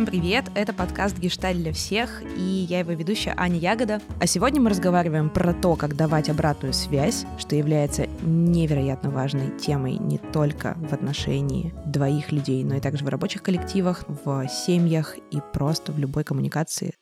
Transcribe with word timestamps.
Всем 0.00 0.06
привет! 0.06 0.46
Это 0.54 0.72
подкаст 0.72 1.18
«Гешталь 1.18 1.56
для 1.56 1.74
всех» 1.74 2.22
и 2.22 2.40
я 2.40 2.78
его 2.78 2.92
ведущая 2.92 3.34
Аня 3.36 3.58
Ягода. 3.58 4.00
А 4.18 4.26
сегодня 4.26 4.58
мы 4.58 4.70
разговариваем 4.70 5.28
про 5.28 5.52
то, 5.52 5.76
как 5.76 5.94
давать 5.94 6.30
обратную 6.30 6.72
связь, 6.72 7.26
что 7.36 7.54
является 7.54 8.06
невероятно 8.22 9.10
важной 9.10 9.54
темой 9.58 9.98
не 9.98 10.16
только 10.16 10.74
в 10.78 10.94
отношении 10.94 11.74
двоих 11.84 12.32
людей, 12.32 12.64
но 12.64 12.76
и 12.76 12.80
также 12.80 13.04
в 13.04 13.08
рабочих 13.10 13.42
коллективах, 13.42 14.06
в 14.08 14.48
семьях 14.48 15.18
и 15.30 15.42
просто 15.52 15.92
в 15.92 15.98
любой 15.98 16.24
коммуникации. 16.24 16.94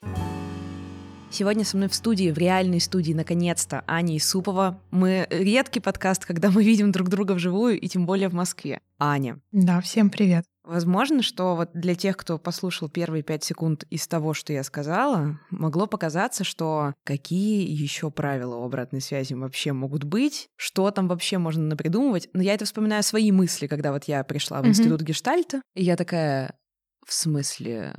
Сегодня 1.30 1.64
со 1.64 1.76
мной 1.76 1.88
в 1.88 1.94
студии, 1.94 2.32
в 2.32 2.38
реальной 2.38 2.80
студии, 2.80 3.12
наконец-то, 3.12 3.84
Аня 3.86 4.16
Исупова. 4.16 4.80
Мы 4.90 5.28
редкий 5.30 5.78
подкаст, 5.78 6.26
когда 6.26 6.50
мы 6.50 6.64
видим 6.64 6.90
друг 6.90 7.10
друга 7.10 7.32
вживую, 7.32 7.78
и 7.78 7.86
тем 7.86 8.06
более 8.06 8.28
в 8.28 8.34
Москве. 8.34 8.80
Аня. 8.98 9.38
Да, 9.52 9.80
всем 9.80 10.10
привет. 10.10 10.46
Возможно, 10.68 11.22
что 11.22 11.56
вот 11.56 11.70
для 11.72 11.94
тех, 11.94 12.14
кто 12.18 12.36
послушал 12.36 12.90
первые 12.90 13.22
пять 13.22 13.42
секунд 13.42 13.84
из 13.88 14.06
того, 14.06 14.34
что 14.34 14.52
я 14.52 14.62
сказала, 14.62 15.40
могло 15.48 15.86
показаться, 15.86 16.44
что 16.44 16.92
какие 17.04 17.66
еще 17.66 18.10
правила 18.10 18.62
обратной 18.62 19.00
связи 19.00 19.32
вообще 19.32 19.72
могут 19.72 20.04
быть, 20.04 20.50
что 20.56 20.90
там 20.90 21.08
вообще 21.08 21.38
можно 21.38 21.64
напридумывать. 21.64 22.28
Но 22.34 22.42
я 22.42 22.52
это 22.52 22.66
вспоминаю 22.66 23.02
свои 23.02 23.32
мысли, 23.32 23.66
когда 23.66 23.92
вот 23.92 24.04
я 24.04 24.22
пришла 24.24 24.60
в 24.60 24.66
mm-hmm. 24.66 24.68
институт 24.68 25.00
гештальта, 25.00 25.62
и 25.74 25.84
я 25.84 25.96
такая, 25.96 26.54
в 27.06 27.14
смысле 27.14 27.94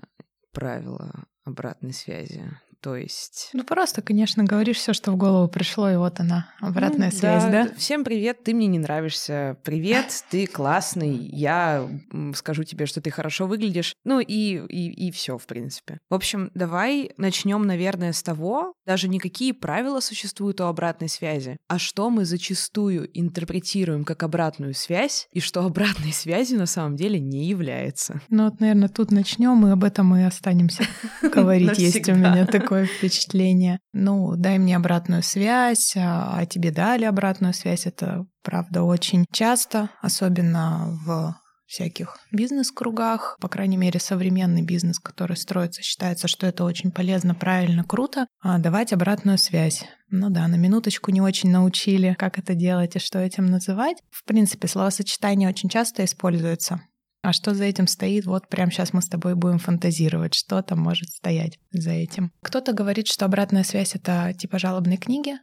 правила 0.52 1.26
обратной 1.46 1.94
связи? 1.94 2.52
То 2.82 2.96
есть... 2.96 3.50
Ну, 3.54 3.64
просто, 3.64 4.02
конечно, 4.02 4.44
говоришь 4.44 4.78
все, 4.78 4.94
что 4.94 5.12
в 5.12 5.18
голову 5.18 5.50
пришло, 5.50 5.90
и 5.90 5.98
вот 5.98 6.20
она, 6.20 6.50
обратная 6.62 7.12
ну, 7.12 7.18
связь, 7.18 7.44
да, 7.44 7.66
да? 7.66 7.74
Всем 7.76 8.06
привет, 8.06 8.44
ты 8.44 8.54
мне 8.54 8.68
не 8.68 8.80
нравишься. 8.80 9.58
Привет, 9.64 10.06
ты 10.30 10.48
классный. 10.48 11.18
Я 11.18 11.90
скажу 12.36 12.64
тебе, 12.64 12.86
что 12.86 13.02
ты 13.02 13.12
хорошо 13.12 13.48
выглядишь. 13.48 13.96
Ну 14.06 14.20
и, 14.22 14.26
и, 14.26 15.08
и 15.08 15.12
все, 15.12 15.38
в 15.38 15.46
принципе. 15.46 16.00
В 16.10 16.14
общем, 16.14 16.52
давай 16.54 17.12
начнем, 17.18 17.64
наверное, 17.64 18.14
с 18.14 18.24
того, 18.24 18.74
даже 18.86 19.10
не 19.10 19.20
какие 19.20 19.52
правила 19.52 20.00
существуют 20.00 20.62
у 20.62 20.64
обратной 20.64 21.10
связи, 21.10 21.58
а 21.68 21.80
что 21.80 22.10
мы 22.10 22.24
зачастую 22.24 23.10
интерпретируем 23.14 24.06
как 24.06 24.24
обратную 24.24 24.74
связь, 24.74 25.28
и 25.34 25.42
что 25.42 25.66
обратной 25.66 26.14
связью 26.14 26.60
на 26.60 26.66
самом 26.66 26.96
деле 26.96 27.20
не 27.20 27.46
является. 27.46 28.22
Ну 28.30 28.46
вот, 28.46 28.62
наверное, 28.62 28.88
тут 28.88 29.12
начнем, 29.12 29.68
и 29.68 29.72
об 29.72 29.84
этом 29.84 30.08
мы 30.08 30.26
останемся 30.26 30.84
говорить. 31.22 31.78
Есть 31.78 32.08
у 32.08 32.16
меня 32.16 32.46
такой 32.46 32.69
такое 32.70 32.86
впечатление. 32.86 33.80
Ну, 33.94 34.36
дай 34.36 34.60
мне 34.60 34.76
обратную 34.76 35.24
связь, 35.24 35.96
а, 35.98 36.38
а 36.38 36.46
тебе 36.46 36.70
дали 36.70 37.04
обратную 37.04 37.56
связь. 37.56 37.88
Это, 37.88 38.28
правда, 38.44 38.84
очень 38.84 39.26
часто, 39.32 39.90
особенно 40.04 41.00
в 41.04 41.36
всяких 41.66 42.18
бизнес-кругах, 42.32 43.38
по 43.42 43.48
крайней 43.48 43.78
мере, 43.78 44.00
современный 44.00 44.62
бизнес, 44.62 45.00
который 45.00 45.36
строится, 45.36 45.82
считается, 45.82 46.28
что 46.28 46.46
это 46.46 46.64
очень 46.64 46.92
полезно, 46.92 47.34
правильно, 47.34 47.84
круто, 47.84 48.28
а 48.40 48.60
давать 48.60 48.94
обратную 48.94 49.40
связь. 49.40 49.84
Ну 50.12 50.30
да, 50.30 50.48
на 50.48 50.56
минуточку 50.56 51.10
не 51.10 51.22
очень 51.22 51.50
научили, 51.52 52.16
как 52.20 52.38
это 52.38 52.54
делать 52.54 52.96
и 52.96 53.00
что 53.00 53.18
этим 53.18 53.48
называть. 53.48 53.98
В 54.12 54.24
принципе, 54.26 54.68
словосочетание 54.68 55.50
очень 55.50 55.70
часто 55.70 56.06
используется. 56.06 56.82
А 57.22 57.34
что 57.34 57.54
за 57.54 57.66
этим 57.66 57.88
стоит? 57.88 58.26
Вот 58.26 58.48
прямо 58.48 58.72
сейчас 58.72 58.94
мы 58.94 59.02
с 59.02 59.08
тобой 59.08 59.36
будем 59.36 59.60
фантазировать, 59.60 60.34
что 60.34 60.62
там 60.62 60.80
может 60.80 61.10
стоять 61.10 61.60
за 61.72 61.92
этим. 61.92 62.32
Кто-то 62.42 62.72
говорит, 62.74 63.08
что 63.08 63.26
обратная 63.26 63.64
связь— 63.64 63.96
это 63.96 64.34
типа 64.38 64.58
жалобной 64.58 64.96
книги, 64.96 65.34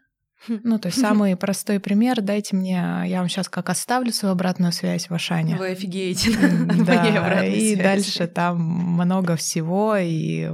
хм. 0.48 0.60
ну, 0.64 0.78
то 0.78 0.88
есть 0.88 0.98
самый 0.98 1.36
простой 1.36 1.78
пример. 1.78 2.22
Дайте 2.22 2.56
мне, 2.56 3.02
я 3.06 3.18
вам 3.18 3.28
сейчас 3.28 3.48
как 3.50 3.68
оставлю 3.68 4.10
свою 4.12 4.32
обратную 4.32 4.72
связь 4.72 5.10
в 5.10 5.14
Ашане. 5.14 5.56
Вы 5.56 5.72
офигеете 5.72 6.30
да, 6.86 7.44
И 7.46 7.76
дальше 7.76 8.26
там 8.26 8.58
много 8.58 9.36
всего, 9.36 9.96
и 9.96 10.50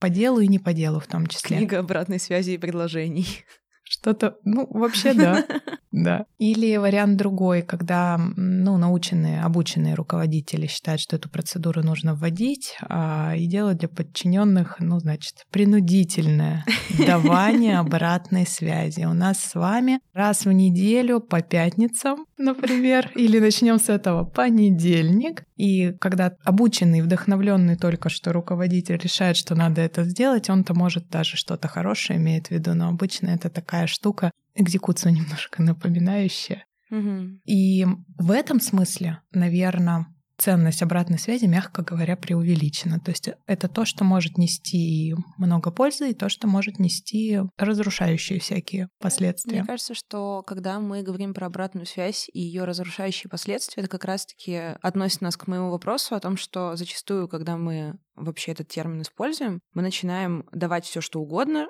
по 0.00 0.08
делу, 0.08 0.40
и 0.40 0.48
не 0.48 0.58
по 0.58 0.72
делу 0.72 0.98
в 0.98 1.06
том 1.06 1.28
числе. 1.28 1.58
Книга 1.58 1.78
обратной 1.78 2.18
связи 2.18 2.52
и 2.52 2.58
предложений. 2.58 3.44
Что-то, 3.84 4.36
ну, 4.44 4.66
вообще 4.70 5.14
да. 5.14 5.44
Да. 5.94 6.26
Или 6.38 6.76
вариант 6.76 7.16
другой, 7.16 7.62
когда, 7.62 8.18
ну, 8.18 8.76
наученные, 8.78 9.42
обученные 9.42 9.94
руководители 9.94 10.66
считают, 10.66 11.00
что 11.00 11.14
эту 11.14 11.28
процедуру 11.28 11.84
нужно 11.84 12.16
вводить 12.16 12.76
а, 12.82 13.34
и 13.36 13.46
делать 13.46 13.78
для 13.78 13.88
подчиненных, 13.88 14.80
ну, 14.80 14.98
значит, 14.98 15.46
принудительное 15.52 16.64
давание 17.06 17.78
обратной 17.78 18.44
связи. 18.44 19.04
У 19.04 19.12
нас 19.12 19.38
с 19.38 19.54
вами 19.54 20.00
раз 20.12 20.46
в 20.46 20.50
неделю 20.50 21.20
по 21.20 21.42
пятницам, 21.42 22.26
например, 22.38 23.12
или 23.14 23.38
начнем 23.38 23.78
с 23.78 23.88
этого 23.88 24.24
понедельник. 24.24 25.44
И 25.56 25.92
когда 26.00 26.32
обученный, 26.42 27.02
вдохновленный 27.02 27.76
только 27.76 28.08
что 28.08 28.32
руководитель 28.32 28.96
решает, 28.96 29.36
что 29.36 29.54
надо 29.54 29.80
это 29.80 30.02
сделать, 30.02 30.50
он-то 30.50 30.74
может 30.74 31.08
даже 31.08 31.36
что-то 31.36 31.68
хорошее 31.68 32.18
имеет 32.18 32.48
в 32.48 32.50
виду, 32.50 32.74
но 32.74 32.88
обычно 32.88 33.28
это 33.28 33.48
такая 33.48 33.83
штука, 33.86 34.30
экзекуцию 34.54 35.12
немножко 35.12 35.62
напоминающая. 35.62 36.64
Угу. 36.90 37.40
И 37.44 37.86
в 38.18 38.30
этом 38.30 38.60
смысле, 38.60 39.20
наверное, 39.32 40.06
ценность 40.36 40.82
обратной 40.82 41.18
связи, 41.18 41.46
мягко 41.46 41.82
говоря, 41.82 42.16
преувеличена. 42.16 43.00
То 43.00 43.10
есть 43.10 43.30
это 43.46 43.68
то, 43.68 43.84
что 43.84 44.04
может 44.04 44.36
нести 44.36 45.14
много 45.38 45.70
пользы, 45.70 46.10
и 46.10 46.14
то, 46.14 46.28
что 46.28 46.46
может 46.46 46.78
нести 46.78 47.38
разрушающие 47.56 48.40
всякие 48.40 48.88
последствия. 49.00 49.58
Мне 49.58 49.64
кажется, 49.64 49.94
что 49.94 50.42
когда 50.42 50.80
мы 50.80 51.02
говорим 51.02 51.34
про 51.34 51.46
обратную 51.46 51.86
связь 51.86 52.28
и 52.32 52.40
ее 52.40 52.64
разрушающие 52.64 53.30
последствия, 53.30 53.82
это 53.82 53.90
как 53.90 54.04
раз-таки 54.04 54.54
относит 54.82 55.20
нас 55.20 55.36
к 55.36 55.46
моему 55.46 55.70
вопросу 55.70 56.14
о 56.14 56.20
том, 56.20 56.36
что 56.36 56.76
зачастую, 56.76 57.28
когда 57.28 57.56
мы 57.56 57.98
вообще 58.16 58.52
этот 58.52 58.68
термин 58.68 59.02
используем, 59.02 59.60
мы 59.72 59.82
начинаем 59.82 60.46
давать 60.52 60.84
все, 60.84 61.00
что 61.00 61.20
угодно, 61.20 61.68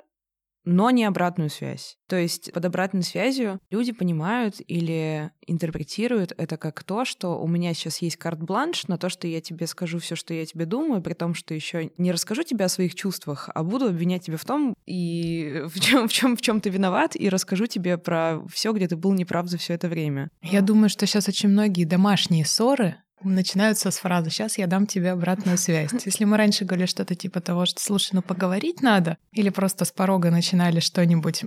но 0.65 0.89
не 0.89 1.05
обратную 1.05 1.49
связь. 1.49 1.97
То 2.07 2.17
есть 2.17 2.51
под 2.51 2.65
обратной 2.65 3.03
связью 3.03 3.59
люди 3.69 3.91
понимают 3.91 4.55
или 4.67 5.31
интерпретируют 5.47 6.33
это 6.37 6.57
как 6.57 6.83
то, 6.83 7.05
что 7.05 7.39
у 7.39 7.47
меня 7.47 7.73
сейчас 7.73 7.99
есть 7.99 8.17
карт-бланш 8.17 8.87
на 8.87 8.97
то, 8.97 9.09
что 9.09 9.27
я 9.27 9.41
тебе 9.41 9.67
скажу 9.67 9.99
все, 9.99 10.15
что 10.15 10.33
я 10.33 10.45
тебе 10.45 10.65
думаю, 10.65 11.01
при 11.01 11.13
том, 11.13 11.33
что 11.33 11.53
еще 11.53 11.91
не 11.97 12.11
расскажу 12.11 12.43
тебе 12.43 12.65
о 12.65 12.69
своих 12.69 12.95
чувствах, 12.95 13.49
а 13.53 13.63
буду 13.63 13.87
обвинять 13.87 14.25
тебя 14.25 14.37
в 14.37 14.45
том, 14.45 14.75
и 14.85 15.63
в 15.65 15.79
чем 15.79 16.07
в 16.07 16.13
чем 16.13 16.37
в 16.37 16.41
чем 16.41 16.61
ты 16.61 16.69
виноват, 16.69 17.15
и 17.15 17.29
расскажу 17.29 17.65
тебе 17.67 17.97
про 17.97 18.41
все, 18.51 18.71
где 18.73 18.87
ты 18.87 18.95
был 18.95 19.13
неправ 19.13 19.47
за 19.47 19.57
все 19.57 19.73
это 19.73 19.87
время. 19.87 20.29
Я 20.41 20.61
думаю, 20.61 20.89
что 20.89 21.05
сейчас 21.05 21.27
очень 21.27 21.49
многие 21.49 21.85
домашние 21.85 22.45
ссоры 22.45 22.97
начинаются 23.23 23.91
с 23.91 23.97
фразы 23.97 24.29
«сейчас 24.29 24.57
я 24.57 24.67
дам 24.67 24.87
тебе 24.87 25.11
обратную 25.11 25.57
связь». 25.57 25.91
Если 26.05 26.25
мы 26.25 26.37
раньше 26.37 26.65
говорили 26.65 26.87
что-то 26.87 27.15
типа 27.15 27.41
того, 27.41 27.65
что 27.65 27.81
«слушай, 27.81 28.11
ну 28.13 28.21
поговорить 28.21 28.81
надо», 28.81 29.17
или 29.31 29.49
просто 29.49 29.85
с 29.85 29.91
порога 29.91 30.31
начинали 30.31 30.79
что-нибудь 30.79 31.43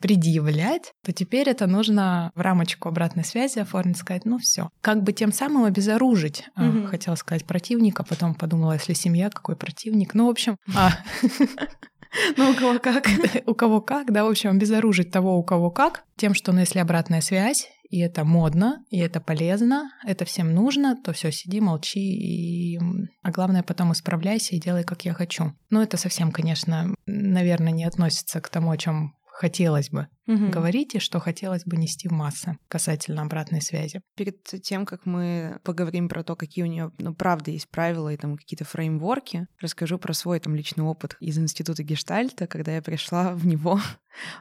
предъявлять, 0.00 0.92
то 1.04 1.12
теперь 1.12 1.48
это 1.48 1.66
нужно 1.66 2.32
в 2.34 2.40
рамочку 2.40 2.88
обратной 2.88 3.24
связи 3.24 3.58
оформить, 3.58 3.98
сказать 3.98 4.24
«ну 4.24 4.38
все». 4.38 4.70
Как 4.80 5.02
бы 5.02 5.12
тем 5.12 5.32
самым 5.32 5.64
обезоружить, 5.64 6.44
угу. 6.56 6.86
хотела 6.86 7.14
сказать 7.14 7.44
противника, 7.44 8.04
потом 8.04 8.34
подумала, 8.34 8.72
если 8.72 8.92
семья, 8.92 9.30
какой 9.30 9.56
противник. 9.56 10.14
Ну, 10.14 10.26
в 10.26 10.30
общем... 10.30 10.56
А, 10.74 10.92
ну, 12.36 12.50
у 12.50 12.54
кого 12.54 12.78
как. 12.78 13.06
У 13.46 13.54
кого 13.54 13.80
как, 13.80 14.12
да, 14.12 14.24
в 14.24 14.28
общем, 14.28 14.50
обезоружить 14.50 15.10
того, 15.10 15.36
у 15.36 15.42
кого 15.42 15.70
как, 15.70 16.04
тем, 16.16 16.34
что, 16.34 16.52
ну, 16.52 16.60
если 16.60 16.78
обратная 16.78 17.20
связь, 17.20 17.68
и 17.92 17.98
это 17.98 18.24
модно, 18.24 18.82
и 18.88 18.98
это 18.98 19.20
полезно, 19.20 19.92
это 20.06 20.24
всем 20.24 20.54
нужно, 20.54 20.96
то 20.96 21.12
все, 21.12 21.30
сиди, 21.30 21.60
молчи, 21.60 22.00
и... 22.00 22.78
а 23.22 23.30
главное 23.30 23.62
потом 23.62 23.92
исправляйся 23.92 24.56
и 24.56 24.60
делай, 24.60 24.82
как 24.82 25.04
я 25.04 25.12
хочу. 25.12 25.52
Но 25.68 25.82
это 25.82 25.98
совсем, 25.98 26.32
конечно, 26.32 26.94
наверное, 27.04 27.70
не 27.70 27.84
относится 27.84 28.40
к 28.40 28.48
тому, 28.48 28.70
о 28.70 28.78
чем 28.78 29.14
хотелось 29.42 29.90
бы 29.90 30.06
угу. 30.28 30.50
говорить 30.50 30.94
и 30.94 31.00
что 31.00 31.18
хотелось 31.18 31.64
бы 31.64 31.76
нести 31.76 32.06
в 32.06 32.12
массы 32.12 32.58
касательно 32.68 33.22
обратной 33.22 33.60
связи. 33.60 34.00
Перед 34.14 34.40
тем, 34.44 34.86
как 34.86 35.04
мы 35.04 35.58
поговорим 35.64 36.08
про 36.08 36.22
то, 36.22 36.36
какие 36.36 36.62
у 36.62 36.68
нее, 36.68 36.92
ну, 36.98 37.12
правда, 37.12 37.50
есть 37.50 37.68
правила 37.68 38.12
и 38.12 38.16
там 38.16 38.36
какие-то 38.36 38.64
фреймворки, 38.64 39.48
расскажу 39.60 39.98
про 39.98 40.14
свой 40.14 40.38
там 40.38 40.54
личный 40.54 40.84
опыт 40.84 41.16
из 41.18 41.38
института 41.38 41.82
Гештальта, 41.82 42.46
когда 42.46 42.72
я 42.72 42.82
пришла 42.82 43.34
в 43.34 43.44
него. 43.44 43.80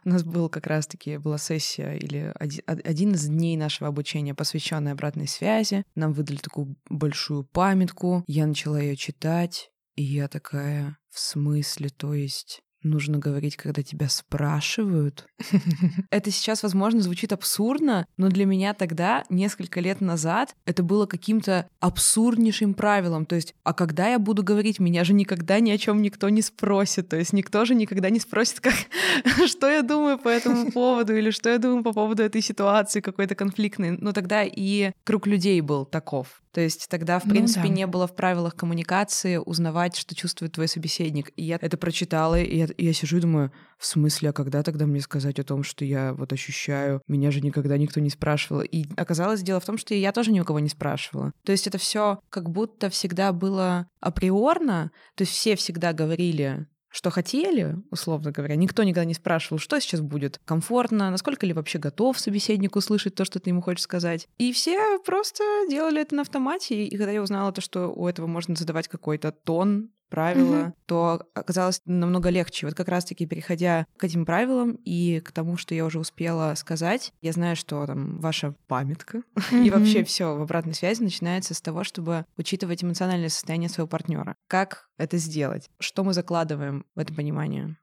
У 0.06 0.10
нас 0.10 0.24
был 0.24 0.50
как 0.50 0.68
раз-таки 0.68 1.18
была 1.18 1.40
сессия 1.40 1.94
или 1.94 2.32
один, 2.36 2.62
один 2.68 3.14
из 3.14 3.26
дней 3.26 3.58
нашего 3.58 3.88
обучения, 3.88 4.36
посвященный 4.36 4.92
обратной 4.92 5.28
связи. 5.28 5.84
Нам 5.96 6.14
выдали 6.14 6.38
такую 6.38 6.76
большую 6.92 7.44
памятку. 7.44 8.24
Я 8.28 8.46
начала 8.46 8.80
ее 8.80 8.96
читать, 8.96 9.72
и 9.96 10.04
я 10.04 10.28
такая, 10.28 11.00
в 11.10 11.20
смысле, 11.20 11.90
то 11.90 12.14
есть 12.14 12.62
нужно 12.84 13.18
говорить, 13.18 13.58
когда 13.58 13.84
тебя 13.84 14.10
спрашивают. 14.10 15.26
Это 16.10 16.32
сейчас, 16.32 16.64
возможно, 16.64 17.02
звучит 17.02 17.34
абсурдно, 17.34 18.06
но 18.18 18.30
для 18.30 18.46
меня 18.46 18.74
тогда, 18.74 19.24
несколько 19.30 19.80
лет 19.80 20.02
назад, 20.02 20.56
это 20.66 20.84
было 20.84 21.06
каким-то 21.06 21.68
абсурднейшим 21.80 22.74
правилом. 22.74 23.26
То 23.26 23.36
есть, 23.36 23.54
а 23.64 23.74
когда 23.74 24.10
я 24.10 24.20
буду 24.20 24.44
говорить, 24.44 24.80
меня 24.80 25.04
же 25.04 25.14
никогда 25.14 25.60
ни 25.60 25.72
о 25.72 25.78
чем 25.78 26.02
никто 26.02 26.30
не 26.30 26.42
спросит. 26.42 27.10
То 27.10 27.18
есть 27.18 27.34
никто 27.34 27.66
же 27.66 27.76
никогда 27.76 28.10
не 28.10 28.20
спросит, 28.20 28.60
как, 28.60 28.74
что 29.48 29.70
я 29.70 29.82
думаю 29.82 30.18
по 30.18 30.30
этому 30.30 30.72
поводу 30.72 31.16
или 31.16 31.32
что 31.32 31.50
я 31.50 31.58
думаю 31.58 31.84
по 31.84 31.94
поводу 31.94 32.24
этой 32.24 32.42
ситуации 32.42 33.02
какой-то 33.02 33.36
конфликтной. 33.36 33.92
Но 33.92 34.12
тогда 34.12 34.44
и 34.44 34.92
круг 35.04 35.28
людей 35.28 35.62
был 35.62 35.86
таков. 35.86 36.42
То 36.52 36.60
есть 36.60 36.90
тогда, 36.90 37.20
в 37.20 37.26
ну 37.26 37.32
принципе, 37.32 37.62
ну, 37.62 37.68
да. 37.70 37.74
не 37.74 37.88
было 37.88 38.08
в 38.08 38.16
правилах 38.16 38.56
коммуникации 38.56 39.38
узнавать, 39.38 39.96
что 39.96 40.16
чувствует 40.16 40.52
твой 40.52 40.68
собеседник. 40.68 41.32
И 41.38 41.44
я 41.44 41.58
это 41.62 41.78
прочитала, 41.78 42.40
и 42.40 42.58
я, 42.58 42.68
я 42.78 42.94
сижу 42.94 43.18
и 43.18 43.22
думаю, 43.22 43.52
в 43.78 43.86
смысле, 43.86 44.30
а 44.30 44.34
когда 44.34 44.64
тогда 44.64 44.86
мне 44.86 45.02
сказать 45.02 45.40
о 45.40 45.44
том, 45.44 45.64
что 45.64 45.86
я 45.86 46.14
вот 46.14 46.34
ощущаю? 46.34 47.02
Меня 47.08 47.32
же 47.32 47.42
никогда 47.42 47.78
никто 47.78 48.00
не 48.00 48.10
спрашивал. 48.10 48.62
И 48.62 48.86
оказалось, 48.98 49.42
дело 49.42 49.60
в 49.60 49.66
том, 49.66 49.78
что 49.78 49.94
я 49.94 50.12
тоже 50.12 50.32
ни 50.32 50.40
у 50.40 50.46
кого 50.46 50.60
не 50.60 50.70
спрашивала. 50.70 51.32
То 51.44 51.52
есть 51.52 51.68
это 51.68 51.78
все 51.78 52.20
как 52.30 52.50
будто 52.50 52.90
всегда 52.90 53.32
было 53.34 53.88
априорно, 54.00 54.92
то 55.16 55.24
есть 55.24 55.34
все 55.34 55.56
всегда 55.56 55.94
говорили, 55.94 56.68
что 56.92 57.10
хотели, 57.10 57.78
условно 57.90 58.32
говоря. 58.32 58.56
Никто 58.56 58.84
никогда 58.84 59.06
не 59.06 59.14
спрашивал, 59.14 59.60
что 59.60 59.80
сейчас 59.80 60.02
будет 60.02 60.40
комфортно, 60.46 61.10
насколько 61.10 61.46
ли 61.46 61.54
вообще 61.54 61.80
готов 61.80 62.20
собеседник 62.20 62.76
услышать 62.76 63.16
то, 63.16 63.26
что 63.26 63.40
ты 63.40 63.50
ему 63.50 63.62
хочешь 63.62 63.84
сказать. 63.84 64.28
И 64.38 64.52
все 64.52 65.00
просто 65.00 65.44
делали 65.70 66.02
это 66.02 66.16
на 66.16 66.22
автомате. 66.24 66.86
И 66.86 66.98
когда 66.98 67.12
я 67.12 67.22
узнала 67.22 67.52
то, 67.54 67.62
что 67.62 67.88
у 67.88 68.08
этого 68.08 68.28
можно 68.28 68.56
задавать 68.56 68.90
какой-то 68.90 69.32
тон, 69.32 69.90
правила, 70.12 70.56
mm-hmm. 70.56 70.74
то 70.86 71.24
оказалось 71.34 71.82
намного 71.86 72.30
легче. 72.30 72.68
Вот 72.68 72.76
как 72.76 72.90
раз-таки 72.90 73.26
переходя 73.26 73.88
к 73.98 74.04
этим 74.04 74.26
правилам 74.26 74.78
и 74.86 75.20
к 75.22 75.32
тому, 75.32 75.58
что 75.58 75.74
я 75.74 75.86
уже 75.86 75.98
успела 75.98 76.54
сказать, 76.56 77.14
я 77.22 77.32
знаю, 77.32 77.56
что 77.56 77.88
там 77.88 78.20
ваша 78.20 78.54
памятка 78.68 79.24
mm-hmm. 79.36 79.64
и 79.66 79.70
вообще 79.72 80.04
все 80.04 80.36
в 80.36 80.42
обратной 80.42 80.76
связи 80.76 81.02
начинается 81.02 81.56
с 81.56 81.62
того, 81.62 81.84
чтобы 81.84 82.26
учитывать 82.38 82.84
эмоциональное 82.84 83.30
состояние 83.30 83.70
своего 83.70 83.88
партнера. 83.88 84.36
Как 84.48 84.90
это 84.98 85.18
сделать? 85.18 85.70
Что 85.80 86.04
мы 86.04 86.14
закладываем 86.14 86.86
в 86.94 87.00
это 87.00 87.14
понимание? 87.14 87.78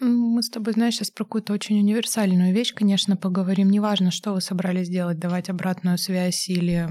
Мы 0.00 0.42
с 0.42 0.48
тобой, 0.48 0.72
знаешь, 0.72 0.94
сейчас 0.94 1.10
про 1.10 1.24
какую-то 1.24 1.52
очень 1.52 1.78
универсальную 1.78 2.54
вещь, 2.54 2.72
конечно, 2.74 3.16
поговорим. 3.16 3.70
Неважно, 3.70 4.10
что 4.10 4.32
вы 4.32 4.40
собрались 4.40 4.88
делать, 4.88 5.18
давать 5.18 5.50
обратную 5.50 5.98
связь 5.98 6.48
или 6.48 6.88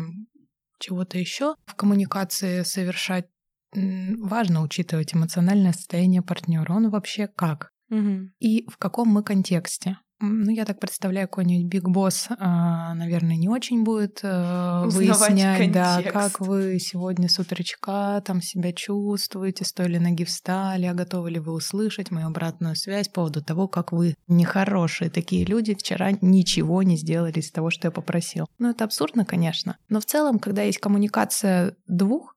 чего-то 0.80 1.18
еще 1.18 1.56
в 1.66 1.76
коммуникации 1.76 2.64
совершать 2.64 3.28
важно 3.74 4.62
учитывать 4.62 5.14
эмоциональное 5.14 5.74
состояние 5.74 6.22
партнера. 6.22 6.74
Он 6.74 6.90
вообще 6.90 7.28
как? 7.28 7.72
Угу. 7.90 8.30
И 8.40 8.68
в 8.70 8.78
каком 8.78 9.10
мы 9.10 9.24
контексте? 9.24 9.98
Ну, 10.22 10.52
я 10.52 10.66
так 10.66 10.80
представляю, 10.80 11.30
какой-нибудь 11.30 11.68
Биг 11.68 11.88
Босс, 11.88 12.28
а, 12.38 12.94
наверное, 12.94 13.38
не 13.38 13.48
очень 13.48 13.84
будет 13.84 14.20
э, 14.22 14.84
выяснять, 14.88 15.72
да, 15.72 16.02
как 16.04 16.42
вы 16.42 16.78
сегодня 16.80 17.30
с 17.30 17.40
утречка 17.40 18.22
там 18.26 18.42
себя 18.42 18.74
чувствуете, 18.74 19.64
с 19.64 19.72
той 19.72 19.88
ли 19.88 19.98
ноги 19.98 20.26
встали, 20.26 20.88
а 20.88 20.94
готовы 20.94 21.32
ли 21.32 21.40
вы 21.40 21.54
услышать 21.54 22.12
мою 22.12 22.28
обратную 22.28 22.76
связь 22.76 23.08
по 23.08 23.20
поводу 23.20 23.42
того, 23.42 23.70
как 23.70 23.94
вы 23.94 24.16
нехорошие 24.28 25.10
такие 25.10 25.46
люди 25.46 25.74
вчера 25.74 26.12
ничего 26.22 26.84
не 26.84 26.98
сделали 26.98 27.40
из 27.40 27.52
того, 27.52 27.70
что 27.70 27.88
я 27.88 27.92
попросил. 27.92 28.48
Ну, 28.58 28.70
это 28.70 28.84
абсурдно, 28.84 29.24
конечно. 29.24 29.78
Но 29.88 30.02
в 30.02 30.06
целом, 30.06 30.40
когда 30.40 30.64
есть 30.64 30.80
коммуникация 30.80 31.76
двух, 31.88 32.36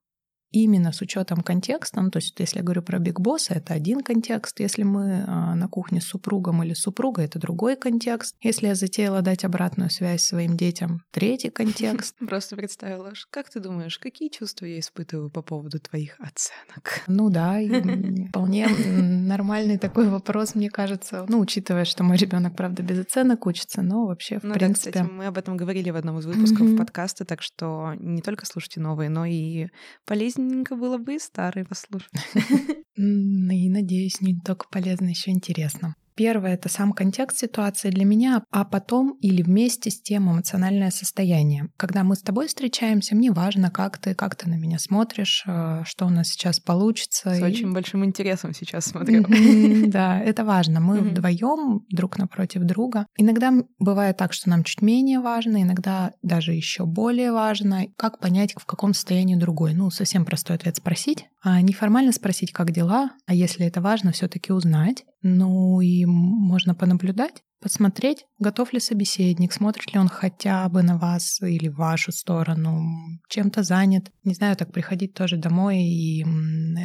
именно 0.53 0.93
с 0.93 1.01
учетом 1.01 1.43
контекста, 1.43 2.01
ну, 2.01 2.11
то 2.11 2.19
есть 2.19 2.39
если 2.39 2.59
я 2.59 2.63
говорю 2.63 2.83
про 2.83 2.99
Биг 2.99 3.21
Босса, 3.21 3.55
это 3.55 3.75
один 3.75 4.03
контекст, 4.03 4.61
если 4.61 4.83
мы 4.83 5.25
а, 5.27 5.55
на 5.55 5.69
кухне 5.69 6.01
с 6.01 6.05
супругом 6.05 6.63
или 6.63 6.75
супругой, 6.75 7.25
это 7.25 7.39
другой 7.39 7.77
контекст, 7.77 8.37
если 8.41 8.67
я 8.67 8.75
затеяла 8.75 9.23
дать 9.23 9.45
обратную 9.45 9.91
связь 9.91 10.23
своим 10.23 10.57
детям, 10.57 11.03
третий 11.11 11.51
контекст. 11.51 12.17
Просто 12.27 12.57
представила, 12.57 13.13
как 13.31 13.49
ты 13.49 13.61
думаешь, 13.61 13.99
какие 13.99 14.29
чувства 14.29 14.67
я 14.67 14.79
испытываю 14.79 15.31
по 15.31 15.43
поводу 15.43 15.81
твоих 15.81 16.17
оценок? 16.21 17.03
Ну 17.07 17.31
да, 17.31 17.59
вполне 18.29 18.69
нормальный 18.69 19.79
такой 19.79 20.09
вопрос, 20.09 20.55
мне 20.55 20.71
кажется, 20.71 21.25
ну, 21.29 21.41
учитывая, 21.41 21.85
что 21.85 22.05
мой 22.05 22.17
ребенок, 22.17 22.55
правда, 22.57 22.83
без 22.83 23.01
оценок 23.01 23.47
учится, 23.47 23.83
но 23.83 24.07
вообще, 24.07 24.39
в 24.39 24.45
ну, 24.45 24.55
принципе... 24.55 24.91
Да, 24.91 25.01
кстати, 25.01 25.13
мы 25.13 25.27
об 25.27 25.39
этом 25.39 25.57
говорили 25.57 25.91
в 25.91 25.97
одном 25.97 26.19
из 26.19 26.27
выпусков 26.27 26.77
подкаста, 26.77 27.25
так 27.25 27.41
что 27.41 27.95
не 27.99 28.21
только 28.21 28.45
слушайте 28.45 28.81
новые, 28.81 29.09
но 29.09 29.25
и 29.25 29.69
полезнее 30.05 30.42
полезненько 30.43 30.77
было 30.77 30.99
бы 30.99 31.15
и 31.15 31.19
старый 31.19 31.65
послушать. 31.65 32.11
И 32.97 33.71
надеюсь, 33.71 34.21
не 34.21 34.39
только 34.39 34.67
полезно, 34.71 35.09
еще 35.09 35.31
интересно. 35.31 35.95
Первое— 36.15 36.55
это 36.55 36.69
сам 36.69 36.93
контекст 36.93 37.39
ситуации 37.39 37.91
для 37.91 38.05
меня, 38.05 38.43
а 38.51 38.65
потом 38.65 39.17
или 39.21 39.43
вместе 39.43 39.91
с 39.91 40.01
тем 40.01 40.31
эмоциональное 40.31 40.91
состояние. 40.91 41.69
Когда 41.77 42.05
мы 42.05 42.17
с 42.17 42.23
тобой 42.23 42.49
встречаемся, 42.49 43.15
мне 43.15 43.31
важно, 43.31 43.71
как 43.71 43.99
ты, 43.99 44.15
как 44.15 44.37
ты 44.37 44.49
на 44.49 44.55
меня 44.55 44.79
смотришь, 44.79 45.45
э, 45.47 45.83
что 45.85 46.07
у 46.07 46.11
нас 46.11 46.29
сейчас 46.29 46.61
получится. 46.61 47.35
С 47.35 47.41
и... 47.41 47.43
очень 47.43 47.73
большим 47.73 48.05
интересом 48.05 48.55
сейчас 48.55 48.87
смотрю. 48.87 49.25
Да, 49.93 50.21
это 50.21 50.45
важно. 50.45 50.81
Мы 50.81 51.01
вдвоем 51.01 51.85
друг 51.91 52.19
напротив 52.19 52.63
друга. 52.63 53.07
Иногда 53.17 53.53
бывает 53.79 54.17
так, 54.17 54.33
что 54.33 54.49
нам 54.49 54.65
чуть 54.65 54.81
менее 54.83 55.21
важно, 55.21 55.63
иногда 55.63 56.13
даже 56.23 56.53
еще 56.53 56.87
более 56.87 57.33
важно, 57.33 57.87
как 57.97 58.19
понять, 58.19 58.55
в 58.57 58.65
каком 58.65 58.95
состоянии 58.95 59.35
другой. 59.35 59.75
Ну, 59.75 59.91
совсем 59.91 60.25
простой 60.25 60.57
ответ 60.57 60.77
спросить, 60.77 61.27
а 61.43 61.61
неформально 61.61 62.13
спросить, 62.13 62.53
как 62.53 62.71
дела, 62.71 63.11
а 63.27 63.35
если 63.35 63.67
это 63.67 63.81
важно, 63.81 64.13
все-таки 64.13 64.53
узнать. 64.53 65.05
Ну 65.23 65.81
и 65.81 66.05
можно 66.05 66.75
понаблюдать, 66.75 67.43
посмотреть, 67.63 68.27
готов 68.39 68.73
ли 68.73 68.81
собеседник, 68.81 69.53
смотрит 69.53 69.95
ли 69.95 70.01
он 70.01 70.09
хотя 70.09 70.69
бы 70.69 70.83
на 70.83 70.99
вас 70.99 71.41
или 71.41 71.69
в 71.69 71.77
вашу 71.77 72.11
сторону, 72.13 73.21
чем-то 73.29 73.63
занят. 73.63 74.11
Не 74.25 74.35
знаю, 74.35 74.57
так 74.57 74.73
приходить 74.73 75.15
тоже 75.15 75.37
домой 75.37 75.79
и 75.79 76.25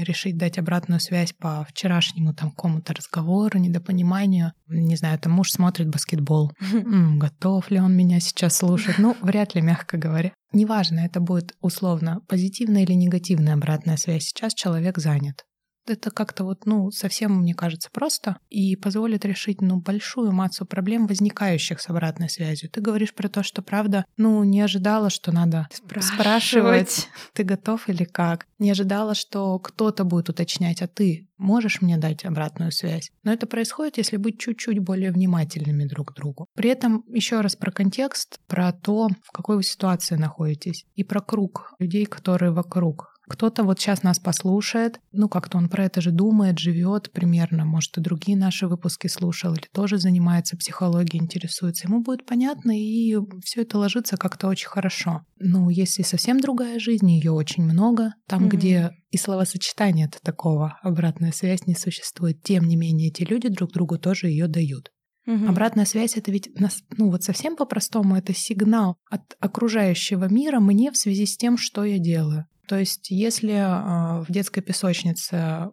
решить 0.03 0.37
дать 0.37 0.59
обратную 0.59 0.99
связь 0.99 1.33
по 1.33 1.65
вчерашнему 1.67 2.33
там 2.33 2.51
какому-то 2.51 2.93
разговору, 2.93 3.57
недопониманию. 3.57 4.53
Не 4.67 4.95
знаю, 4.95 5.19
там 5.19 5.33
муж 5.33 5.51
смотрит 5.51 5.89
баскетбол. 5.89 6.51
Готов 7.17 7.71
ли 7.71 7.79
он 7.79 7.97
меня 7.97 8.19
сейчас 8.19 8.57
слушать? 8.57 8.99
Ну, 8.99 9.17
вряд 9.21 9.55
ли, 9.55 9.61
мягко 9.61 9.97
говоря. 9.97 10.31
Неважно, 10.53 10.99
это 10.99 11.19
будет 11.19 11.55
условно 11.59 12.21
позитивная 12.27 12.83
или 12.83 12.93
негативная 12.93 13.55
обратная 13.55 13.97
связь. 13.97 14.25
Сейчас 14.25 14.53
человек 14.53 14.97
занят 14.99 15.43
это 15.89 16.11
как-то 16.11 16.43
вот, 16.43 16.65
ну, 16.65 16.91
совсем, 16.91 17.41
мне 17.41 17.53
кажется, 17.53 17.89
просто 17.91 18.37
и 18.49 18.75
позволит 18.75 19.25
решить, 19.25 19.61
ну, 19.61 19.79
большую 19.79 20.31
массу 20.31 20.65
проблем, 20.65 21.07
возникающих 21.07 21.79
с 21.79 21.89
обратной 21.89 22.29
связью. 22.29 22.69
Ты 22.69 22.81
говоришь 22.81 23.13
про 23.13 23.29
то, 23.29 23.43
что, 23.43 23.61
правда, 23.61 24.05
ну, 24.17 24.43
не 24.43 24.61
ожидала, 24.61 25.09
что 25.09 25.31
надо 25.31 25.67
спрашивать, 25.71 26.19
спрашивать 26.19 27.09
ты 27.33 27.43
готов 27.43 27.89
или 27.89 28.03
как. 28.03 28.47
Не 28.59 28.71
ожидала, 28.71 29.15
что 29.15 29.59
кто-то 29.59 30.03
будет 30.03 30.29
уточнять, 30.29 30.81
а 30.81 30.87
ты 30.87 31.27
можешь 31.37 31.81
мне 31.81 31.97
дать 31.97 32.25
обратную 32.25 32.71
связь. 32.71 33.11
Но 33.23 33.31
это 33.31 33.47
происходит, 33.47 33.97
если 33.97 34.17
быть 34.17 34.39
чуть-чуть 34.39 34.79
более 34.79 35.11
внимательными 35.11 35.85
друг 35.85 36.11
к 36.11 36.15
другу. 36.15 36.47
При 36.55 36.69
этом 36.69 37.03
еще 37.07 37.41
раз 37.41 37.55
про 37.55 37.71
контекст, 37.71 38.39
про 38.47 38.71
то, 38.71 39.09
в 39.23 39.31
какой 39.31 39.57
вы 39.57 39.63
ситуации 39.63 40.15
находитесь, 40.15 40.85
и 40.95 41.03
про 41.03 41.21
круг 41.21 41.73
людей, 41.79 42.05
которые 42.05 42.51
вокруг 42.51 43.16
кто-то 43.27 43.63
вот 43.63 43.79
сейчас 43.79 44.03
нас 44.03 44.19
послушает, 44.19 44.99
ну 45.11 45.27
как-то 45.27 45.57
он 45.57 45.69
про 45.69 45.85
это 45.85 46.01
же 46.01 46.11
думает, 46.11 46.59
живет 46.59 47.11
примерно, 47.11 47.65
может 47.65 47.97
и 47.97 48.01
другие 48.01 48.37
наши 48.37 48.67
выпуски 48.67 49.07
слушал 49.07 49.53
или 49.53 49.67
тоже 49.73 49.97
занимается 49.97 50.57
психологией, 50.57 51.23
интересуется. 51.23 51.87
Ему 51.87 52.01
будет 52.01 52.25
понятно, 52.25 52.71
и 52.77 53.17
все 53.43 53.61
это 53.61 53.77
ложится 53.77 54.17
как-то 54.17 54.47
очень 54.47 54.67
хорошо. 54.69 55.23
Ну, 55.39 55.69
если 55.69 56.03
совсем 56.03 56.39
другая 56.39 56.79
жизнь, 56.79 57.11
ее 57.11 57.31
очень 57.31 57.63
много, 57.63 58.13
там, 58.27 58.45
mm-hmm. 58.45 58.49
где 58.49 58.91
и 59.09 59.17
словосочетание 59.17 60.07
это 60.07 60.19
такого, 60.21 60.77
обратная 60.81 61.31
связь 61.31 61.65
не 61.65 61.75
существует. 61.75 62.41
Тем 62.43 62.67
не 62.67 62.75
менее, 62.75 63.09
эти 63.09 63.23
люди 63.23 63.47
друг 63.47 63.71
другу 63.71 63.97
тоже 63.97 64.27
ее 64.27 64.47
дают. 64.47 64.91
Угу. 65.27 65.45
Обратная 65.47 65.85
связь 65.85 66.15
это 66.15 66.31
ведь 66.31 66.49
ну 66.97 67.11
вот 67.11 67.23
совсем 67.23 67.57
по-простому 67.57 68.15
это 68.15 68.33
сигнал 68.33 68.97
от 69.09 69.35
окружающего 69.39 70.29
мира 70.29 70.61
мне 70.61 70.89
в 70.89 70.97
связи 70.97 71.25
с 71.25 71.35
тем, 71.35 71.57
что 71.57 71.83
я 71.83 71.99
делаю. 71.99 72.47
То 72.67 72.77
есть, 72.77 73.09
если 73.09 73.53
а, 73.53 74.23
в 74.27 74.31
детской 74.31 74.61
песочнице 74.61 75.71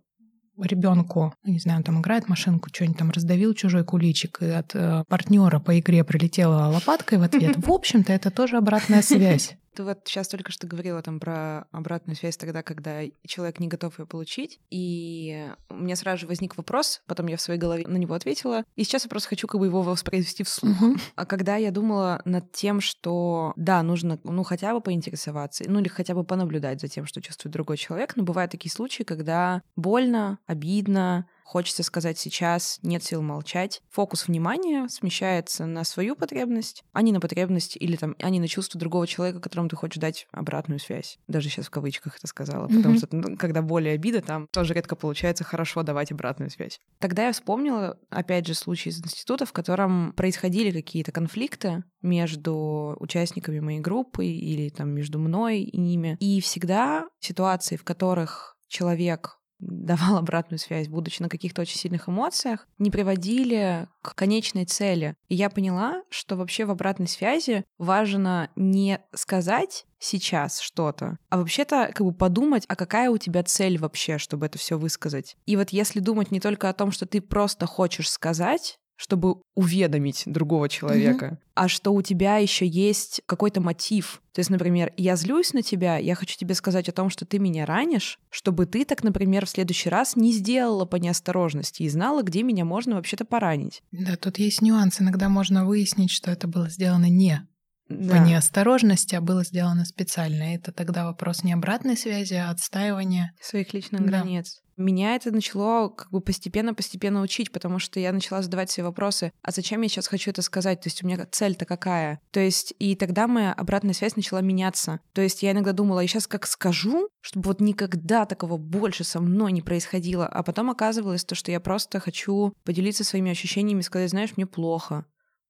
ребенку, 0.57 1.35
ну, 1.43 1.53
не 1.53 1.59
знаю, 1.59 1.79
он 1.79 1.85
там 1.85 2.01
играет 2.01 2.29
машинку, 2.29 2.69
что-нибудь 2.73 2.99
там 2.99 3.11
раздавил 3.11 3.55
чужой 3.55 3.85
куличик, 3.85 4.41
и 4.41 4.47
от 4.47 4.75
э, 4.75 5.03
партнера 5.09 5.59
по 5.59 5.79
игре 5.79 6.05
прилетела 6.05 6.69
лопаткой 6.69 7.19
в 7.19 7.23
ответ, 7.23 7.57
в 7.67 7.71
общем-то, 7.71 8.13
это 8.13 8.31
тоже 8.31 8.57
обратная 8.57 9.03
связь. 9.03 9.57
Ты 9.75 9.83
вот 9.85 10.01
сейчас 10.05 10.29
только 10.29 10.53
что 10.53 10.67
говорила 10.67 11.03
там 11.03 11.21
про 11.21 11.67
обратную 11.73 12.17
связь 12.17 12.37
тогда, 12.37 12.63
когда 12.63 13.01
человек 13.27 13.61
не 13.61 13.69
готов 13.69 13.99
ее 13.99 14.07
получить. 14.07 14.61
И 14.71 15.49
у 15.69 15.75
меня 15.75 15.97
сразу 15.97 16.23
же 16.23 16.27
возник 16.27 16.57
вопрос, 16.57 17.03
потом 17.07 17.27
я 17.27 17.37
в 17.37 17.41
своей 17.41 17.59
голове 17.59 17.87
на 17.87 17.97
него 17.97 18.15
ответила. 18.15 18.65
И 18.77 18.85
сейчас 18.85 19.05
я 19.05 19.11
просто 19.11 19.31
хочу 19.31 19.47
как 19.47 19.61
бы 19.61 19.67
его 19.67 19.83
воспроизвести 19.83 20.45
вслух. 20.45 20.81
Uh-huh. 20.81 21.01
А 21.17 21.27
когда 21.27 21.57
я 21.57 21.71
думала 21.71 22.23
над 22.25 22.53
тем, 22.53 22.81
что 22.81 23.53
да, 23.57 23.83
нужно 23.83 24.19
ну 24.25 24.45
хотя 24.45 24.73
бы 24.73 24.81
поинтересоваться, 24.81 25.65
ну 25.67 25.81
или 25.81 25.89
хотя 25.89 26.15
бы 26.15 26.25
понаблюдать 26.25 26.81
за 26.81 26.89
тем, 26.89 27.07
что 27.07 27.21
чувствует 27.21 27.53
другой 27.53 27.77
человек, 27.77 28.17
но 28.17 28.23
бывают 28.23 28.53
такие 28.53 28.71
случаи, 28.71 29.03
когда 29.03 29.63
больно, 29.77 30.39
обидно, 30.47 31.27
хочется 31.45 31.83
сказать 31.83 32.19
сейчас, 32.19 32.81
нет 32.83 33.05
сил 33.05 33.23
молчать. 33.23 33.83
Фокус 33.91 34.27
внимания 34.27 34.89
смещается 34.89 35.67
на 35.67 35.85
свою 35.85 36.17
потребность, 36.17 36.83
а 36.93 37.03
не 37.03 37.13
на 37.13 37.21
потребность 37.21 37.77
или 37.79 37.97
там, 37.97 38.17
а 38.19 38.31
не 38.31 38.41
на 38.41 38.49
чувство 38.49 38.81
другого 38.81 39.07
человека, 39.07 39.41
которому 39.41 39.69
ты 39.69 39.77
хочешь 39.77 40.01
дать 40.01 40.27
обратную 40.33 40.81
связь. 40.81 41.19
Даже 41.29 41.49
сейчас 41.49 41.67
в 41.67 41.71
кавычках 41.71 42.17
это 42.17 42.27
сказала, 42.27 42.67
потому 42.67 42.97
что 42.97 43.09
ну, 43.13 43.37
когда 43.37 43.63
боль 43.63 43.89
и 43.89 43.91
обида, 43.91 44.23
там 44.23 44.49
тоже 44.51 44.75
редко 44.75 44.97
получается 44.97 45.45
хорошо 45.45 45.83
давать 45.83 46.11
обратную 46.11 46.51
связь. 46.51 46.81
Тогда 46.99 47.27
я 47.27 47.33
вспомнила, 47.33 47.99
опять 48.09 48.47
же, 48.47 48.55
случай 48.55 48.91
из 48.91 48.99
института, 48.99 49.47
в 49.47 49.53
котором 49.53 50.13
происходили 50.15 50.71
какие-то 50.71 51.13
конфликты 51.13 51.85
между 52.03 52.97
участниками 52.99 53.61
моей 53.61 53.81
группы 53.81 54.27
или 54.27 54.71
там 54.71 54.91
между 54.91 55.19
мной 55.19 55.61
и 55.61 55.79
ними. 55.79 56.17
И 56.21 56.41
всегда 56.41 57.07
ситуации, 57.21 57.77
в 57.77 57.85
которых 57.85 58.57
человек 58.69 59.39
давал 59.67 60.19
обратную 60.19 60.59
связь, 60.59 60.89
будучи 60.89 61.23
на 61.23 61.29
каких-то 61.29 61.63
очень 61.63 61.79
сильных 61.79 62.09
эмоциях, 62.09 62.67
не 62.79 62.91
приводили 62.91 63.89
к 64.03 64.15
конечной 64.15 64.65
цели. 64.65 65.17
И 65.29 65.35
я 65.35 65.51
поняла, 65.51 66.03
что 66.11 66.37
вообще 66.37 66.65
в 66.65 66.71
обратной 66.71 67.09
связи 67.09 67.65
важно 67.79 68.51
не 68.57 69.01
сказать 69.15 69.87
сейчас 69.99 70.61
что-то, 70.61 71.19
а 71.31 71.39
вообще-то 71.39 71.91
как 71.95 72.07
бы 72.07 72.13
подумать, 72.13 72.65
а 72.69 72.77
какая 72.77 73.11
у 73.11 73.17
тебя 73.17 73.43
цель 73.43 73.79
вообще, 73.79 74.19
чтобы 74.19 74.47
это 74.47 74.59
все 74.59 74.79
высказать. 74.79 75.37
И 75.47 75.57
вот 75.57 75.71
если 75.71 76.01
думать 76.01 76.31
не 76.31 76.41
только 76.41 76.69
о 76.69 76.75
том, 76.75 76.93
что 76.93 77.07
ты 77.07 77.23
просто 77.23 77.67
хочешь 77.67 78.11
сказать, 78.11 78.79
чтобы 78.97 79.37
уведомить 79.55 80.23
другого 80.27 80.69
человека, 80.69 81.27
mm-hmm. 81.27 81.49
а 81.55 81.69
что 81.69 81.93
у 81.93 82.03
тебя 82.03 82.37
еще 82.37 82.67
есть 82.67 83.23
какой-то 83.27 83.61
мотив. 83.61 84.23
То 84.33 84.41
есть, 84.41 84.51
например, 84.51 84.93
я 84.97 85.17
злюсь 85.17 85.53
на 85.53 85.63
тебя, 85.63 85.97
я 85.97 86.15
хочу 86.15 86.37
тебе 86.37 86.55
сказать 86.55 86.89
о 86.89 86.93
том, 86.93 87.11
что 87.11 87.25
ты 87.25 87.39
меня 87.39 87.67
ранишь, 87.67 88.19
чтобы 88.31 88.67
ты 88.67 88.85
так, 88.85 89.03
например, 89.03 89.47
в 89.47 89.51
следующий 89.51 89.89
раз 89.89 90.17
не 90.17 90.33
сделала 90.33 90.85
по 90.85 90.97
неосторожности 90.97 91.83
и 91.83 91.89
знала, 91.89 92.23
где 92.23 92.43
меня 92.43 92.65
можно 92.65 92.97
вообще-то 92.97 93.25
поранить. 93.25 93.83
Да, 93.93 94.17
тут 94.17 94.39
есть 94.39 94.63
нюанс. 94.63 95.01
Иногда 95.01 95.29
можно 95.29 95.65
выяснить, 95.65 96.11
что 96.11 96.31
это 96.31 96.47
было 96.47 96.69
сделано 96.69 97.09
не 97.09 97.47
да. 97.89 98.13
по 98.13 98.19
неосторожности, 98.19 99.15
а 99.15 99.21
было 99.21 99.45
сделано 99.45 99.85
специально. 99.85 100.55
Это 100.55 100.73
тогда 100.73 101.05
вопрос 101.05 101.43
не 101.43 101.53
обратной 101.53 101.97
связи, 101.97 102.35
а 102.35 102.51
отстаивания 102.51 103.33
своих 103.41 103.73
личных 103.75 104.03
да. 104.03 104.07
границ. 104.07 104.63
Меня 104.77 105.17
это 105.17 105.31
начало 105.31 105.89
как 105.89 106.11
бы 106.11 106.21
постепенно-постепенно 106.21 107.21
учить, 107.21 107.53
потому 107.53 107.79
что 107.79 108.01
я 108.01 108.13
начала 108.13 108.43
задавать 108.43 108.71
себе 108.71 108.85
вопросы, 108.85 109.33
а 109.43 109.51
зачем 109.51 109.81
я 109.83 109.89
сейчас 109.89 110.09
хочу 110.09 110.31
это 110.31 110.43
сказать? 110.43 110.81
То 110.81 110.89
есть 110.89 111.03
у 111.03 111.07
меня 111.07 111.27
цель-то 111.31 111.65
какая? 111.65 112.21
То 112.31 112.41
есть 112.41 112.75
и 112.79 112.97
тогда 112.97 113.27
моя 113.27 113.53
обратная 113.53 113.95
связь 113.95 114.17
начала 114.17 114.41
меняться. 114.41 115.01
То 115.13 115.23
есть 115.23 115.43
я 115.43 115.53
иногда 115.53 115.73
думала, 115.73 116.01
я 116.01 116.09
сейчас 116.09 116.27
как 116.27 116.47
скажу, 116.47 117.09
чтобы 117.21 117.49
вот 117.49 117.61
никогда 117.61 118.27
такого 118.27 118.57
больше 118.57 119.05
со 119.05 119.21
мной 119.21 119.53
не 119.53 119.63
происходило, 119.63 120.27
а 120.27 120.43
потом 120.43 120.71
оказывалось 120.71 121.25
то, 121.25 121.35
что 121.35 121.51
я 121.51 121.61
просто 121.61 122.01
хочу 122.01 122.55
поделиться 122.65 123.05
своими 123.05 123.31
ощущениями, 123.31 123.83
сказать, 123.83 124.11
знаешь, 124.11 124.37
мне 124.37 124.47
плохо, 124.47 125.07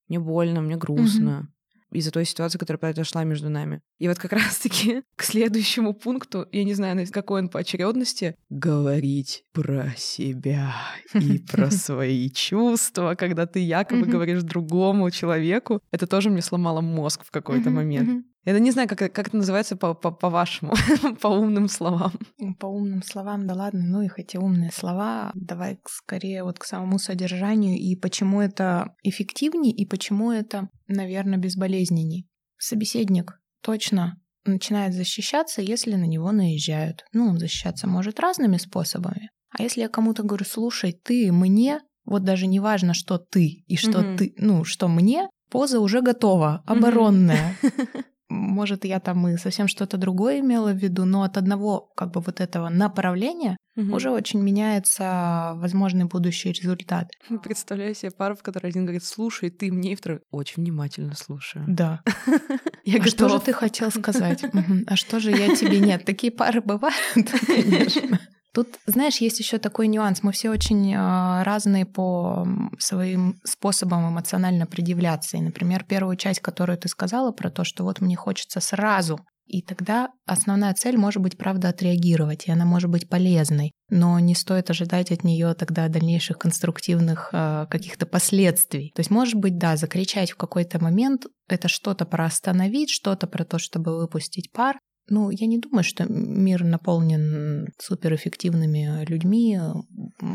мне 0.09 0.19
больно, 0.19 0.61
мне 0.61 0.77
грустно. 0.77 1.49
Mm-hmm 1.49 1.55
из-за 1.95 2.11
той 2.11 2.25
ситуации, 2.25 2.59
которая 2.59 2.79
произошла 2.79 3.25
между 3.25 3.49
нами. 3.49 3.81
И 3.99 4.09
вот 4.09 4.19
как 4.19 4.33
раз-таки 4.33 5.03
к 5.17 5.23
следующему 5.23 5.95
пункту, 5.95 6.47
я 6.53 6.65
не 6.65 6.75
знаю, 6.75 7.07
какой 7.11 7.43
он 7.43 7.49
по 7.49 7.61
очередности, 7.61 8.37
говорить 8.51 9.45
про 9.53 9.93
себя 9.97 10.75
и 11.15 11.39
про 11.39 11.71
свои 11.71 12.31
чувства, 12.31 13.15
когда 13.15 13.47
ты 13.47 13.61
якобы 13.61 14.07
говоришь 14.07 14.43
другому 14.43 15.11
человеку, 15.11 15.81
это 15.91 16.07
тоже 16.07 16.31
мне 16.31 16.43
сломало 16.43 16.81
мозг 16.81 17.25
в 17.25 17.31
какой-то 17.31 17.71
момент. 17.71 18.25
Я 18.45 18.59
не 18.59 18.71
знаю, 18.71 18.89
как, 18.89 18.99
как 18.99 19.29
это 19.29 19.37
называется 19.37 19.77
по, 19.77 19.95
по, 19.95 20.11
по-вашему, 20.11 20.75
по 21.21 21.29
умным 21.29 21.69
словам. 21.69 22.13
По 22.59 22.67
умным 22.67 23.03
словам, 23.03 23.47
да 23.47 23.55
ладно, 23.55 23.83
ну 23.83 24.03
их 24.03 24.19
эти 24.19 24.37
умные 24.37 24.71
слова. 24.71 25.33
Давай 25.35 25.79
скорее 25.87 26.45
вот 26.45 26.59
к 26.59 26.65
самому 26.65 26.99
содержанию 26.99 27.79
и 27.79 27.97
почему 27.97 28.43
это 28.43 28.95
эффективнее 29.03 29.75
и 29.75 29.87
почему 29.87 30.31
это, 30.31 30.69
наверное, 30.89 31.39
безболезненней. 31.39 32.29
Собеседник 32.59 33.41
точно 33.63 34.21
начинает 34.45 34.95
защищаться, 34.95 35.63
если 35.63 35.95
на 35.95 36.05
него 36.05 36.31
наезжают. 36.31 37.05
Ну, 37.13 37.29
он 37.29 37.39
защищаться 37.39 37.87
может 37.87 38.21
разными 38.21 38.59
способами. 38.59 39.31
А 39.57 39.63
если 39.63 39.81
я 39.81 39.89
кому-то 39.89 40.23
говорю, 40.23 40.45
слушай, 40.45 40.93
ты 40.93 41.33
мне, 41.33 41.81
вот 42.05 42.25
даже 42.25 42.47
не 42.47 42.61
важно, 42.61 42.93
что 42.93 43.19
ты 43.19 43.65
и 43.67 43.77
что 43.77 44.01
mm-hmm. 44.01 44.17
ты, 44.17 44.35
ну, 44.37 44.65
что 44.65 44.89
мне, 44.89 45.29
поза 45.51 45.81
уже 45.81 46.03
готова, 46.03 46.63
оборонная. 46.67 47.57
Mm-hmm. 47.63 48.05
может, 48.35 48.85
я 48.85 49.01
там 49.01 49.29
и 49.29 49.37
совсем 49.37 49.69
что-то 49.69 49.97
другое 49.97 50.41
имела 50.41 50.73
в 50.73 50.77
виду, 50.77 51.05
но 51.05 51.23
от 51.23 51.37
одного 51.37 51.93
как 51.97 52.11
бы 52.11 52.21
вот 52.21 52.41
этого 52.41 52.69
направления 52.69 53.57
угу. 53.77 53.97
уже 53.97 54.11
очень 54.11 54.41
меняется 54.41 55.53
возможный 55.57 56.05
будущий 56.05 56.53
результат. 56.53 57.11
Представляю 57.43 57.95
себе 57.95 58.11
пару, 58.11 58.37
в 58.37 58.43
которой 58.43 58.69
один 58.69 58.85
говорит, 58.85 59.05
слушай, 59.05 59.51
ты 59.51 59.73
мне, 59.73 59.93
и 59.93 59.97
второй, 59.97 60.21
очень 60.31 60.63
внимательно 60.63 61.15
слушаю. 61.15 61.65
Да. 61.69 62.03
Я 62.85 63.01
а 63.01 63.07
что 63.07 63.29
же 63.29 63.41
ты 63.41 63.53
хотел 63.53 63.91
сказать? 63.91 64.45
А 64.87 64.97
что 64.97 65.21
же 65.21 65.31
я 65.31 65.55
тебе 65.57 65.79
нет? 65.79 66.05
Такие 66.05 66.31
пары 66.31 66.61
бывают, 66.61 66.97
конечно. 67.15 68.21
Тут, 68.55 68.69
знаешь, 68.87 69.17
есть 69.17 69.41
еще 69.41 69.59
такой 69.59 69.89
нюанс. 69.89 70.23
Мы 70.23 70.31
все 70.31 70.49
очень 70.49 70.95
а, 70.97 71.43
разные 71.43 71.85
по 71.85 72.47
своим 72.79 73.41
способам 73.45 74.09
эмоционально 74.09 74.67
предъявляться. 74.67 75.37
И, 75.37 75.41
например, 75.41 75.85
первую 75.85 76.17
часть, 76.17 76.41
которую 76.41 76.79
ты 76.79 76.89
сказала 76.89 77.33
про 77.33 77.51
то, 77.51 77.65
что 77.65 77.83
вот 77.83 78.01
мне 78.01 78.15
хочется 78.15 78.61
сразу 78.61 79.19
и 79.47 79.61
тогда 79.61 80.09
основная 80.27 80.73
цель 80.73 80.97
может 80.97 81.23
быть, 81.23 81.37
правда, 81.37 81.69
отреагировать, 81.69 82.47
и 82.47 82.51
она 82.51 82.65
может 82.65 82.91
быть 82.91 83.09
полезной. 83.09 83.73
Но 83.91 84.19
не 84.19 84.35
стоит 84.35 84.71
ожидать 84.71 85.13
от 85.13 85.23
нее 85.23 85.55
тогда 85.55 85.89
дальнейших 85.89 86.39
конструктивных 86.39 87.29
э, 87.33 87.67
каких-то 87.69 88.07
последствий. 88.07 88.91
То 88.95 89.01
есть, 89.01 89.11
может 89.11 89.35
быть, 89.35 89.59
да, 89.59 89.77
закричать 89.77 90.31
в 90.31 90.37
какой-то 90.37 90.83
момент 90.83 91.27
это 91.47 91.69
что-то 91.69 92.07
про 92.07 92.25
остановить, 92.25 92.91
что-то 92.91 93.27
про 93.27 93.45
то, 93.45 93.59
чтобы 93.59 93.99
выпустить 93.99 94.51
пар, 94.51 94.79
ну, 95.09 95.31
я 95.31 95.47
не 95.47 95.59
думаю, 95.59 95.85
что 95.85 96.05
мир 96.09 96.65
наполнен 96.65 97.69
суперэффективными 97.79 99.05
людьми, 99.07 99.59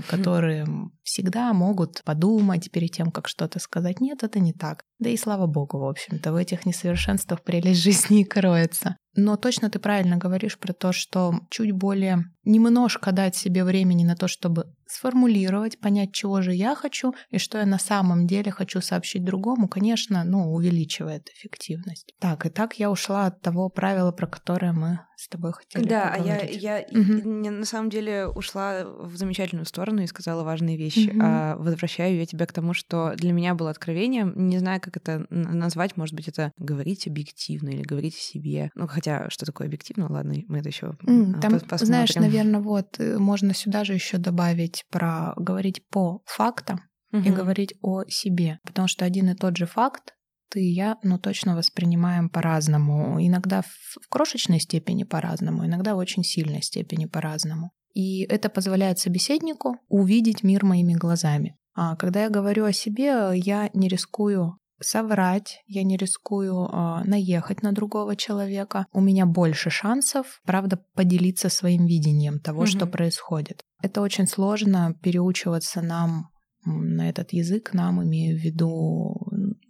которые 0.07 0.65
всегда 1.03 1.53
могут 1.53 2.03
подумать 2.03 2.69
перед 2.71 2.91
тем, 2.91 3.11
как 3.11 3.27
что-то 3.27 3.59
сказать. 3.59 3.99
Нет, 3.99 4.23
это 4.23 4.39
не 4.39 4.53
так. 4.53 4.83
Да 4.99 5.09
и 5.09 5.17
слава 5.17 5.47
богу, 5.47 5.79
в 5.79 5.87
общем-то, 5.87 6.31
в 6.31 6.35
этих 6.35 6.65
несовершенствах 6.65 7.43
прелесть 7.43 7.79
жизни 7.83 8.21
и 8.21 8.25
кроется. 8.25 8.97
Но 9.15 9.37
точно 9.37 9.69
ты 9.69 9.79
правильно 9.79 10.17
говоришь 10.17 10.57
про 10.57 10.73
то, 10.73 10.91
что 10.91 11.33
чуть 11.49 11.71
более 11.71 12.25
немножко 12.49 13.11
дать 13.11 13.35
себе 13.35 13.63
времени 13.63 14.03
на 14.03 14.15
то, 14.15 14.27
чтобы 14.27 14.65
сформулировать, 14.87 15.79
понять, 15.79 16.11
чего 16.13 16.41
же 16.41 16.53
я 16.53 16.75
хочу 16.75 17.13
и 17.29 17.37
что 17.37 17.59
я 17.59 17.65
на 17.65 17.77
самом 17.77 18.25
деле 18.25 18.51
хочу 18.51 18.81
сообщить 18.81 19.23
другому, 19.23 19.67
конечно, 19.67 20.23
ну, 20.23 20.51
увеличивает 20.51 21.29
эффективность. 21.29 22.13
Так, 22.19 22.45
и 22.47 22.49
так 22.49 22.79
я 22.79 22.89
ушла 22.89 23.27
от 23.27 23.41
того 23.41 23.69
правила, 23.69 24.11
про 24.11 24.25
которое 24.25 24.73
мы 24.73 24.99
с 25.15 25.27
тобой 25.27 25.51
хотели 25.51 25.87
Да, 25.87 26.15
поговорить. 26.17 26.61
я, 26.61 26.77
я 26.77 26.85
угу. 26.89 27.29
на 27.29 27.65
самом 27.65 27.89
деле 27.89 28.27
ушла 28.27 28.85
в 28.85 29.15
замечательную 29.17 29.65
сторону 29.65 30.01
и 30.01 30.07
сказала 30.07 30.43
важные 30.43 30.77
вещи. 30.77 31.09
Угу. 31.09 31.19
А 31.21 31.55
возвращаю 31.57 32.17
я 32.17 32.25
тебя 32.25 32.45
к 32.45 32.53
тому, 32.53 32.73
что 32.73 33.13
для 33.15 33.33
меня 33.33 33.53
было 33.53 33.69
откровением. 33.69 34.33
Не 34.47 34.59
знаю, 34.59 34.79
как 34.79 34.95
это 34.95 35.27
назвать. 35.29 35.97
Может 35.97 36.15
быть, 36.15 36.29
это 36.29 36.53
говорить 36.57 37.05
объективно 37.05 37.69
или 37.69 37.83
говорить 37.83 38.15
о 38.15 38.21
себе. 38.21 38.71
Ну, 38.75 38.87
хотя, 38.87 39.29
что 39.29 39.45
такое 39.45 39.67
объективно, 39.67 40.09
ладно, 40.09 40.35
мы 40.47 40.59
это 40.59 40.69
еще 40.69 40.95
mm, 41.03 41.41
Там, 41.41 41.59
посмотрим. 41.59 41.85
знаешь, 41.85 42.15
наверное, 42.15 42.38
вот 42.61 42.99
э, 42.99 43.17
можно 43.17 43.53
сюда 43.53 43.83
же 43.83 43.93
еще 43.93 44.17
добавить 44.17 44.85
про 44.89 45.33
говорить 45.35 45.87
по 45.89 46.21
фактам 46.25 46.81
угу. 47.11 47.23
и 47.23 47.29
говорить 47.29 47.73
о 47.81 48.03
себе. 48.07 48.59
Потому 48.63 48.87
что 48.87 49.05
один 49.05 49.29
и 49.29 49.35
тот 49.35 49.57
же 49.57 49.65
факт 49.65 50.13
ты 50.49 50.61
и 50.61 50.73
я, 50.73 50.97
но 51.03 51.17
точно 51.17 51.55
воспринимаем 51.55 52.29
по-разному. 52.29 53.23
Иногда 53.25 53.61
в 53.61 54.09
крошечной 54.09 54.59
степени 54.59 55.03
по-разному, 55.03 55.65
иногда 55.65 55.93
в 55.93 55.97
очень 55.97 56.23
сильной 56.23 56.61
степени 56.61 57.05
по-разному. 57.05 57.71
И 57.93 58.23
это 58.23 58.49
позволяет 58.49 58.99
собеседнику 58.99 59.77
увидеть 59.87 60.43
мир 60.43 60.65
моими 60.65 60.93
глазами. 60.93 61.55
А 61.75 61.95
когда 61.95 62.23
я 62.23 62.29
говорю 62.29 62.65
о 62.65 62.73
себе, 62.73 63.31
я 63.35 63.69
не 63.73 63.87
рискую 63.87 64.58
соврать, 64.81 65.61
я 65.67 65.83
не 65.83 65.97
рискую 65.97 66.65
э, 66.65 67.03
наехать 67.05 67.63
на 67.63 67.71
другого 67.71 68.15
человека. 68.15 68.85
У 68.91 69.01
меня 69.01 69.25
больше 69.25 69.69
шансов, 69.69 70.41
правда, 70.45 70.83
поделиться 70.95 71.49
своим 71.49 71.85
видением 71.85 72.39
того, 72.39 72.63
mm-hmm. 72.63 72.77
что 72.77 72.87
происходит. 72.87 73.63
Это 73.81 74.01
очень 74.01 74.27
сложно 74.27 74.95
переучиваться 75.01 75.81
нам 75.81 76.29
на 76.65 77.09
этот 77.09 77.31
язык, 77.33 77.73
нам 77.73 78.03
имею 78.03 78.37
в 78.37 78.41
виду 78.41 79.15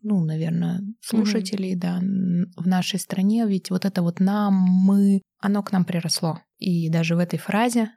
ну, 0.02 0.24
наверное, 0.24 0.82
слушателей, 1.02 1.76
mm-hmm. 1.76 1.80
да, 1.80 2.00
в 2.56 2.68
нашей 2.68 3.00
стране, 3.00 3.46
ведь 3.46 3.70
вот 3.70 3.86
это 3.86 4.02
вот 4.02 4.20
нам, 4.20 4.54
мы, 4.54 5.22
оно 5.40 5.62
к 5.62 5.72
нам 5.72 5.86
приросло. 5.86 6.40
И 6.58 6.90
даже 6.90 7.16
в 7.16 7.20
этой 7.20 7.38
фразе 7.38 7.92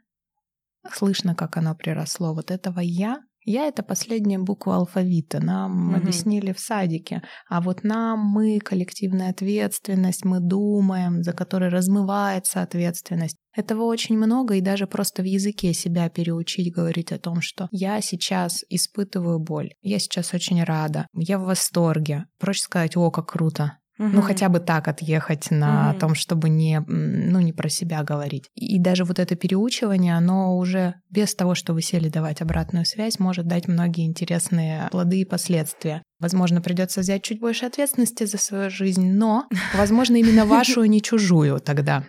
слышно, 0.90 1.34
как 1.34 1.56
оно 1.56 1.74
приросло. 1.74 2.34
Вот 2.34 2.50
этого 2.50 2.80
я 2.80 3.22
я— 3.44 3.66
это 3.68 3.82
последняя 3.82 4.38
буква 4.38 4.76
алфавита. 4.76 5.42
Нам 5.42 5.88
угу. 5.88 5.96
объяснили 5.96 6.52
в 6.52 6.60
садике. 6.60 7.22
А 7.48 7.60
вот 7.60 7.84
нам, 7.84 8.20
мы, 8.20 8.58
коллективная 8.58 9.30
ответственность, 9.30 10.24
мы 10.24 10.40
думаем, 10.40 11.22
за 11.22 11.32
которой 11.32 11.70
размывается 11.70 12.62
ответственность. 12.62 13.36
Этого 13.54 13.82
очень 13.84 14.16
много, 14.16 14.54
и 14.54 14.62
даже 14.62 14.86
просто 14.86 15.22
в 15.22 15.26
языке 15.26 15.74
себя 15.74 16.08
переучить 16.08 16.72
говорить 16.72 17.12
о 17.12 17.18
том, 17.18 17.42
что 17.42 17.68
я 17.70 18.00
сейчас 18.00 18.64
испытываю 18.70 19.38
боль, 19.38 19.74
я 19.82 19.98
сейчас 19.98 20.32
очень 20.32 20.62
рада, 20.64 21.06
я 21.14 21.38
в 21.38 21.42
восторге. 21.42 22.24
Проще 22.38 22.62
сказать, 22.62 22.96
о, 22.96 23.10
как 23.10 23.28
круто, 23.28 23.78
Угу. 24.02 24.10
Ну, 24.14 24.22
хотя 24.22 24.48
бы 24.48 24.58
так 24.58 24.88
отъехать 24.88 25.50
на 25.52 25.90
угу. 25.90 26.00
том, 26.00 26.14
чтобы 26.16 26.48
не, 26.48 26.82
ну, 26.88 27.38
не 27.40 27.52
про 27.52 27.68
себя 27.68 28.02
говорить. 28.02 28.50
И 28.56 28.80
даже 28.80 29.04
вот 29.04 29.20
это 29.20 29.36
переучивание, 29.36 30.16
оно 30.16 30.56
уже 30.56 30.94
без 31.08 31.36
того, 31.36 31.54
что 31.54 31.72
вы 31.72 31.82
сели 31.82 32.08
давать 32.08 32.42
обратную 32.42 32.84
связь, 32.84 33.20
может 33.20 33.46
дать 33.46 33.68
многие 33.68 34.06
интересные 34.06 34.88
плоды 34.90 35.20
и 35.20 35.24
последствия. 35.24 36.02
Возможно, 36.18 36.60
придется 36.60 37.00
взять 37.00 37.22
чуть 37.22 37.38
больше 37.38 37.66
ответственности 37.66 38.24
за 38.24 38.38
свою 38.38 38.70
жизнь, 38.70 39.12
но, 39.12 39.46
возможно, 39.76 40.16
именно 40.16 40.46
вашу, 40.46 40.80
а 40.80 40.88
не 40.88 41.00
чужую 41.00 41.60
тогда. 41.60 42.04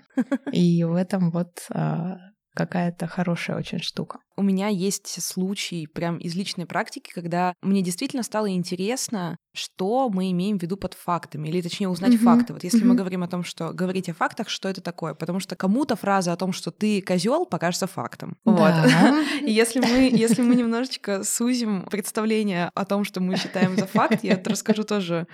И 0.51 0.83
в 0.83 0.95
этом 0.95 1.29
вот 1.29 1.67
а, 1.69 2.17
какая-то 2.55 3.05
хорошая 3.05 3.57
очень 3.57 3.79
штука. 3.79 4.19
У 4.35 4.41
меня 4.41 4.67
есть 4.67 5.21
случай 5.21 5.87
прям 5.87 6.17
из 6.17 6.35
личной 6.35 6.65
практики, 6.65 7.11
когда 7.13 7.53
мне 7.61 7.81
действительно 7.81 8.23
стало 8.23 8.49
интересно, 8.49 9.37
что 9.53 10.09
мы 10.09 10.31
имеем 10.31 10.57
в 10.57 10.61
виду 10.63 10.77
под 10.77 10.95
фактами, 10.95 11.47
или 11.47 11.61
точнее 11.61 11.87
узнать 11.87 12.13
uh-huh. 12.13 12.23
факты. 12.23 12.53
Вот 12.53 12.63
если 12.63 12.81
uh-huh. 12.81 12.87
мы 12.87 12.95
говорим 12.95 13.23
о 13.23 13.27
том, 13.27 13.43
что 13.43 13.71
говорить 13.71 14.09
о 14.09 14.13
фактах, 14.13 14.49
что 14.49 14.67
это 14.69 14.81
такое, 14.81 15.13
потому 15.13 15.39
что 15.39 15.55
кому-то 15.55 15.95
фраза 15.95 16.33
о 16.33 16.35
том, 16.35 16.53
что 16.53 16.71
ты 16.71 17.01
козел, 17.01 17.45
покажется 17.45 17.85
фактом. 17.85 18.37
Да. 18.45 18.51
Вот. 18.51 19.25
И 19.47 19.51
если 19.51 19.79
мы, 19.79 20.09
если 20.11 20.41
мы 20.41 20.55
немножечко 20.55 21.23
сузим 21.23 21.85
представление 21.89 22.71
о 22.73 22.85
том, 22.85 23.03
что 23.03 23.21
мы 23.21 23.37
считаем 23.37 23.75
за 23.77 23.85
факт, 23.85 24.23
я 24.23 24.41
расскажу 24.43 24.83
тоже 24.83 25.27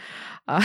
а, 0.46 0.62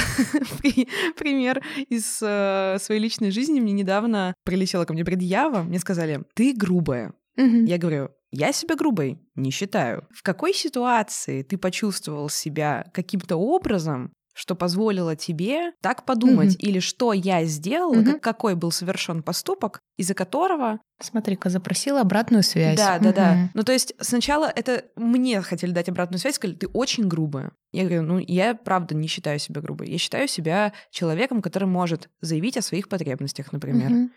пример 1.17 1.63
из 1.89 2.19
э, 2.23 2.79
своей 2.81 3.01
личной 3.01 3.31
жизни. 3.31 3.61
Мне 3.61 3.73
недавно 3.73 4.35
прилетела 4.45 4.85
ко 4.85 4.93
мне 4.93 5.05
предъява, 5.05 5.63
мне 5.63 5.79
сказали, 5.79 6.25
ты 6.35 6.55
грубая. 6.55 7.13
Угу. 7.37 7.65
Я 7.67 7.79
говорю, 7.79 8.11
я 8.35 8.53
себя 8.53 8.77
грубой 8.77 9.21
не 9.37 9.51
считаю. 9.51 10.07
В 10.11 10.23
какой 10.23 10.53
ситуации 10.53 11.43
ты 11.43 11.57
почувствовал 11.57 12.29
себя 12.29 12.87
каким-то 12.93 13.37
образом, 13.37 14.13
что 14.35 14.57
позволило 14.57 15.15
тебе 15.15 15.73
так 15.81 16.05
подумать, 16.05 16.57
mm 16.57 16.59
или 16.59 16.81
что 16.81 17.13
я 17.13 17.45
сделала, 17.45 17.95
mm 17.95 18.05
как, 18.05 18.21
какой 18.21 18.55
был 18.57 18.73
совершен 18.73 19.23
поступок, 19.23 19.79
из-за 19.97 20.15
которого... 20.15 20.81
Смотри-ка, 21.01 21.49
запросила 21.51 22.01
обратную 22.01 22.43
связь. 22.43 22.77
Да, 22.77 22.99
да, 22.99 23.11
mm 23.11 23.15
да. 23.15 23.51
Ну, 23.55 23.63
то 23.63 23.73
есть 23.73 23.95
сначала 24.01 24.47
это 24.47 24.85
мне 24.97 25.41
хотели 25.41 25.71
дать 25.71 25.89
обратную 25.89 26.19
связь, 26.19 26.35
сказали, 26.35 26.57
ты 26.57 26.67
очень 26.67 27.07
грубая. 27.07 27.53
Я 27.71 27.85
говорю, 27.85 28.03
ну, 28.03 28.19
я 28.19 28.55
правда 28.55 28.97
не 28.97 29.07
считаю 29.07 29.39
себя 29.39 29.61
грубой. 29.61 29.89
Я 29.89 29.99
считаю 29.99 30.27
себя 30.27 30.73
человеком, 30.91 31.41
который 31.41 31.69
может 31.69 32.09
заявить 32.21 32.57
о 32.57 32.63
своих 32.63 32.89
потребностях, 32.89 33.53
например. 33.53 33.91
mm 33.93 34.09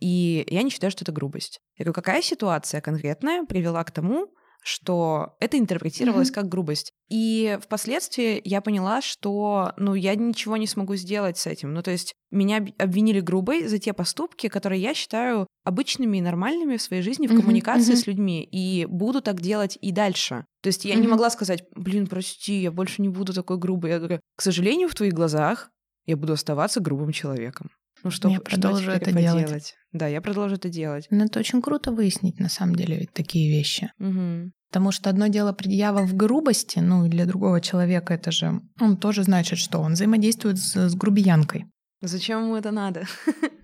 и 0.00 0.44
я 0.48 0.62
не 0.62 0.70
считаю, 0.70 0.90
что 0.90 1.04
это 1.04 1.12
грубость. 1.12 1.60
Я 1.76 1.84
говорю, 1.84 1.94
какая 1.94 2.22
ситуация 2.22 2.80
конкретная 2.80 3.44
привела 3.44 3.82
к 3.84 3.90
тому, 3.90 4.28
что 4.66 5.36
это 5.38 5.58
интерпретировалось 5.58 6.30
mm-hmm. 6.30 6.34
как 6.34 6.48
грубость. 6.48 6.92
И 7.08 7.56
впоследствии 7.62 8.40
я 8.44 8.60
поняла, 8.60 9.00
что, 9.00 9.72
ну, 9.76 9.94
я 9.94 10.16
ничего 10.16 10.56
не 10.56 10.66
смогу 10.66 10.96
сделать 10.96 11.38
с 11.38 11.46
этим. 11.46 11.72
Ну, 11.72 11.82
то 11.82 11.92
есть 11.92 12.14
меня 12.32 12.66
обвинили 12.76 13.20
грубой 13.20 13.68
за 13.68 13.78
те 13.78 13.92
поступки, 13.92 14.48
которые 14.48 14.82
я 14.82 14.92
считаю 14.92 15.46
обычными 15.62 16.18
и 16.18 16.20
нормальными 16.20 16.78
в 16.78 16.82
своей 16.82 17.02
жизни 17.02 17.28
в 17.28 17.30
mm-hmm. 17.30 17.36
коммуникации 17.36 17.92
mm-hmm. 17.92 17.96
с 17.96 18.06
людьми, 18.08 18.42
и 18.42 18.86
буду 18.86 19.20
так 19.22 19.40
делать 19.40 19.78
и 19.80 19.92
дальше. 19.92 20.46
То 20.62 20.66
есть 20.66 20.84
я 20.84 20.96
mm-hmm. 20.96 21.00
не 21.00 21.06
могла 21.06 21.30
сказать, 21.30 21.62
блин, 21.76 22.08
прости, 22.08 22.60
я 22.60 22.72
больше 22.72 23.02
не 23.02 23.08
буду 23.08 23.32
такой 23.32 23.58
грубой. 23.58 23.90
Я 23.90 23.98
говорю, 23.98 24.18
к 24.36 24.42
сожалению, 24.42 24.88
в 24.88 24.96
твоих 24.96 25.12
глазах 25.12 25.70
я 26.06 26.16
буду 26.16 26.32
оставаться 26.32 26.80
грубым 26.80 27.12
человеком. 27.12 27.70
Ну 28.02 28.10
что, 28.10 28.28
я 28.28 28.40
продолжу 28.40 28.90
это 28.90 29.12
поделать. 29.12 29.46
делать. 29.46 29.74
Да, 29.92 30.06
я 30.06 30.20
продолжу 30.20 30.56
это 30.56 30.68
делать. 30.68 31.06
Но 31.10 31.24
это 31.24 31.38
очень 31.40 31.62
круто 31.62 31.90
выяснить, 31.92 32.38
на 32.38 32.48
самом 32.48 32.76
деле, 32.76 32.98
ведь 32.98 33.12
такие 33.12 33.50
вещи. 33.50 33.90
Угу. 33.98 34.52
Потому 34.68 34.92
что 34.92 35.10
одно 35.10 35.28
дело 35.28 35.52
предъява 35.52 36.06
в 36.06 36.14
грубости, 36.14 36.80
ну 36.80 37.06
и 37.06 37.08
для 37.08 37.24
другого 37.24 37.60
человека 37.60 38.14
это 38.14 38.30
же, 38.30 38.60
он 38.80 38.96
тоже 38.96 39.22
значит, 39.22 39.58
что 39.58 39.78
он 39.78 39.94
взаимодействует 39.94 40.58
с, 40.58 40.76
с 40.76 40.94
грубиянкой. 40.94 41.66
Зачем 42.02 42.42
ему 42.42 42.56
это 42.56 42.70
надо? 42.70 43.06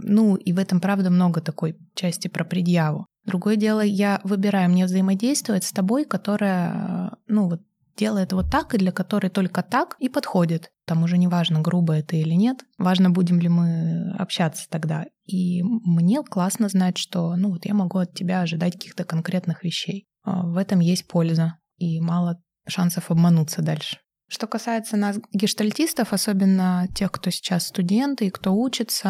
Ну, 0.00 0.36
и 0.36 0.52
в 0.52 0.60
этом, 0.60 0.80
правда, 0.80 1.10
много 1.10 1.40
такой 1.40 1.76
части 1.94 2.28
про 2.28 2.44
предъяву. 2.44 3.06
Другое 3.24 3.56
дело, 3.56 3.80
я 3.80 4.20
выбираю 4.22 4.70
мне 4.70 4.84
взаимодействовать 4.84 5.64
с 5.64 5.72
тобой, 5.72 6.04
которая, 6.04 7.16
ну, 7.26 7.48
вот 7.48 7.62
делает 7.96 8.32
вот 8.32 8.48
так, 8.48 8.74
и 8.74 8.78
для 8.78 8.92
которой 8.92 9.28
только 9.28 9.62
так 9.62 9.96
и 9.98 10.08
подходит. 10.08 10.70
Там 10.88 11.02
уже 11.02 11.18
не 11.18 11.28
важно, 11.28 11.60
грубо 11.60 11.92
это 11.92 12.16
или 12.16 12.32
нет. 12.32 12.64
Важно, 12.78 13.10
будем 13.10 13.38
ли 13.38 13.48
мы 13.50 14.10
общаться 14.18 14.66
тогда. 14.70 15.04
И 15.26 15.62
мне 15.62 16.22
классно 16.22 16.68
знать, 16.70 16.96
что 16.96 17.36
ну 17.36 17.50
вот 17.50 17.66
я 17.66 17.74
могу 17.74 17.98
от 17.98 18.14
тебя 18.14 18.40
ожидать 18.40 18.72
каких-то 18.72 19.04
конкретных 19.04 19.62
вещей. 19.62 20.06
А, 20.24 20.46
в 20.46 20.56
этом 20.56 20.80
есть 20.80 21.06
польза 21.06 21.58
и 21.76 22.00
мало 22.00 22.40
шансов 22.66 23.10
обмануться 23.10 23.60
дальше. 23.60 23.98
Что 24.30 24.46
касается 24.46 24.98
нас, 24.98 25.18
гештальтистов, 25.32 26.12
особенно 26.12 26.86
тех, 26.94 27.10
кто 27.10 27.30
сейчас 27.30 27.68
студенты 27.68 28.26
и 28.26 28.30
кто 28.30 28.54
учится, 28.54 29.08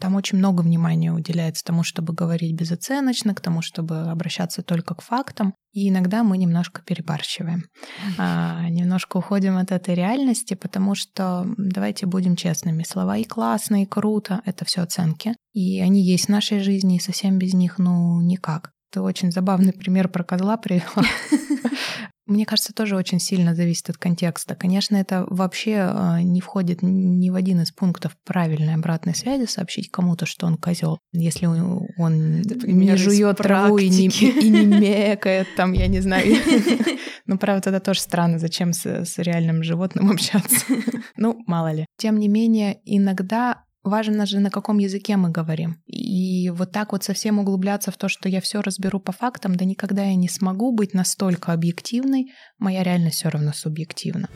там 0.00 0.14
очень 0.14 0.38
много 0.38 0.62
внимания 0.62 1.12
уделяется 1.12 1.62
тому, 1.62 1.82
чтобы 1.82 2.14
говорить 2.14 2.54
безоценочно, 2.54 3.34
к 3.34 3.40
тому, 3.42 3.60
чтобы 3.60 4.10
обращаться 4.10 4.62
только 4.62 4.94
к 4.94 5.02
фактам. 5.02 5.52
И 5.74 5.90
иногда 5.90 6.22
мы 6.22 6.38
немножко 6.38 6.80
перебарщиваем. 6.80 7.64
А, 8.16 8.66
немножко 8.70 9.18
уходим 9.18 9.58
от 9.58 9.70
этой 9.72 9.94
реальности, 9.94 10.54
потому 10.54 10.94
что, 10.94 11.46
давайте 11.58 12.06
будем 12.06 12.34
честными, 12.34 12.82
слова 12.82 13.18
и 13.18 13.24
классно, 13.24 13.82
и 13.82 13.86
круто— 13.86 14.40
это 14.46 14.64
все 14.64 14.80
оценки. 14.80 15.34
И 15.52 15.82
они 15.82 16.02
есть 16.02 16.26
в 16.26 16.30
нашей 16.30 16.60
жизни, 16.60 16.96
и 16.96 17.00
совсем 17.00 17.38
без 17.38 17.52
них, 17.52 17.78
ну, 17.78 18.22
никак. 18.22 18.72
Ты 18.90 19.02
очень 19.02 19.30
забавный 19.30 19.74
пример 19.74 20.08
про 20.08 20.24
козла 20.24 20.56
привела. 20.56 21.04
Мне 22.26 22.44
кажется, 22.44 22.72
тоже 22.72 22.96
очень 22.96 23.20
сильно 23.20 23.54
зависит 23.54 23.88
от 23.90 23.96
контекста. 23.96 24.54
Конечно, 24.54 24.96
это 24.96 25.24
вообще 25.28 25.76
а, 25.78 26.20
не 26.22 26.40
входит 26.40 26.80
ни 26.82 27.30
в 27.30 27.34
один 27.36 27.62
из 27.62 27.70
пунктов 27.70 28.16
правильной 28.24 28.74
обратной 28.74 29.14
связи 29.14 29.46
сообщить 29.46 29.90
кому-то, 29.90 30.26
что 30.26 30.46
он 30.46 30.56
козел, 30.56 30.98
если 31.12 31.46
он 31.46 32.42
не 32.42 32.96
жует 32.96 33.38
траву 33.38 33.78
и 33.78 33.88
не, 33.88 34.08
и 34.08 34.48
не 34.48 34.66
мекает, 34.66 35.46
там, 35.56 35.72
я 35.72 35.86
не 35.86 36.00
знаю. 36.00 36.36
Ну, 37.28 37.38
правда, 37.38 37.70
это 37.70 37.80
тоже 37.80 38.00
странно, 38.00 38.38
зачем 38.38 38.72
с, 38.72 38.86
с 38.86 39.18
реальным 39.18 39.64
животным 39.64 40.10
общаться. 40.10 40.64
Ну, 41.16 41.42
мало 41.46 41.72
ли. 41.72 41.86
Тем 41.96 42.18
не 42.18 42.28
менее, 42.28 42.78
иногда 42.84 43.64
важно 43.86 44.26
же, 44.26 44.40
на 44.40 44.50
каком 44.50 44.78
языке 44.78 45.16
мы 45.16 45.30
говорим. 45.30 45.82
И 45.86 46.50
вот 46.50 46.72
так 46.72 46.92
вот 46.92 47.04
совсем 47.04 47.38
углубляться 47.38 47.90
в 47.90 47.96
то, 47.96 48.08
что 48.08 48.28
я 48.28 48.40
все 48.40 48.60
разберу 48.60 49.00
по 49.00 49.12
фактам, 49.12 49.56
да 49.56 49.64
никогда 49.64 50.04
я 50.04 50.14
не 50.14 50.28
смогу 50.28 50.72
быть 50.72 50.94
настолько 50.94 51.52
объективной, 51.52 52.32
моя 52.58 52.82
реальность 52.82 53.16
все 53.16 53.28
равно 53.28 53.52
субъективна. 53.52 54.28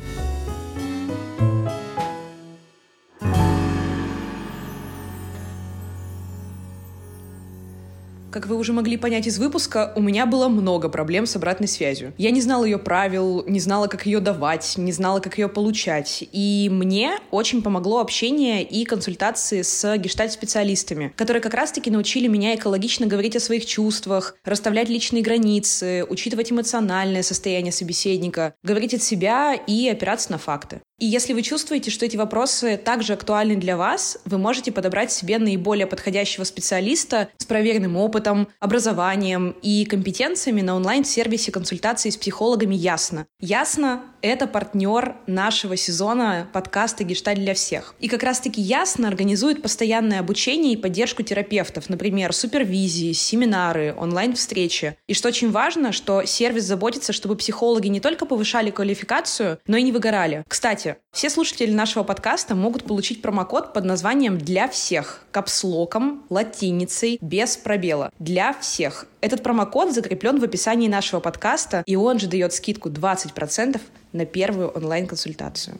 Как 8.30 8.46
вы 8.46 8.56
уже 8.56 8.72
могли 8.72 8.96
понять 8.96 9.26
из 9.26 9.38
выпуска, 9.38 9.92
у 9.96 10.00
меня 10.00 10.24
было 10.24 10.46
много 10.46 10.88
проблем 10.88 11.26
с 11.26 11.34
обратной 11.34 11.66
связью. 11.66 12.12
Я 12.16 12.30
не 12.30 12.40
знала 12.40 12.64
ее 12.64 12.78
правил, 12.78 13.44
не 13.46 13.58
знала, 13.58 13.88
как 13.88 14.06
ее 14.06 14.20
давать, 14.20 14.74
не 14.76 14.92
знала, 14.92 15.18
как 15.18 15.36
ее 15.36 15.48
получать. 15.48 16.22
И 16.30 16.68
мне 16.70 17.18
очень 17.32 17.60
помогло 17.60 17.98
общение 17.98 18.62
и 18.62 18.84
консультации 18.84 19.62
с 19.62 19.96
гештальт-специалистами, 19.96 21.12
которые 21.16 21.42
как 21.42 21.54
раз-таки 21.54 21.90
научили 21.90 22.28
меня 22.28 22.54
экологично 22.54 23.06
говорить 23.06 23.34
о 23.34 23.40
своих 23.40 23.66
чувствах, 23.66 24.36
расставлять 24.44 24.88
личные 24.88 25.24
границы, 25.24 26.06
учитывать 26.08 26.52
эмоциональное 26.52 27.24
состояние 27.24 27.72
собеседника, 27.72 28.54
говорить 28.62 28.94
от 28.94 29.02
себя 29.02 29.54
и 29.54 29.88
опираться 29.88 30.30
на 30.30 30.38
факты. 30.38 30.80
И 31.00 31.06
если 31.06 31.32
вы 31.32 31.40
чувствуете, 31.40 31.90
что 31.90 32.04
эти 32.04 32.18
вопросы 32.18 32.76
также 32.76 33.14
актуальны 33.14 33.56
для 33.56 33.78
вас, 33.78 34.18
вы 34.26 34.36
можете 34.36 34.70
подобрать 34.70 35.10
себе 35.10 35.38
наиболее 35.38 35.86
подходящего 35.86 36.44
специалиста 36.44 37.30
с 37.38 37.46
проверенным 37.46 37.96
опытом, 37.96 38.48
образованием 38.60 39.56
и 39.62 39.86
компетенциями 39.86 40.60
на 40.60 40.76
онлайн-сервисе 40.76 41.52
консультации 41.52 42.10
с 42.10 42.18
психологами 42.18 42.74
«Ясно». 42.74 43.26
«Ясно»— 43.40 44.02
это 44.20 44.46
партнер 44.46 45.16
нашего 45.26 45.74
сезона 45.74 46.48
подкаста 46.52 47.02
«Гешталь 47.02 47.38
для 47.38 47.54
всех». 47.54 47.94
И 47.98 48.06
как 48.06 48.22
раз-таки 48.22 48.60
«Ясно» 48.60 49.08
организует 49.08 49.62
постоянное 49.62 50.20
обучение 50.20 50.74
и 50.74 50.76
поддержку 50.76 51.22
терапевтов, 51.22 51.88
например, 51.88 52.34
супервизии, 52.34 53.12
семинары, 53.12 53.94
онлайн-встречи. 53.96 54.98
И 55.06 55.14
что 55.14 55.28
очень 55.28 55.50
важно, 55.50 55.92
что 55.92 56.26
сервис 56.26 56.64
заботится, 56.64 57.14
чтобы 57.14 57.36
психологи 57.36 57.88
не 57.88 58.00
только 58.00 58.26
повышали 58.26 58.70
квалификацию, 58.70 59.60
но 59.66 59.78
и 59.78 59.82
не 59.82 59.92
выгорали. 59.92 60.44
Кстати, 60.46 60.89
все 61.12 61.30
слушатели 61.30 61.72
нашего 61.72 62.02
подкаста 62.02 62.54
могут 62.54 62.84
получить 62.84 63.22
промокод 63.22 63.72
под 63.72 63.84
названием 63.84 64.38
«Для 64.38 64.68
всех» 64.68 65.24
капслоком, 65.30 66.24
латиницей, 66.30 67.18
без 67.20 67.56
пробела. 67.56 68.12
Для 68.18 68.52
всех. 68.52 69.06
Этот 69.20 69.42
промокод 69.42 69.92
закреплен 69.92 70.38
в 70.38 70.44
описании 70.44 70.88
нашего 70.88 71.20
подкаста, 71.20 71.82
и 71.86 71.96
он 71.96 72.18
же 72.18 72.26
дает 72.26 72.52
скидку 72.52 72.88
20% 72.88 73.80
на 74.12 74.26
первую 74.26 74.68
онлайн-консультацию. 74.70 75.78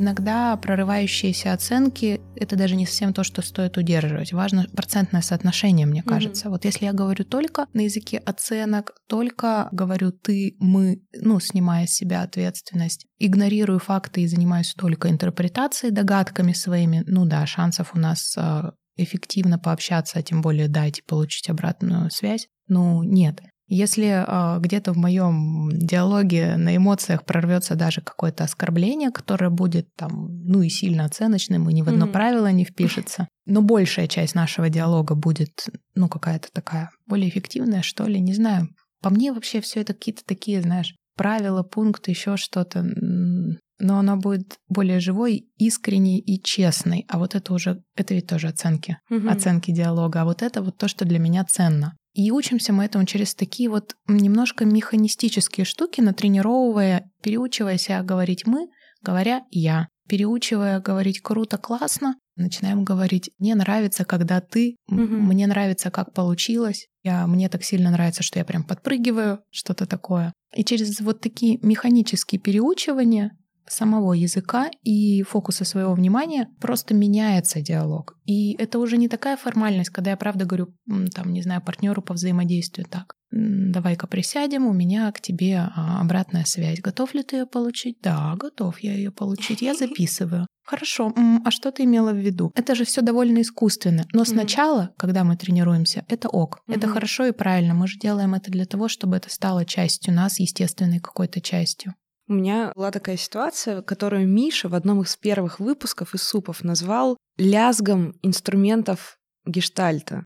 Иногда 0.00 0.56
прорывающиеся 0.56 1.52
оценки— 1.52 2.22
это 2.34 2.56
даже 2.56 2.74
не 2.74 2.86
совсем 2.86 3.12
то, 3.12 3.22
что 3.22 3.42
стоит 3.42 3.76
удерживать. 3.76 4.32
Важно 4.32 4.66
процентное 4.74 5.20
соотношение, 5.20 5.84
мне 5.84 6.02
кажется. 6.02 6.46
Mm-hmm. 6.46 6.50
Вот 6.52 6.64
если 6.64 6.86
я 6.86 6.94
говорю 6.94 7.26
только 7.26 7.66
на 7.74 7.82
языке 7.82 8.16
оценок, 8.16 8.92
только 9.08 9.68
говорю 9.72 10.10
ты, 10.10 10.56
мы, 10.58 11.02
ну, 11.20 11.38
снимая 11.38 11.86
с 11.86 11.90
себя 11.90 12.22
ответственность, 12.22 13.06
игнорирую 13.18 13.78
факты 13.78 14.22
и 14.22 14.26
занимаюсь 14.26 14.72
только 14.72 15.10
интерпретацией, 15.10 15.92
догадками 15.92 16.54
своими, 16.54 17.04
ну 17.06 17.26
да, 17.26 17.44
шансов 17.44 17.90
у 17.94 17.98
нас 17.98 18.34
а, 18.38 18.72
эффективно 18.96 19.58
пообщаться, 19.58 20.18
а 20.18 20.22
тем 20.22 20.40
более 20.40 20.68
дать 20.68 21.00
и 21.00 21.02
получить 21.02 21.50
обратную 21.50 22.10
связь, 22.10 22.48
ну 22.68 23.02
нет. 23.02 23.42
Если 23.72 24.06
э, 24.08 24.58
где-то 24.58 24.92
в 24.92 24.96
моем 24.96 25.70
диалоге 25.72 26.56
на 26.56 26.76
эмоциях 26.76 27.24
прорвется 27.24 27.76
даже 27.76 28.00
какое-то 28.00 28.42
оскорбление, 28.42 29.12
которое 29.12 29.48
будет 29.48 29.86
там, 29.94 30.42
ну 30.44 30.62
и 30.62 30.68
сильно 30.68 31.04
оценочным, 31.04 31.70
и 31.70 31.72
ни 31.72 31.82
в 31.82 31.88
одно 31.88 32.06
mm-hmm. 32.06 32.12
правило 32.12 32.50
не 32.50 32.64
впишется, 32.64 33.28
но 33.46 33.62
большая 33.62 34.08
часть 34.08 34.34
нашего 34.34 34.68
диалога 34.68 35.14
будет, 35.14 35.68
ну, 35.94 36.08
какая-то 36.08 36.48
такая 36.52 36.90
более 37.06 37.28
эффективная, 37.28 37.82
что 37.82 38.06
ли, 38.06 38.18
не 38.18 38.34
знаю. 38.34 38.70
По 39.02 39.10
мне 39.10 39.32
вообще 39.32 39.60
все 39.60 39.82
это 39.82 39.94
какие-то 39.94 40.22
такие, 40.26 40.60
знаешь, 40.62 40.92
правила, 41.16 41.62
пункты, 41.62 42.10
еще 42.10 42.36
что-то. 42.36 42.82
Но 42.82 43.98
она 43.98 44.16
будет 44.16 44.56
более 44.68 44.98
живой, 44.98 45.46
искренней 45.58 46.18
и 46.18 46.42
честной. 46.42 47.06
А 47.08 47.18
вот 47.18 47.36
это 47.36 47.54
уже, 47.54 47.82
это 47.94 48.14
ведь 48.14 48.26
тоже 48.26 48.48
оценки, 48.48 48.98
угу. 49.08 49.28
оценки 49.28 49.70
диалога. 49.70 50.22
А 50.22 50.24
вот 50.24 50.42
это 50.42 50.60
вот 50.60 50.76
то, 50.76 50.88
что 50.88 51.04
для 51.04 51.20
меня 51.20 51.44
ценно. 51.44 51.94
И 52.20 52.30
учимся 52.32 52.74
мы 52.74 52.84
этому 52.84 53.06
через 53.06 53.34
такие 53.34 53.70
вот 53.70 53.96
немножко 54.06 54.66
механистические 54.66 55.64
штуки, 55.64 56.02
натренировывая, 56.02 57.10
переучивая 57.22 57.78
себя 57.78 58.02
говорить 58.02 58.46
«мы», 58.46 58.68
говоря 59.00 59.44
«я». 59.50 59.88
Переучивая 60.06 60.80
говорить 60.80 61.22
«круто, 61.22 61.56
классно», 61.56 62.16
начинаем 62.36 62.84
говорить 62.84 63.30
«мне 63.38 63.54
нравится, 63.54 64.04
когда 64.04 64.42
ты», 64.42 64.76
угу. 64.86 64.98
«мне 65.00 65.46
нравится, 65.46 65.90
как 65.90 66.12
получилось», 66.12 66.88
я, 67.02 67.26
«мне 67.26 67.48
так 67.48 67.64
сильно 67.64 67.90
нравится, 67.90 68.22
что 68.22 68.38
я 68.38 68.44
прям 68.44 68.64
подпрыгиваю», 68.64 69.40
что-то 69.50 69.86
такое. 69.86 70.34
И 70.54 70.62
через 70.62 71.00
вот 71.00 71.22
такие 71.22 71.58
механические 71.62 72.38
переучивания 72.38 73.30
самого 73.70 74.12
языка 74.12 74.70
и 74.82 75.22
фокуса 75.22 75.64
своего 75.64 75.94
внимания 75.94 76.48
просто 76.60 76.94
меняется 76.94 77.60
диалог. 77.60 78.16
И 78.26 78.54
это 78.58 78.78
уже 78.78 78.96
не 78.96 79.08
такая 79.08 79.36
формальность, 79.36 79.90
когда 79.90 80.10
я 80.10 80.16
правда 80.16 80.44
говорю, 80.44 80.74
там, 81.14 81.32
не 81.32 81.42
знаю, 81.42 81.62
партнеру 81.62 82.02
по 82.02 82.14
взаимодействию 82.14 82.86
так. 82.88 83.14
Давай-ка 83.32 84.08
присядем, 84.08 84.66
у 84.66 84.72
меня 84.72 85.12
к 85.12 85.20
тебе 85.20 85.58
а, 85.58 86.00
обратная 86.00 86.44
связь. 86.44 86.80
Готов 86.80 87.14
ли 87.14 87.22
ты 87.22 87.36
ее 87.36 87.46
получить? 87.46 87.98
Да, 88.02 88.34
готов 88.36 88.80
я 88.80 88.92
ее 88.94 89.12
получить. 89.12 89.62
Я 89.62 89.74
записываю. 89.74 90.48
Хорошо, 90.64 91.12
а 91.44 91.50
что 91.50 91.70
ты 91.70 91.84
имела 91.84 92.12
в 92.12 92.16
виду? 92.16 92.52
Это 92.54 92.74
же 92.74 92.84
все 92.84 93.02
довольно 93.02 93.42
искусственно. 93.42 94.04
Но 94.12 94.24
сначала, 94.24 94.92
когда 94.96 95.24
мы 95.24 95.36
тренируемся, 95.36 96.04
это 96.08 96.28
ок. 96.28 96.60
Это 96.68 96.88
хорошо 96.88 97.26
и 97.26 97.32
правильно. 97.32 97.74
Мы 97.74 97.86
же 97.86 97.98
делаем 97.98 98.34
это 98.34 98.50
для 98.50 98.66
того, 98.66 98.88
чтобы 98.88 99.16
это 99.16 99.30
стало 99.30 99.64
частью 99.64 100.12
нас, 100.14 100.40
естественной 100.40 101.00
какой-то 101.00 101.40
частью. 101.40 101.94
У 102.30 102.32
меня 102.32 102.70
была 102.76 102.92
такая 102.92 103.16
ситуация, 103.16 103.82
которую 103.82 104.28
Миша 104.28 104.68
в 104.68 104.76
одном 104.76 105.02
из 105.02 105.16
первых 105.16 105.58
выпусков 105.58 106.14
из 106.14 106.22
супов 106.22 106.62
назвал 106.62 107.16
лязгом 107.36 108.14
инструментов 108.22 109.18
гештальта. 109.44 110.24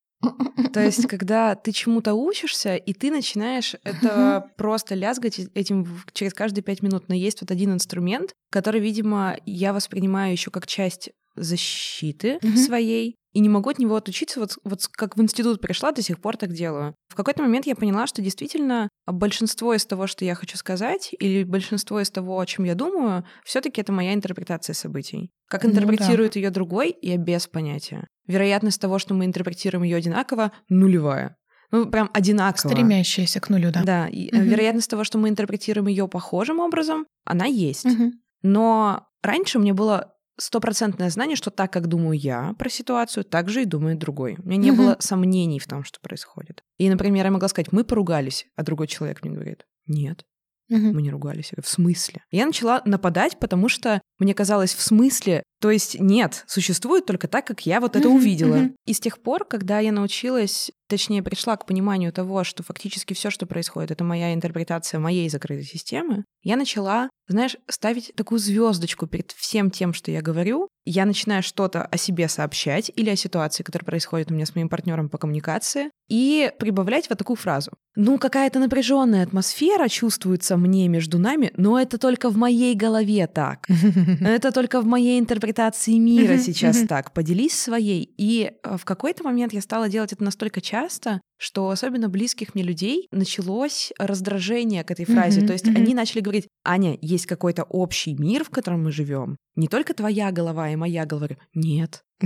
То 0.75 0.81
есть, 0.85 1.07
когда 1.07 1.55
ты 1.55 1.73
чему-то 1.73 2.13
учишься, 2.13 2.77
и 2.77 2.93
ты 2.93 3.11
начинаешь 3.11 3.75
это 3.85 4.51
просто 4.59 4.95
лязгать 4.95 5.39
этим 5.55 5.87
через 6.13 6.35
каждые 6.35 6.63
пять 6.63 6.83
минут. 6.83 7.09
Но 7.09 7.15
есть 7.15 7.41
вот 7.41 7.51
один 7.51 7.73
инструмент, 7.73 8.35
который, 8.51 8.83
видимо, 8.83 9.39
я 9.47 9.73
воспринимаю 9.73 10.33
еще 10.33 10.51
как 10.51 10.67
часть 10.67 11.09
защиты 11.37 12.39
своей, 12.55 13.17
и 13.35 13.41
не 13.41 13.49
могу 13.49 13.69
от 13.69 13.79
него 13.79 13.97
отучиться, 13.97 14.41
вот, 14.41 14.57
вот 14.65 14.87
как 14.93 15.17
в 15.17 15.21
институт 15.23 15.61
пришла, 15.61 15.93
до 15.93 16.03
сих 16.03 16.21
пор 16.21 16.37
так 16.37 16.53
делаю. 16.53 16.95
В 17.09 17.17
какой-то 17.17 17.43
момент 17.43 17.67
я 17.67 17.75
поняла, 17.75 18.07
что 18.07 18.23
действительно 18.23 18.89
большинство 19.07 19.75
из 19.75 19.85
того, 19.85 20.07
что 20.07 20.25
я 20.25 20.37
хочу 20.37 20.57
сказать, 20.57 21.11
или 21.19 21.43
большинство 21.43 22.01
из 22.01 22.11
того, 22.11 22.39
о 22.39 22.47
чем 22.47 22.65
я 22.65 22.77
думаю, 22.77 23.25
все 23.45 23.61
таки 23.61 23.81
это 23.81 23.93
моя 23.93 24.15
интерпретация 24.15 24.73
событий. 24.73 25.31
Как 25.49 25.65
интерпретирует 25.67 26.37
ну, 26.37 26.41
да. 26.41 26.47
ее 26.47 26.51
другой, 26.51 26.97
я 27.03 27.17
без 27.17 27.49
понятия. 27.49 28.07
Вероятность 28.27 28.81
того, 28.81 29.01
что 29.01 29.15
мы 29.15 29.25
интерпретируем 29.25 29.83
ее 29.83 29.97
одинаково, 29.97 30.53
нулевая. 30.69 31.37
Ну, 31.73 31.87
прям 31.87 32.11
одинаково. 32.15 32.71
Стремящаяся 32.71 33.41
к 33.41 33.51
нулю, 33.51 33.73
да. 33.73 33.83
Да. 33.83 34.09
И 34.09 34.29
угу. 34.29 34.45
вероятность 34.45 34.89
того, 34.89 35.03
что 35.03 35.19
мы 35.19 35.29
интерпретируем 35.29 35.89
ее 35.89 36.07
похожим 36.07 36.61
образом, 36.61 37.07
она 37.25 37.47
есть. 37.47 37.85
Угу. 37.85 38.13
Но 38.43 39.09
раньше 39.23 39.59
мне 39.59 39.73
было 39.73 40.14
стопроцентное 40.37 41.11
знание, 41.11 41.37
что 41.37 41.51
так, 41.51 41.73
как 41.73 41.87
думаю 41.87 42.19
я 42.19 42.55
про 42.59 42.69
ситуацию, 42.69 43.25
так 43.25 43.49
же 43.49 43.63
и 43.63 43.67
думает 43.67 43.99
другой. 43.99 44.37
У 44.43 44.49
меня 44.49 44.57
не 44.57 44.71
угу. 44.73 44.83
было 44.83 44.97
сомнений 45.01 45.59
в 45.59 45.67
том, 45.67 45.85
что 45.85 46.01
происходит. 46.01 46.63
И, 46.77 46.89
например, 46.89 47.25
я 47.27 47.31
могла 47.31 47.49
сказать, 47.49 47.73
мы 47.73 47.85
поругались, 47.85 48.47
а 48.57 48.63
другой 48.63 48.87
человек 48.87 49.23
мне 49.23 49.33
говорит, 49.33 49.67
нет, 49.87 50.25
угу. 50.71 50.79
мы 50.79 51.03
не 51.03 51.11
ругались. 51.11 51.47
Я 51.53 51.57
говорю, 51.57 51.67
в 51.67 51.69
смысле? 51.69 52.23
Я 52.31 52.47
начала 52.47 52.83
нападать, 52.85 53.39
потому 53.39 53.69
что 53.69 54.01
мне 54.19 54.35
казалось, 54.35 54.75
в 54.75 54.83
смысле, 54.83 55.43
то 55.61 55.71
есть 55.71 55.99
нет, 55.99 56.45
существует 56.47 57.07
только 57.07 57.29
так, 57.29 57.47
как 57.47 57.65
я 57.67 57.81
вот 57.81 57.97
это 57.97 58.09
увидела. 58.09 58.71
И 58.87 58.93
с 58.93 59.01
тех 59.01 59.19
пор, 59.23 59.45
когда 59.45 59.79
я 59.79 59.93
научилась, 59.93 60.71
точнее, 60.89 61.23
пришла 61.23 61.57
к 61.57 61.67
пониманию 61.67 62.13
того, 62.13 62.45
что 62.45 62.63
фактически 62.63 63.15
все, 63.15 63.31
что 63.31 63.47
происходит, 63.47 63.91
это 63.91 64.05
моя 64.05 64.35
интерпретация 64.35 65.01
моей 65.01 65.29
закрытой 65.29 65.65
системы, 65.65 66.25
я 66.43 66.57
начала, 66.57 67.09
знаешь, 67.27 67.57
ставить 67.69 68.13
такую 68.15 68.39
звездочку 68.39 69.07
перед 69.07 69.33
всем 69.33 69.71
тем, 69.71 69.95
что 69.95 70.11
я 70.11 70.21
говорю. 70.21 70.69
Я 70.85 71.07
начинаю 71.07 71.43
что-то 71.43 71.83
о 71.83 71.97
себе 71.97 72.29
сообщать 72.29 72.93
или 72.95 73.09
о 73.09 73.17
ситуации, 73.17 73.63
которая 73.63 73.87
происходит 73.87 74.31
у 74.31 74.35
меня 74.35 74.45
с 74.45 74.55
моим 74.55 74.69
партнером 74.69 75.09
по 75.09 75.17
коммуникации, 75.17 75.91
и 76.09 76.53
прибавлять 76.59 77.09
вот 77.09 77.19
такую 77.19 77.39
фразу. 77.39 77.71
Ну, 77.97 78.19
какая-то 78.19 78.59
напряженная 78.59 79.23
атмосфера 79.23 79.89
чувствуется 79.89 80.59
мне 80.59 80.87
между 80.89 81.19
нами, 81.19 81.51
но 81.57 81.81
это 81.81 81.97
только 81.97 82.29
в 82.29 82.37
моей 82.37 82.75
голове 82.75 83.27
так. 83.27 83.67
Это 84.21 84.53
только 84.53 84.83
в 84.83 84.87
моей 84.87 85.19
интерпретации 85.19 85.54
мира 85.99 86.39
сейчас 86.39 86.83
так. 86.89 87.13
Поделись 87.13 87.59
своей. 87.59 88.15
И 88.17 88.53
э, 88.63 88.77
в 88.77 88.85
какой-то 88.85 89.25
момент 89.25 89.53
я 89.53 89.61
стала 89.61 89.89
делать 89.89 90.13
это 90.13 90.23
настолько 90.23 90.61
часто, 90.61 91.21
что 91.39 91.69
особенно 91.71 92.09
близких 92.09 92.55
мне 92.55 92.65
людей 92.65 93.09
началось 93.11 93.93
раздражение 93.99 94.85
к 94.85 94.91
этой 94.91 95.05
фразе. 95.05 95.47
То 95.47 95.53
есть 95.53 95.67
они 95.67 95.95
начали 95.95 96.21
говорить, 96.21 96.49
Аня, 96.65 96.99
есть 97.01 97.27
какой-то 97.27 97.65
общий 97.65 98.15
мир, 98.15 98.45
в 98.45 98.51
котором 98.51 98.85
мы 98.85 98.93
живем. 98.93 99.37
Не 99.57 99.69
только 99.69 99.95
твоя 99.95 100.31
голова 100.33 100.71
и 100.71 100.77
моя 100.77 101.07
голова. 101.07 101.37
Нет. 101.55 102.03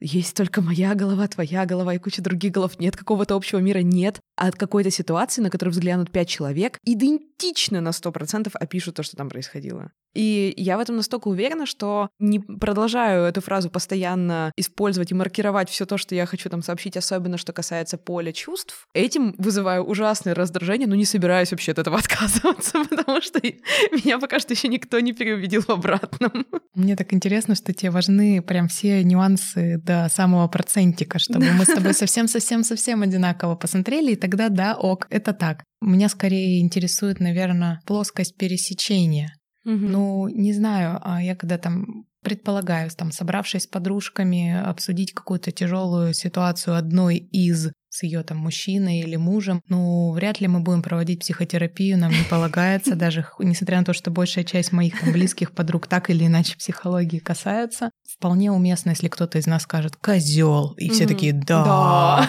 Есть 0.00 0.36
только 0.36 0.62
моя 0.62 0.94
голова, 0.94 1.26
твоя 1.26 1.66
голова 1.66 1.94
и 1.94 1.98
куча 1.98 2.22
других 2.22 2.52
голов. 2.52 2.78
Нет 2.78 2.96
какого-то 2.96 3.34
общего 3.34 3.58
мира, 3.58 3.80
нет. 3.80 4.20
А 4.36 4.46
от 4.46 4.54
какой-то 4.54 4.90
ситуации, 4.90 5.42
на 5.42 5.50
которую 5.50 5.72
взглянут 5.72 6.12
пять 6.12 6.28
человек, 6.28 6.78
идентично 6.84 7.80
на 7.80 7.90
сто 7.90 8.12
процентов 8.12 8.54
опишут 8.54 8.96
то, 8.96 9.02
что 9.02 9.16
там 9.16 9.28
происходило. 9.28 9.90
И 10.14 10.54
я 10.56 10.76
в 10.76 10.80
этом 10.80 10.96
настолько 10.96 11.28
уверена, 11.28 11.66
что 11.66 12.08
не 12.18 12.40
продолжаю 12.40 13.24
эту 13.24 13.40
фразу 13.40 13.70
постоянно 13.70 14.52
использовать 14.56 15.10
и 15.10 15.14
маркировать 15.14 15.70
все 15.70 15.86
то, 15.86 15.98
что 15.98 16.14
я 16.14 16.26
хочу 16.26 16.48
там 16.48 16.62
сообщить, 16.62 16.96
особенно 16.96 17.38
что 17.38 17.52
касается 17.52 17.98
поля 17.98 18.32
чувств. 18.32 18.86
Этим 18.94 19.34
вызываю 19.38 19.84
ужасное 19.84 20.34
раздражение, 20.34 20.88
но 20.88 20.94
не 20.94 21.04
собираюсь 21.04 21.50
вообще 21.50 21.72
от 21.72 21.78
этого 21.78 21.98
отказываться, 21.98 22.84
потому 22.88 23.20
что 23.20 23.40
меня 23.40 24.18
пока 24.18 24.38
что 24.38 24.54
еще 24.54 24.68
никто 24.68 24.98
не 25.00 25.12
переубедил 25.12 25.62
в 25.62 25.70
обратном. 25.70 26.46
Мне 26.74 26.96
так 26.96 27.12
интересно, 27.12 27.54
что 27.54 27.72
тебе 27.72 27.90
важны 27.90 28.42
прям 28.42 28.68
все 28.68 29.02
нюансы 29.02 29.78
до 29.78 30.08
самого 30.08 30.48
процентика, 30.48 31.18
чтобы 31.18 31.46
мы 31.52 31.64
с 31.64 31.68
тобой 31.68 31.94
совсем-совсем-совсем 31.94 33.02
одинаково 33.02 33.56
посмотрели, 33.56 34.12
и 34.12 34.16
тогда 34.16 34.48
да, 34.48 34.76
ок, 34.76 35.06
это 35.10 35.32
так. 35.32 35.64
Меня 35.80 36.08
скорее 36.08 36.60
интересует, 36.60 37.20
наверное, 37.20 37.80
плоскость 37.86 38.36
пересечения 38.36 39.37
Угу. 39.68 39.86
Ну, 39.86 40.28
не 40.28 40.54
знаю, 40.54 40.98
а 41.02 41.22
я 41.22 41.36
когда 41.36 41.58
там 41.58 42.06
предполагаю, 42.22 42.90
там, 42.90 43.12
собравшись 43.12 43.64
с 43.64 43.66
подружками, 43.66 44.58
обсудить 44.58 45.12
какую-то 45.12 45.52
тяжелую 45.52 46.14
ситуацию 46.14 46.76
одной 46.76 47.16
из 47.16 47.70
с 47.90 48.02
ее 48.02 48.22
там 48.22 48.38
мужчиной 48.38 49.00
или 49.00 49.16
мужем, 49.16 49.62
ну, 49.68 50.12
вряд 50.12 50.40
ли 50.40 50.48
мы 50.48 50.60
будем 50.60 50.82
проводить 50.82 51.20
психотерапию, 51.20 51.98
нам 51.98 52.12
не 52.12 52.24
полагается, 52.28 52.94
даже 52.96 53.26
несмотря 53.38 53.78
на 53.78 53.84
то, 53.84 53.92
что 53.92 54.10
большая 54.10 54.44
часть 54.44 54.72
моих 54.72 55.00
там, 55.00 55.12
близких 55.12 55.52
подруг 55.52 55.86
так 55.86 56.10
или 56.10 56.26
иначе 56.26 56.56
психологии 56.56 57.18
касается. 57.18 57.90
Вполне 58.06 58.52
уместно, 58.52 58.90
если 58.90 59.08
кто-то 59.08 59.38
из 59.38 59.46
нас 59.46 59.62
скажет 59.62 59.96
козел, 59.96 60.74
и 60.76 60.90
все 60.90 61.06
такие 61.06 61.32
да. 61.32 62.28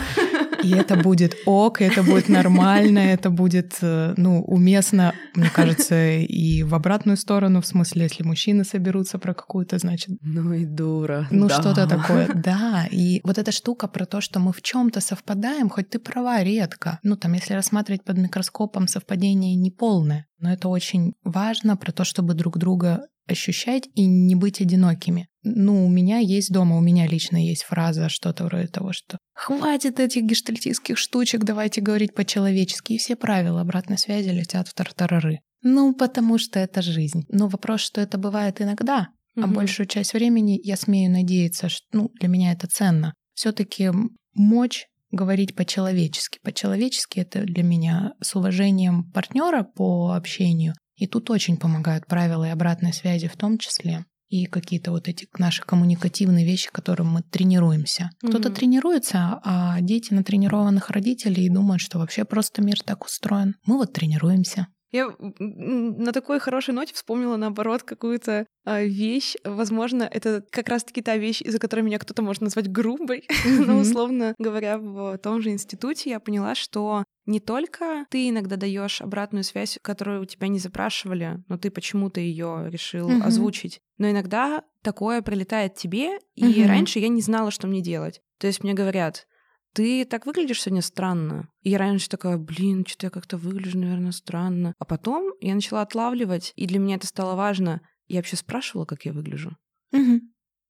И 0.64 0.72
это 0.72 0.96
будет 0.96 1.36
ок, 1.46 1.82
это 1.82 2.04
будет 2.04 2.30
нормально, 2.30 3.00
это 3.00 3.30
будет, 3.30 3.78
э, 3.82 4.14
ну, 4.18 4.42
уместно, 4.42 5.14
мне 5.36 5.50
кажется, 5.50 6.18
и 6.18 6.64
в 6.64 6.76
обратную 6.76 7.18
сторону, 7.18 7.62
в 7.62 7.66
смысле, 7.66 8.04
если 8.04 8.24
мужчины 8.24 8.64
соберутся 8.64 9.20
про 9.20 9.34
какую-то, 9.34 9.78
значит... 9.78 10.18
Ну 10.22 10.54
и 10.54 10.66
дура. 10.66 11.28
Ну, 11.32 11.48
да. 11.48 11.60
что-то 11.60 11.88
такое. 11.88 12.30
Да, 12.34 12.88
и 12.92 13.22
вот 13.24 13.38
эта 13.38 13.52
штука 13.52 13.88
про 13.88 14.06
то, 14.06 14.22
что 14.22 14.40
мы 14.40 14.52
в 14.52 14.62
чем 14.62 14.90
то 14.90 15.02
совпадаем, 15.02 15.70
хоть 15.70 15.90
ты 15.90 16.00
права, 16.00 16.44
редко. 16.44 17.00
Ну, 17.04 17.16
там, 17.16 17.34
если 17.34 17.54
рассматривать 17.54 18.04
под 18.04 18.18
микроскопом, 18.18 18.88
совпадение 18.88 19.56
неполное. 19.56 20.26
Но 20.40 20.52
это 20.52 20.70
очень 20.70 21.14
важно 21.24 21.78
про 21.78 21.92
то, 21.92 22.04
чтобы 22.04 22.34
друг 22.34 22.58
друга 22.58 23.08
ощущать 23.28 23.88
и 23.94 24.06
не 24.06 24.36
быть 24.36 24.62
одинокими. 24.62 25.28
Ну, 25.44 25.86
у 25.86 25.90
меня 25.90 26.18
есть 26.18 26.52
дома, 26.52 26.78
у 26.78 26.82
меня 26.82 27.08
лично 27.08 27.38
есть 27.38 27.64
фраза, 27.64 28.10
что-то 28.10 28.46
вроде 28.46 28.68
того, 28.68 28.92
что 28.92 29.18
«хватит 29.34 30.00
этих 30.00 30.24
гештальтистских 30.24 30.98
штучек, 30.98 31.44
давайте 31.44 31.82
говорить 31.82 32.14
по-человечески», 32.14 32.94
и 32.94 32.98
все 32.98 33.16
правила 33.16 33.62
обратной 33.62 33.98
связи 33.98 34.30
летят 34.30 34.68
в 34.68 34.74
тартарары. 34.74 35.40
Ну, 35.62 35.94
потому 35.94 36.38
что 36.38 36.60
это 36.60 36.82
жизнь. 36.82 37.26
Но 37.30 37.48
вопрос, 37.48 37.82
что 37.82 38.02
это 38.02 38.18
бывает 38.18 38.62
иногда, 38.62 39.10
угу. 39.36 39.46
а 39.46 39.48
большую 39.48 39.88
часть 39.88 40.14
времени 40.14 40.60
я 40.64 40.76
смею 40.76 41.12
надеяться, 41.12 41.70
что 41.70 41.86
ну, 41.94 42.12
для 42.20 42.30
меня 42.30 42.52
это 42.52 42.68
ценно. 42.68 43.14
все 43.34 43.52
таки 43.52 43.92
мочь 44.34 44.88
говорить 45.12 45.56
по-человечески. 45.56 46.40
По-человечески 46.44 47.20
это 47.20 47.42
для 47.42 47.64
меня 47.64 48.14
с 48.22 48.36
уважением 48.36 49.12
партнера 49.12 49.64
по 49.64 50.14
общению. 50.14 50.74
И 50.96 51.08
тут 51.08 51.30
очень 51.30 51.58
помогают 51.58 52.06
правила 52.08 52.46
и 52.46 52.52
обратной 52.52 52.94
связи 52.94 53.28
в 53.28 53.38
том 53.38 53.58
числе 53.58 54.06
и 54.30 54.46
какие-то 54.46 54.92
вот 54.92 55.08
эти 55.08 55.28
наши 55.38 55.64
коммуникативные 55.64 56.46
вещи, 56.46 56.70
которым 56.72 57.08
мы 57.08 57.24
тренируемся. 57.24 58.12
Mm-hmm. 58.24 58.30
Кто-то 58.30 58.50
тренируется, 58.52 59.40
а 59.44 59.82
дети 59.82 60.14
на 60.14 60.24
тренированных 60.24 60.92
родителей 60.92 61.50
думают, 61.50 61.82
что 61.82 61.98
вообще 61.98 62.26
просто 62.26 62.62
мир 62.62 62.80
так 62.82 63.06
устроен. 63.06 63.56
Мы 63.66 63.78
вот 63.78 63.92
тренируемся. 63.94 64.68
Я 64.92 65.14
на 65.20 66.12
такой 66.12 66.40
хорошей 66.40 66.74
ноте 66.74 66.94
вспомнила, 66.94 67.38
наоборот, 67.38 67.84
какую-то 67.84 68.46
а, 68.66 68.82
вещь. 68.82 69.36
Возможно, 69.44 70.04
это 70.04 70.44
как 70.50 70.68
раз-таки 70.70 71.02
та 71.02 71.18
вещь, 71.18 71.42
из-за 71.42 71.60
которой 71.60 71.82
меня 71.82 72.00
кто-то 72.00 72.22
может 72.22 72.42
назвать 72.42 72.72
грубой. 72.72 73.28
Но, 73.46 73.78
условно 73.78 74.36
говоря, 74.40 74.78
в 74.78 75.18
том 75.20 75.42
же 75.42 75.50
институте 75.50 76.10
я 76.10 76.20
поняла, 76.20 76.56
что 76.56 77.04
не 77.26 77.40
только 77.40 78.06
ты 78.10 78.30
иногда 78.30 78.56
даешь 78.56 79.02
обратную 79.02 79.44
связь, 79.44 79.78
которую 79.84 80.24
у 80.24 80.26
тебя 80.26 80.48
не 80.48 80.58
запрашивали, 80.58 81.44
но 81.48 81.60
ты 81.60 81.70
почему-то 81.70 82.20
ее 82.20 82.66
решил 82.72 83.08
mm-hmm. 83.08 83.22
озвучить, 83.22 83.80
но 84.00 84.10
иногда 84.10 84.64
такое 84.82 85.22
прилетает 85.22 85.76
тебе, 85.76 86.18
и 86.34 86.44
mm-hmm. 86.44 86.68
раньше 86.68 86.98
я 86.98 87.08
не 87.08 87.22
знала, 87.22 87.52
что 87.52 87.68
мне 87.68 87.82
делать. 87.82 88.22
То 88.40 88.48
есть 88.48 88.64
мне 88.64 88.74
говорят, 88.74 89.28
ты 89.74 90.06
так 90.06 90.26
выглядишь 90.26 90.62
сегодня 90.62 90.82
странно. 90.82 91.50
И 91.62 91.70
я 91.70 91.78
раньше 91.78 92.10
такая, 92.10 92.38
блин, 92.38 92.86
что-то 92.86 93.08
я 93.08 93.10
как-то 93.10 93.38
выгляжу, 93.38 93.78
наверное, 93.80 94.12
странно. 94.12 94.74
А 94.78 94.86
потом 94.86 95.34
я 95.42 95.56
начала 95.56 95.82
отлавливать, 95.82 96.54
и 96.56 96.66
для 96.66 96.80
меня 96.80 96.96
это 96.96 97.08
стало 97.08 97.36
важно. 97.36 97.82
Я 98.08 98.18
вообще 98.18 98.36
спрашивала, 98.36 98.86
как 98.86 99.06
я 99.06 99.14
выгляжу. 99.14 99.56
Угу. 99.92 100.22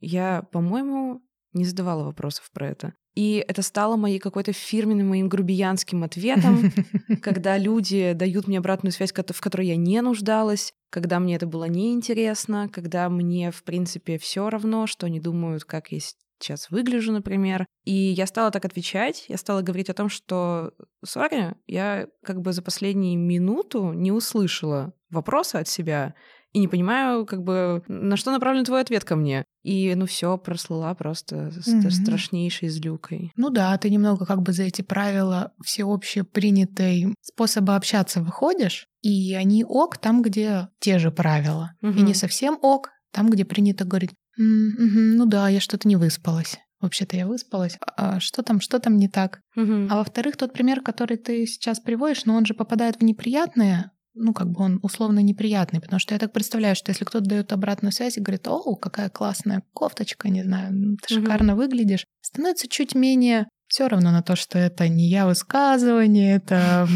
Я, 0.01 0.43
по-моему, 0.51 1.21
не 1.53 1.65
задавала 1.65 2.03
вопросов 2.03 2.49
про 2.51 2.67
это. 2.67 2.93
И 3.15 3.43
это 3.47 3.61
стало 3.63 3.95
моей 3.97 4.19
какой-то 4.19 4.53
фирменным 4.53 5.09
моим 5.09 5.29
грубиянским 5.29 6.03
ответом, 6.03 6.71
когда 7.21 7.57
люди 7.57 8.13
дают 8.13 8.47
мне 8.47 8.59
обратную 8.59 8.93
связь, 8.93 9.11
в 9.11 9.41
которой 9.41 9.67
я 9.67 9.75
не 9.75 10.01
нуждалась, 10.01 10.73
когда 10.89 11.19
мне 11.19 11.35
это 11.35 11.47
было 11.47 11.65
неинтересно, 11.65 12.69
когда 12.69 13.09
мне, 13.09 13.51
в 13.51 13.63
принципе, 13.63 14.17
все 14.17 14.49
равно, 14.49 14.87
что 14.87 15.07
они 15.07 15.19
думают, 15.19 15.65
как 15.65 15.91
есть 15.91 16.17
сейчас 16.39 16.69
выгляжу, 16.69 17.11
например. 17.11 17.65
И 17.83 17.93
я 17.93 18.25
стала 18.27 18.51
так 18.51 18.65
отвечать, 18.65 19.25
я 19.27 19.37
стала 19.37 19.61
говорить 19.61 19.89
о 19.89 19.93
том, 19.93 20.09
что, 20.09 20.73
сори, 21.03 21.55
я 21.67 22.07
как 22.23 22.41
бы 22.41 22.53
за 22.53 22.61
последнюю 22.61 23.19
минуту 23.19 23.93
не 23.93 24.11
услышала 24.11 24.93
вопроса 25.09 25.59
от 25.59 25.67
себя 25.67 26.13
и 26.51 26.59
не 26.59 26.67
понимаю, 26.67 27.25
как 27.25 27.43
бы, 27.43 27.83
на 27.87 28.17
что 28.17 28.31
направлен 28.31 28.65
твой 28.65 28.81
ответ 28.81 29.03
ко 29.03 29.15
мне. 29.15 29.45
И, 29.63 29.93
ну, 29.93 30.05
все 30.07 30.37
прослыла 30.37 30.93
просто 30.95 31.51
mm-hmm. 31.55 31.91
страшнейшей 31.91 32.69
злюкой. 32.69 33.31
Ну 33.35 33.49
да, 33.49 33.77
ты 33.77 33.89
немного 33.89 34.25
как 34.25 34.41
бы 34.41 34.51
за 34.51 34.63
эти 34.63 34.81
правила 34.81 35.51
всеобще 35.63 36.23
принятой 36.23 37.13
способа 37.21 37.75
общаться 37.75 38.21
выходишь, 38.21 38.87
и 39.01 39.35
они 39.35 39.63
ок 39.63 39.97
там, 39.97 40.21
где 40.21 40.69
те 40.79 40.97
же 40.97 41.11
правила. 41.11 41.73
Mm-hmm. 41.83 41.97
И 41.97 42.01
не 42.01 42.13
совсем 42.15 42.57
ок 42.61 42.89
там, 43.11 43.29
где 43.29 43.45
принято 43.45 43.85
говорить, 43.85 44.11
Mm-hmm, 44.39 45.15
ну 45.15 45.25
да, 45.25 45.49
я 45.49 45.59
что-то 45.59 45.87
не 45.87 45.95
выспалась. 45.95 46.57
Вообще-то 46.79 47.17
я 47.17 47.27
выспалась. 47.27 47.77
А 47.97 48.19
что 48.19 48.41
там, 48.41 48.61
что 48.61 48.79
там 48.79 48.97
не 48.97 49.09
так? 49.09 49.41
Mm-hmm. 49.57 49.87
А 49.89 49.97
во-вторых, 49.97 50.37
тот 50.37 50.53
пример, 50.53 50.81
который 50.81 51.17
ты 51.17 51.45
сейчас 51.45 51.79
приводишь, 51.79 52.25
но 52.25 52.33
ну, 52.33 52.39
он 52.39 52.45
же 52.45 52.53
попадает 52.53 52.97
в 52.97 53.03
неприятное, 53.03 53.91
ну, 54.13 54.33
как 54.33 54.49
бы 54.49 54.63
он 54.63 54.79
условно 54.81 55.19
неприятный, 55.19 55.81
потому 55.81 55.99
что 55.99 56.13
я 56.13 56.19
так 56.19 56.31
представляю, 56.31 56.75
что 56.75 56.91
если 56.91 57.03
кто-то 57.03 57.25
дает 57.25 57.51
обратную 57.51 57.91
связь 57.91 58.17
и 58.17 58.21
говорит, 58.21 58.47
о, 58.47 58.75
какая 58.75 59.09
классная 59.09 59.63
кофточка, 59.73 60.29
не 60.29 60.43
знаю, 60.43 60.71
ты 60.71 61.13
mm-hmm. 61.13 61.19
шикарно 61.19 61.55
выглядишь, 61.55 62.05
становится 62.21 62.67
чуть 62.69 62.95
менее 62.95 63.47
все 63.69 63.87
равно 63.87 64.11
на 64.11 64.23
то, 64.23 64.35
что 64.35 64.57
это 64.57 64.87
не 64.89 65.07
я 65.07 65.27
высказывание, 65.27 66.35
это 66.37 66.87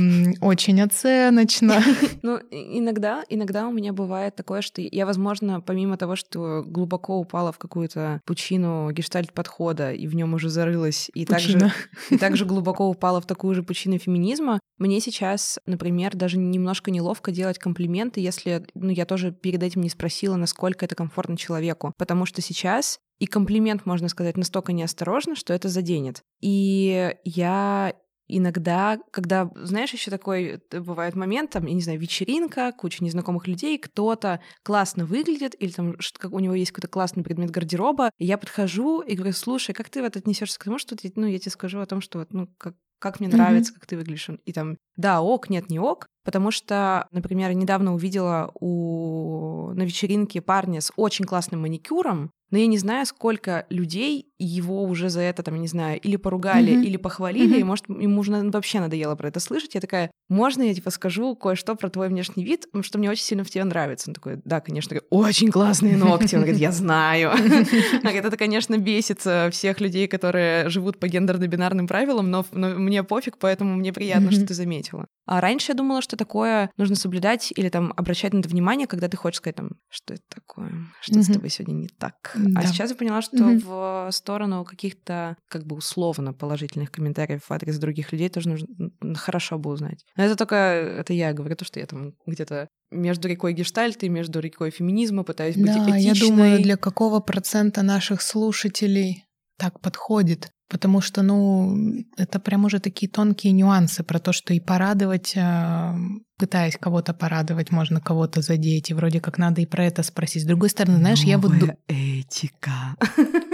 очень 0.42 0.82
оценочно. 0.82 1.82
Ну, 2.24 2.40
иногда, 2.52 3.24
иногда 3.28 3.68
у 3.68 3.72
меня 3.72 3.92
бывает 3.92 4.36
такое, 4.36 4.62
что 4.62 4.82
я, 4.82 5.06
возможно, 5.06 5.60
помимо 5.60 5.98
того, 5.98 6.16
что 6.16 6.64
глубоко 6.66 7.18
упала 7.18 7.52
в 7.52 7.58
какую-то 7.58 8.22
пучину 8.26 8.90
гештальт-подхода 8.92 9.92
и 9.92 10.08
в 10.08 10.16
нем 10.16 10.34
уже 10.34 10.50
зарылась, 10.50 11.12
и 11.14 11.26
также, 11.26 11.72
и 12.10 12.18
также 12.18 12.46
глубоко 12.46 12.88
упала 12.88 13.20
в 13.20 13.26
такую 13.26 13.56
же 13.56 13.64
пучину 13.64 13.98
феминизма, 13.98 14.60
мне 14.78 15.00
сейчас, 15.00 15.60
например, 15.66 16.16
даже 16.16 16.38
немножко 16.38 16.92
неловко 16.92 17.32
делать 17.32 17.60
комплименты, 17.60 18.20
если 18.20 18.66
ну, 18.74 18.90
я 18.90 19.06
тоже 19.06 19.32
перед 19.32 19.62
этим 19.62 19.82
не 19.82 19.90
спросила, 19.90 20.36
насколько 20.36 20.86
это 20.86 20.96
комфортно 20.96 21.38
человеку. 21.38 21.94
Потому 21.98 22.26
что 22.26 22.42
сейчас 22.42 23.00
и 23.19 23.26
комплимент, 23.26 23.86
можно 23.86 24.10
сказать, 24.10 24.38
настолько 24.38 24.73
неосторожно, 24.73 25.36
что 25.36 25.54
это 25.54 25.69
заденет. 25.69 26.23
И 26.41 27.15
я 27.23 27.93
иногда, 28.28 28.99
когда, 29.12 29.49
знаешь, 29.56 29.93
еще 29.93 30.10
такой 30.10 30.62
э, 30.71 30.80
бывает 30.80 31.15
момент, 31.15 31.52
там, 31.52 31.65
я 31.65 31.73
не 31.73 31.82
знаю, 31.82 31.99
вечеринка, 31.99 32.71
куча 32.71 33.04
незнакомых 33.04 33.47
людей, 33.47 33.78
кто-то 33.78 34.39
классно 34.63 35.06
выглядит, 35.06 35.56
или 35.60 35.71
там 35.71 35.99
что, 35.99 36.30
у 36.30 36.39
него 36.39 36.54
есть 36.54 36.71
какой-то 36.71 36.88
классный 36.88 37.23
предмет 37.23 37.52
гардероба, 37.52 38.12
и 38.17 38.26
я 38.26 38.38
подхожу 38.38 39.02
и 39.02 39.15
говорю, 39.15 39.34
слушай, 39.34 39.73
как 39.73 39.89
ты 39.89 40.02
в 40.02 40.06
это 40.06 40.19
отнесешься 40.19 40.60
к 40.60 40.63
тому, 40.63 40.80
что 40.80 40.95
ты, 40.95 41.12
ну, 41.15 41.28
я 41.28 41.39
тебе 41.39 41.52
скажу 41.52 41.80
о 41.80 41.86
том, 41.86 42.02
что 42.02 42.19
вот, 42.19 42.34
ну, 42.34 42.47
как, 42.58 42.76
как 42.99 43.19
мне 43.19 43.28
нравится, 43.28 43.73
mm-hmm. 43.73 43.76
как 43.76 43.86
ты 43.86 43.97
выглядишь. 43.97 44.30
И 44.45 44.54
там, 44.54 44.78
да, 44.95 45.21
ок, 45.21 45.49
нет, 45.49 45.69
не 45.69 45.80
ок. 45.80 46.08
Потому 46.23 46.52
что, 46.52 47.08
например, 47.12 47.54
недавно 47.54 47.93
увидела 47.93 48.52
у... 48.56 49.73
на 49.73 49.84
вечеринке 49.84 50.41
парня 50.41 50.80
с 50.80 50.93
очень 50.95 51.26
классным 51.26 51.63
маникюром, 51.63 52.32
но 52.54 52.60
я 52.60 52.68
не 52.68 52.78
знаю, 52.78 53.04
сколько 53.08 53.66
людей 53.72 54.28
его 54.38 54.84
уже 54.84 55.10
за 55.10 55.22
это, 55.22 55.42
там, 55.42 55.60
не 55.60 55.68
знаю, 55.68 56.00
или 56.00 56.18
поругали, 56.18 56.74
mm-hmm. 56.74 56.86
или 56.86 56.98
похвалили, 56.98 57.58
mm-hmm. 57.58 57.62
и, 57.62 57.63
может, 57.63 57.89
ему 57.89 58.20
уже 58.20 58.32
вообще 58.32 58.80
надоело 58.80 59.16
про 59.16 59.30
это 59.30 59.39
слышать. 59.39 59.74
Я 59.74 59.82
такая, 59.82 60.12
можно 60.30 60.62
я, 60.62 60.76
типа, 60.76 60.92
скажу 60.92 61.36
кое-что 61.36 61.74
про 61.74 61.89
твой 61.89 62.10
внешний 62.10 62.44
вид, 62.44 62.68
что 62.82 63.00
мне 63.00 63.10
очень 63.10 63.24
сильно 63.24 63.44
в 63.44 63.50
тебе 63.50 63.63
нравится? 63.63 64.12
Он 64.12 64.13
такой, 64.13 64.39
да, 64.46 64.62
конечно, 64.62 64.96
очень 65.10 65.50
классные 65.50 65.98
ногти. 65.98 66.36
Он 66.36 66.42
говорит, 66.42 66.62
я 66.62 66.72
знаю. 66.72 67.32
Это, 68.04 68.38
конечно, 68.38 68.78
бесится 68.78 69.50
всех 69.52 69.82
людей, 69.82 70.08
которые 70.08 70.70
живут 70.70 71.00
по 71.00 71.08
гендерно-бинарным 71.08 71.88
правилам, 71.88 72.30
но 72.30 72.46
мне 72.52 73.04
пофиг, 73.04 73.39
поэтому 73.39 73.78
мне 73.78 73.92
приятно, 73.92 74.32
что 74.32 74.46
ты 74.46 74.54
заметила. 74.54 75.08
А 75.26 75.42
раньше 75.42 75.72
я 75.72 75.76
думала, 75.76 76.04
что 76.04 76.18
такое 76.18 76.70
нужно 76.78 76.96
соблюдать 76.96 77.52
или 77.56 77.70
там 77.70 77.94
обращать 77.96 78.34
на 78.34 78.39
это 78.39 78.50
внимание, 78.50 78.86
когда 78.86 79.08
ты 79.08 79.18
хочешь 79.18 79.38
сказать 79.38 79.56
там, 79.56 79.72
что 79.89 80.13
это 80.13 80.24
такое, 80.30 80.72
что 81.02 81.16
mm-hmm. 81.16 81.24
с 81.24 81.34
тобой 81.34 81.50
сегодня 81.50 81.74
не 81.74 81.88
так. 81.88 82.36
Да. 82.44 82.62
А 82.62 82.68
сейчас 82.68 82.90
я 82.90 82.96
поняла, 82.96 83.22
что 83.22 83.38
mm-hmm. 83.38 83.64
в 83.66 84.12
сторону 84.12 84.66
каких-то 84.66 85.38
как 85.48 85.66
бы 85.66 85.76
условно 85.76 86.34
положительных 86.34 86.92
комментариев 86.92 87.44
в 87.44 87.52
адрес 87.52 87.78
других 87.78 88.12
людей 88.12 88.30
тоже 88.30 88.50
нужно 88.50 88.68
хорошо 89.16 89.58
бы 89.58 89.70
узнать. 89.70 90.06
Но 90.16 90.24
это 90.24 90.36
только, 90.36 90.56
это 90.56 91.14
я 91.14 91.34
говорю, 91.34 91.56
то, 91.56 91.66
что 91.66 91.80
я 91.80 91.86
там 91.86 92.14
где-то 92.26 92.68
между 92.92 93.28
рекой 93.28 93.54
гештальта 93.54 94.06
и 94.06 94.10
между 94.10 94.40
рекой 94.40 94.70
феминизма 94.70 95.24
пытаюсь 95.24 95.56
быть 95.56 95.66
да, 95.66 95.84
этичной. 95.84 96.02
я 96.02 96.14
думаю, 96.14 96.62
для 96.62 96.78
какого 96.78 97.20
процента 97.20 97.82
наших 97.82 98.22
слушателей 98.22 99.26
так 99.58 99.80
подходит 99.80 100.53
Потому 100.74 101.02
что, 101.02 101.22
ну, 101.22 101.78
это 102.18 102.40
прям 102.40 102.66
уже 102.66 102.80
такие 102.80 103.08
тонкие 103.08 103.54
нюансы 103.54 104.04
про 104.04 104.18
то, 104.18 104.34
что 104.34 104.56
и 104.56 104.60
порадовать, 104.60 105.36
а, 105.38 105.96
пытаясь 106.40 106.78
кого-то 106.82 107.14
порадовать, 107.14 107.70
можно 107.70 108.02
кого-то 108.02 108.42
задеть, 108.42 108.90
и 108.90 108.96
вроде 108.96 109.22
как 109.22 109.38
надо 109.38 109.62
и 109.62 109.68
про 109.68 109.86
это 109.86 110.02
спросить. 110.02 110.42
С 110.42 110.48
другой 110.48 110.72
стороны, 110.72 110.98
знаешь, 110.98 111.20
Новая 111.20 111.32
я 111.32 111.38
вот... 111.38 111.78
этика. 111.88 112.96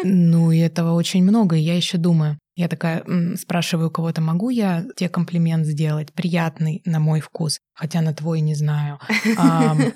Ну, 0.06 0.52
и 0.52 0.60
этого 0.60 0.94
очень 0.94 1.22
много, 1.22 1.58
и 1.58 1.62
я 1.62 1.76
еще 1.76 1.98
думаю. 1.98 2.40
Я 2.60 2.68
такая 2.68 3.06
спрашиваю 3.38 3.90
кого-то, 3.90 4.20
могу 4.20 4.50
я 4.50 4.84
тебе 4.98 5.08
комплимент 5.08 5.66
сделать, 5.66 6.12
приятный 6.12 6.82
на 6.84 7.00
мой 7.00 7.22
вкус, 7.22 7.62
хотя 7.74 8.02
на 8.02 8.14
твой 8.14 8.42
не 8.42 8.54
знаю. 8.54 9.00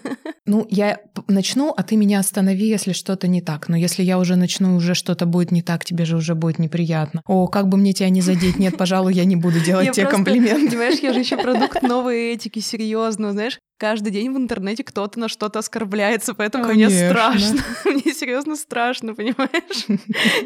Ну, 0.46 0.68
я 0.70 1.00
начну, 1.30 1.74
а 1.76 1.84
ты 1.84 1.96
меня 1.96 2.20
останови, 2.20 2.68
если 2.68 2.92
что-то 2.92 3.30
не 3.30 3.42
так. 3.42 3.70
Но 3.70 3.78
если 3.78 4.04
я 4.04 4.20
уже 4.20 4.36
начну, 4.36 4.76
уже 4.76 4.94
что-то 4.94 5.26
будет 5.26 5.52
не 5.52 5.62
так, 5.62 5.86
тебе 5.86 6.04
же 6.04 6.18
уже 6.18 6.36
будет 6.36 6.60
неприятно. 6.60 7.22
О, 7.26 7.48
как 7.48 7.70
бы 7.70 7.78
мне 7.78 7.94
тебя 7.94 8.10
не 8.10 8.20
задеть? 8.20 8.60
Нет, 8.60 8.78
пожалуй, 8.78 9.14
я 9.14 9.24
не 9.24 9.38
буду 9.38 9.60
делать 9.66 9.94
тебе 9.94 10.06
комплимент. 10.06 10.70
Понимаешь, 10.70 11.00
я 11.00 11.14
же 11.14 11.20
еще 11.22 11.38
продукт 11.42 11.82
новой 11.82 12.34
этики, 12.34 12.60
серьезно, 12.60 13.32
знаешь? 13.32 13.58
Каждый 13.84 14.14
день 14.14 14.32
в 14.32 14.38
интернете 14.38 14.82
кто-то 14.82 15.20
на 15.20 15.28
что-то 15.28 15.60
оскорбляется, 15.60 16.34
поэтому 16.34 16.64
Конечно. 16.64 16.96
мне 16.96 17.10
страшно. 17.10 17.62
Мне 17.86 18.14
серьезно 18.14 18.56
страшно, 18.56 19.14
понимаешь? 19.14 19.88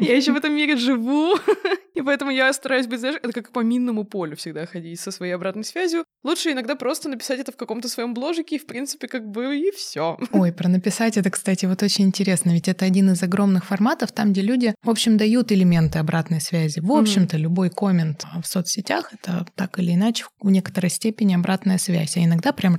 Я 0.00 0.16
еще 0.16 0.32
в 0.32 0.36
этом 0.36 0.52
мире 0.52 0.76
живу, 0.76 1.36
и 1.94 2.02
поэтому 2.02 2.32
я 2.32 2.52
стараюсь 2.52 2.88
быть, 2.88 2.98
знаешь, 2.98 3.16
это 3.22 3.32
как 3.32 3.52
по 3.52 3.60
минному 3.60 4.04
полю 4.04 4.36
всегда 4.36 4.66
ходить 4.66 4.98
со 4.98 5.12
своей 5.12 5.32
обратной 5.32 5.64
связью. 5.64 6.04
Лучше 6.24 6.50
иногда 6.50 6.74
просто 6.74 7.08
написать 7.08 7.38
это 7.38 7.52
в 7.52 7.56
каком-то 7.56 7.88
своем 7.88 8.12
бложике, 8.12 8.56
и 8.56 8.58
в 8.58 8.66
принципе 8.66 9.06
как 9.06 9.24
бы 9.28 9.56
и 9.56 9.70
все. 9.70 10.18
Ой, 10.32 10.52
про 10.52 10.68
написать 10.68 11.16
это, 11.16 11.30
кстати, 11.30 11.66
вот 11.66 11.82
очень 11.82 12.06
интересно, 12.06 12.50
ведь 12.50 12.66
это 12.66 12.84
один 12.84 13.12
из 13.12 13.22
огромных 13.22 13.64
форматов, 13.64 14.10
там, 14.10 14.32
где 14.32 14.42
люди, 14.42 14.74
в 14.82 14.90
общем, 14.90 15.16
дают 15.16 15.52
элементы 15.52 16.00
обратной 16.00 16.40
связи. 16.40 16.80
В 16.80 16.92
общем-то, 16.92 17.36
любой 17.36 17.70
коммент 17.70 18.26
в 18.42 18.46
соцсетях— 18.46 19.10
это 19.12 19.46
так 19.54 19.78
или 19.78 19.94
иначе 19.94 20.24
в 20.40 20.50
некоторой 20.50 20.90
степени 20.90 21.34
обратная 21.34 21.78
связь, 21.78 22.16
а 22.16 22.24
иногда 22.24 22.52
прям 22.52 22.74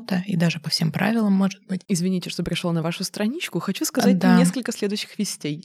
развернута 0.00 0.22
и 0.26 0.36
даже 0.36 0.60
по 0.60 0.70
всем 0.70 0.92
правилам 0.92 1.32
может 1.32 1.64
быть. 1.66 1.82
Извините, 1.88 2.30
что 2.30 2.42
пришел 2.42 2.72
на 2.72 2.82
вашу 2.82 3.04
страничку. 3.04 3.60
Хочу 3.60 3.84
сказать 3.84 4.18
да. 4.18 4.36
несколько 4.36 4.72
следующих 4.72 5.18
вестей. 5.18 5.64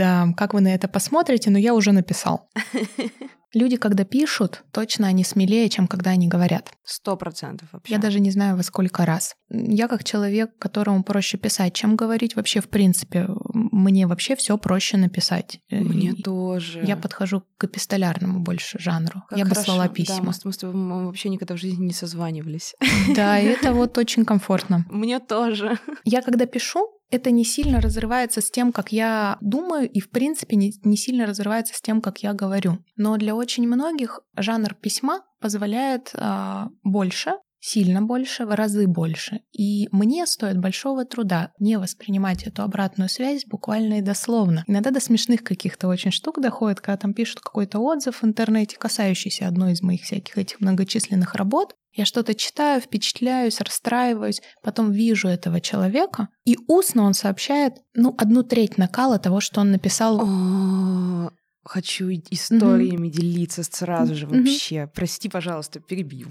Да, 0.00 0.28
как 0.36 0.54
вы 0.54 0.60
на 0.60 0.74
это 0.74 0.88
посмотрите, 0.88 1.50
но 1.50 1.58
я 1.58 1.74
уже 1.74 1.92
написал. 1.92 2.48
Люди, 3.52 3.76
когда 3.76 4.04
пишут, 4.04 4.64
точно 4.70 5.08
они 5.08 5.24
смелее, 5.24 5.68
чем 5.68 5.88
когда 5.88 6.10
они 6.10 6.28
говорят. 6.28 6.72
Сто 6.84 7.16
процентов 7.16 7.68
вообще. 7.72 7.94
Я 7.94 7.98
даже 7.98 8.20
не 8.20 8.30
знаю 8.30 8.56
во 8.56 8.62
сколько 8.62 9.04
раз. 9.04 9.34
Я 9.48 9.88
как 9.88 10.04
человек, 10.04 10.56
которому 10.58 11.02
проще 11.02 11.36
писать, 11.36 11.74
чем 11.74 11.96
говорить 11.96 12.36
вообще 12.36 12.60
в 12.60 12.68
принципе. 12.68 13.28
Мне 13.52 14.06
вообще 14.06 14.36
все 14.36 14.56
проще 14.56 14.96
написать. 14.96 15.60
Мне 15.70 16.10
И 16.10 16.22
тоже. 16.22 16.82
Я 16.84 16.96
подхожу 16.96 17.42
к 17.56 17.64
эпистолярному 17.64 18.40
больше 18.40 18.78
жанру. 18.78 19.22
Как 19.28 19.38
я 19.38 19.44
хорошо. 19.44 19.60
бы 19.60 19.64
слала 19.64 19.88
письма. 19.88 20.16
Да, 20.16 20.22
мы, 20.22 20.32
мы 20.44 20.52
с 20.52 20.56
тобой 20.56 21.04
вообще 21.04 21.28
никогда 21.28 21.54
в 21.54 21.58
жизни 21.58 21.86
не 21.86 21.92
созванивались. 21.92 22.74
Да, 23.14 23.38
это 23.38 23.72
вот 23.72 23.98
очень 23.98 24.24
комфортно. 24.24 24.86
Мне 24.90 25.18
тоже. 25.18 25.78
Я 26.04 26.22
когда 26.22 26.46
пишу, 26.46 26.99
это 27.10 27.30
не 27.30 27.44
сильно 27.44 27.80
разрывается 27.80 28.40
с 28.40 28.50
тем, 28.50 28.72
как 28.72 28.92
я 28.92 29.38
думаю, 29.40 29.90
и 29.90 30.00
в 30.00 30.10
принципе 30.10 30.56
не, 30.56 30.72
не 30.84 30.96
сильно 30.96 31.26
разрывается 31.26 31.74
с 31.74 31.80
тем, 31.80 32.00
как 32.00 32.18
я 32.18 32.32
говорю. 32.32 32.78
Но 32.96 33.16
для 33.16 33.34
очень 33.34 33.66
многих 33.66 34.20
жанр 34.36 34.74
письма 34.74 35.22
позволяет 35.40 36.12
э, 36.14 36.66
больше, 36.84 37.32
сильно 37.60 38.00
больше, 38.02 38.46
в 38.46 38.54
разы 38.54 38.86
больше. 38.86 39.40
И 39.52 39.88
мне 39.92 40.26
стоит 40.26 40.58
большого 40.58 41.04
труда 41.04 41.52
не 41.58 41.78
воспринимать 41.78 42.44
эту 42.44 42.62
обратную 42.62 43.08
связь 43.08 43.44
буквально 43.44 43.98
и 43.98 44.02
дословно. 44.02 44.64
Иногда 44.66 44.90
до 44.90 45.00
смешных 45.00 45.44
каких-то 45.44 45.88
очень 45.88 46.10
штук 46.10 46.40
доходит, 46.40 46.80
когда 46.80 46.96
там 46.96 47.14
пишут 47.14 47.40
какой-то 47.40 47.78
отзыв 47.80 48.22
в 48.22 48.24
интернете, 48.24 48.76
касающийся 48.78 49.46
одной 49.46 49.72
из 49.72 49.82
моих 49.82 50.02
всяких 50.02 50.38
этих 50.38 50.60
многочисленных 50.60 51.34
работ, 51.34 51.74
я 51.92 52.04
что-то 52.04 52.34
читаю, 52.34 52.80
впечатляюсь, 52.80 53.60
расстраиваюсь, 53.60 54.42
потом 54.62 54.92
вижу 54.92 55.28
этого 55.28 55.60
человека, 55.60 56.28
и 56.44 56.56
устно 56.68 57.02
он 57.02 57.14
сообщает, 57.14 57.74
ну, 57.94 58.14
одну 58.16 58.42
треть 58.42 58.78
накала 58.78 59.18
того, 59.18 59.40
что 59.40 59.60
он 59.60 59.72
написал. 59.72 60.20
О, 60.20 61.30
хочу 61.64 62.10
историями 62.10 63.08
mm-hmm. 63.08 63.10
делиться 63.10 63.62
сразу 63.62 64.14
же 64.14 64.26
вообще. 64.26 64.76
Mm-hmm. 64.76 64.90
Прости, 64.94 65.28
пожалуйста, 65.28 65.80
перебью. 65.80 66.28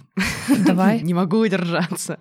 Давай. 0.65 1.01
Не 1.03 1.13
могу 1.13 1.37
удержаться. 1.39 2.19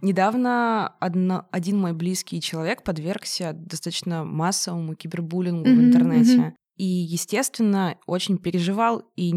Недавно 0.00 0.88
одно, 1.00 1.46
один 1.50 1.78
мой 1.78 1.92
близкий 1.92 2.40
человек 2.40 2.82
подвергся 2.82 3.52
достаточно 3.52 4.24
массовому 4.24 4.94
кибербуллингу 4.94 5.68
mm-hmm. 5.68 5.76
в 5.76 5.80
интернете. 5.80 6.54
И, 6.76 6.84
естественно, 6.84 7.96
очень 8.06 8.36
переживал, 8.36 9.02
и, 9.16 9.32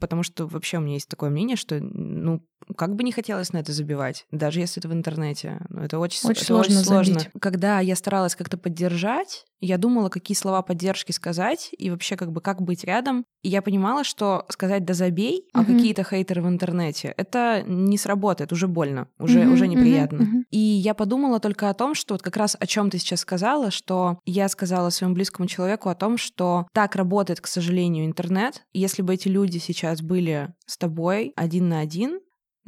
потому 0.00 0.24
что 0.24 0.48
вообще 0.48 0.78
у 0.78 0.80
меня 0.80 0.94
есть 0.94 1.08
такое 1.08 1.30
мнение, 1.30 1.56
что, 1.56 1.78
ну, 1.80 2.44
как 2.76 2.94
бы 2.94 3.04
не 3.04 3.12
хотелось 3.12 3.52
на 3.52 3.58
это 3.58 3.72
забивать, 3.72 4.26
даже 4.30 4.60
если 4.60 4.80
это 4.80 4.88
в 4.88 4.92
интернете. 4.92 5.60
Но 5.68 5.84
это 5.84 5.98
очень, 5.98 6.20
очень 6.24 6.36
это 6.38 6.44
сложно. 6.44 6.74
Очень 6.74 6.84
сложно. 6.84 7.14
Забить. 7.14 7.30
Когда 7.40 7.80
я 7.80 7.96
старалась 7.96 8.34
как-то 8.34 8.56
поддержать, 8.56 9.44
я 9.60 9.76
думала, 9.76 10.08
какие 10.08 10.36
слова 10.36 10.62
поддержки 10.62 11.12
сказать, 11.12 11.70
и 11.76 11.90
вообще 11.90 12.16
как 12.16 12.32
бы 12.32 12.40
как 12.40 12.62
быть 12.62 12.84
рядом. 12.84 13.24
И 13.42 13.48
я 13.48 13.62
понимала, 13.62 14.04
что 14.04 14.46
сказать 14.48 14.84
«да 14.84 14.94
забей», 14.94 15.48
uh-huh. 15.54 15.60
а 15.60 15.64
какие-то 15.64 16.02
хейтеры 16.02 16.42
в 16.42 16.48
интернете, 16.48 17.14
это 17.16 17.62
не 17.66 17.98
сработает, 17.98 18.52
уже 18.52 18.68
больно, 18.68 19.08
уже, 19.18 19.42
uh-huh, 19.42 19.52
уже 19.52 19.68
неприятно. 19.68 20.22
Uh-huh. 20.22 20.42
И 20.50 20.58
я 20.58 20.94
подумала 20.94 21.40
только 21.40 21.68
о 21.68 21.74
том, 21.74 21.94
что 21.94 22.14
вот 22.14 22.22
как 22.22 22.36
раз 22.36 22.56
о 22.58 22.66
чем 22.66 22.90
ты 22.90 22.98
сейчас 22.98 23.20
сказала, 23.20 23.70
что 23.70 24.18
я 24.24 24.48
сказала 24.48 24.90
своему 24.90 25.14
близкому 25.14 25.46
человеку 25.46 25.88
о 25.88 25.94
том, 25.94 26.16
что 26.16 26.66
так 26.72 26.96
работает, 26.96 27.40
к 27.40 27.46
сожалению, 27.46 28.06
интернет. 28.06 28.64
Если 28.72 29.02
бы 29.02 29.14
эти 29.14 29.28
люди 29.28 29.58
сейчас 29.58 30.00
были 30.00 30.54
с 30.66 30.78
тобой 30.78 31.32
один 31.36 31.68
на 31.68 31.80
один, 31.80 32.20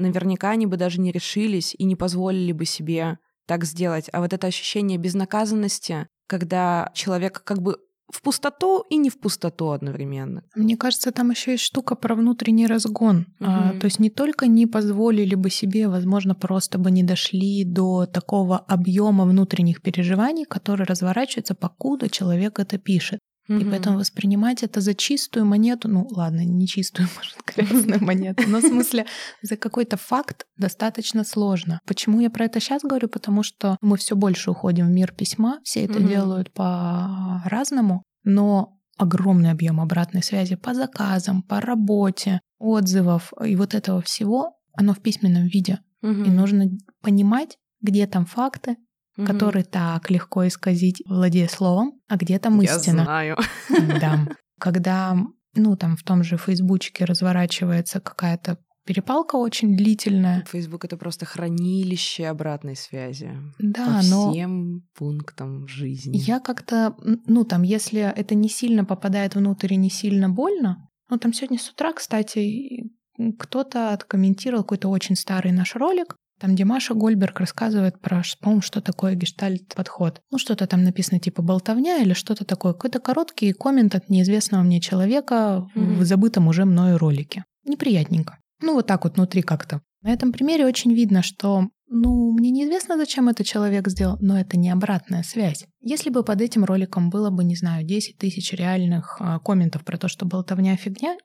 наверняка 0.02 0.50
они 0.50 0.66
бы 0.66 0.76
даже 0.76 1.00
не 1.00 1.12
решились 1.12 1.74
и 1.78 1.84
не 1.84 1.96
позволили 1.96 2.52
бы 2.52 2.64
себе 2.64 3.18
так 3.46 3.64
сделать. 3.64 4.08
А 4.12 4.20
вот 4.20 4.32
это 4.32 4.46
ощущение 4.46 4.98
безнаказанности, 4.98 6.06
когда 6.26 6.90
человек 6.94 7.42
как 7.44 7.62
бы 7.62 7.76
в 8.12 8.20
пустоту 8.20 8.84
и 8.90 8.96
не 8.96 9.08
в 9.08 9.18
пустоту 9.18 9.70
одновременно. 9.70 10.42
Мне 10.54 10.76
кажется, 10.76 11.12
там 11.12 11.30
еще 11.30 11.52
есть 11.52 11.64
штука 11.64 11.94
про 11.94 12.14
внутренний 12.14 12.66
разгон. 12.66 13.26
Угу. 13.40 13.48
А, 13.48 13.72
то 13.80 13.86
есть 13.86 13.98
не 13.98 14.10
только 14.10 14.46
не 14.46 14.66
позволили 14.66 15.34
бы 15.34 15.48
себе, 15.48 15.88
возможно, 15.88 16.34
просто 16.34 16.78
бы 16.78 16.90
не 16.90 17.02
дошли 17.02 17.64
до 17.64 18.04
такого 18.06 18.58
объема 18.58 19.24
внутренних 19.24 19.80
переживаний, 19.80 20.44
которые 20.44 20.86
разворачиваются, 20.86 21.54
покуда 21.54 22.10
человек 22.10 22.58
это 22.58 22.76
пишет. 22.76 23.18
Mm-hmm. 23.48 23.60
И 23.60 23.64
поэтому 23.70 23.98
воспринимать 23.98 24.62
это 24.62 24.80
за 24.80 24.94
чистую 24.94 25.44
монету, 25.46 25.88
ну 25.88 26.06
ладно, 26.10 26.44
не 26.44 26.66
чистую, 26.66 27.08
может, 27.16 27.36
грязную 27.44 28.02
монету, 28.02 28.44
но 28.46 28.58
в 28.58 28.62
смысле 28.62 29.06
за 29.42 29.56
какой-то 29.56 29.96
факт 29.96 30.46
достаточно 30.56 31.24
сложно. 31.24 31.80
Почему 31.86 32.20
я 32.20 32.30
про 32.30 32.44
это 32.44 32.60
сейчас 32.60 32.82
говорю? 32.82 33.08
Потому 33.08 33.42
что 33.42 33.76
мы 33.80 33.96
все 33.96 34.14
больше 34.14 34.50
уходим 34.50 34.86
в 34.86 34.90
мир 34.90 35.12
письма, 35.12 35.60
все 35.64 35.84
это 35.84 35.98
mm-hmm. 35.98 36.08
делают 36.08 36.52
по-разному, 36.52 38.02
но 38.24 38.78
огромный 38.96 39.50
объем 39.50 39.80
обратной 39.80 40.22
связи 40.22 40.54
по 40.54 40.74
заказам, 40.74 41.42
по 41.42 41.60
работе, 41.60 42.40
отзывов 42.58 43.32
и 43.44 43.56
вот 43.56 43.74
этого 43.74 44.00
всего, 44.02 44.56
оно 44.74 44.94
в 44.94 45.00
письменном 45.00 45.46
виде. 45.46 45.80
Mm-hmm. 46.02 46.26
И 46.26 46.30
нужно 46.30 46.70
понимать, 47.00 47.58
где 47.80 48.06
там 48.06 48.26
факты, 48.26 48.76
угу. 49.16 49.26
который 49.26 49.64
так 49.64 50.10
легко 50.10 50.46
исказить, 50.46 51.02
владея 51.06 51.48
словом, 51.48 52.00
а 52.08 52.16
где 52.16 52.38
там 52.38 52.60
истина. 52.62 52.98
Я 52.98 53.04
знаю. 53.04 53.36
Да. 54.00 54.26
Когда, 54.60 55.16
ну, 55.54 55.76
там 55.76 55.96
в 55.96 56.02
том 56.02 56.22
же 56.22 56.36
Фейсбучке 56.36 57.04
разворачивается 57.04 58.00
какая-то 58.00 58.58
перепалка 58.84 59.36
очень 59.36 59.76
длительная. 59.76 60.44
Фейсбук— 60.48 60.84
это 60.86 60.96
просто 60.96 61.26
хранилище 61.26 62.26
обратной 62.26 62.76
связи. 62.76 63.30
Да, 63.58 64.00
по 64.00 64.06
но... 64.06 64.32
всем 64.32 64.82
пунктам 64.96 65.66
жизни. 65.68 66.16
Я 66.16 66.40
как-то, 66.40 66.96
ну, 67.26 67.44
там, 67.44 67.62
если 67.62 68.00
это 68.00 68.34
не 68.34 68.48
сильно 68.48 68.84
попадает 68.84 69.34
внутрь 69.34 69.74
и 69.74 69.76
не 69.76 69.90
сильно 69.90 70.28
больно, 70.28 70.88
ну, 71.08 71.18
там 71.18 71.32
сегодня 71.32 71.58
с 71.58 71.68
утра, 71.68 71.92
кстати, 71.92 72.90
кто-то 73.38 73.92
откомментировал 73.92 74.62
какой-то 74.62 74.88
очень 74.88 75.16
старый 75.16 75.52
наш 75.52 75.76
ролик, 75.76 76.16
там 76.42 76.56
Димаша 76.56 76.94
Гольберг 76.94 77.38
рассказывает 77.38 78.00
про, 78.00 78.22
по-моему, 78.40 78.62
что 78.62 78.80
такое 78.80 79.14
гештальт-подход. 79.14 80.22
Ну, 80.32 80.38
что-то 80.38 80.66
там 80.66 80.82
написано 80.82 81.20
типа 81.20 81.40
болтовня 81.40 82.02
или 82.02 82.14
что-то 82.14 82.44
такое. 82.44 82.72
Какой-то 82.72 82.98
короткий 82.98 83.52
коммент 83.52 83.94
от 83.94 84.08
неизвестного 84.08 84.64
мне 84.64 84.80
человека 84.80 85.68
mm-hmm. 85.76 85.94
в 85.98 86.04
забытом 86.04 86.48
уже 86.48 86.64
мною 86.64 86.98
ролике. 86.98 87.44
Неприятненько. 87.64 88.38
Ну, 88.60 88.74
вот 88.74 88.88
так 88.88 89.04
вот 89.04 89.14
внутри 89.14 89.42
как-то. 89.42 89.82
На 90.02 90.12
этом 90.12 90.32
примере 90.32 90.66
очень 90.66 90.92
видно, 90.92 91.22
что 91.22 91.68
ну, 91.88 92.32
мне 92.32 92.50
неизвестно, 92.50 92.96
зачем 92.96 93.28
это 93.28 93.44
человек 93.44 93.86
сделал, 93.86 94.16
но 94.20 94.36
это 94.36 94.58
не 94.58 94.70
обратная 94.70 95.22
связь. 95.22 95.64
Если 95.80 96.10
бы 96.10 96.24
под 96.24 96.40
этим 96.40 96.64
роликом 96.64 97.08
было 97.08 97.30
бы, 97.30 97.44
не 97.44 97.54
знаю, 97.54 97.84
10 97.84 98.18
тысяч 98.18 98.52
реальных 98.52 99.18
э, 99.20 99.38
комментов 99.44 99.84
про 99.84 99.96
то, 99.96 100.08
что 100.08 100.26
болтовня 100.26 100.74
фигня, 100.74 101.16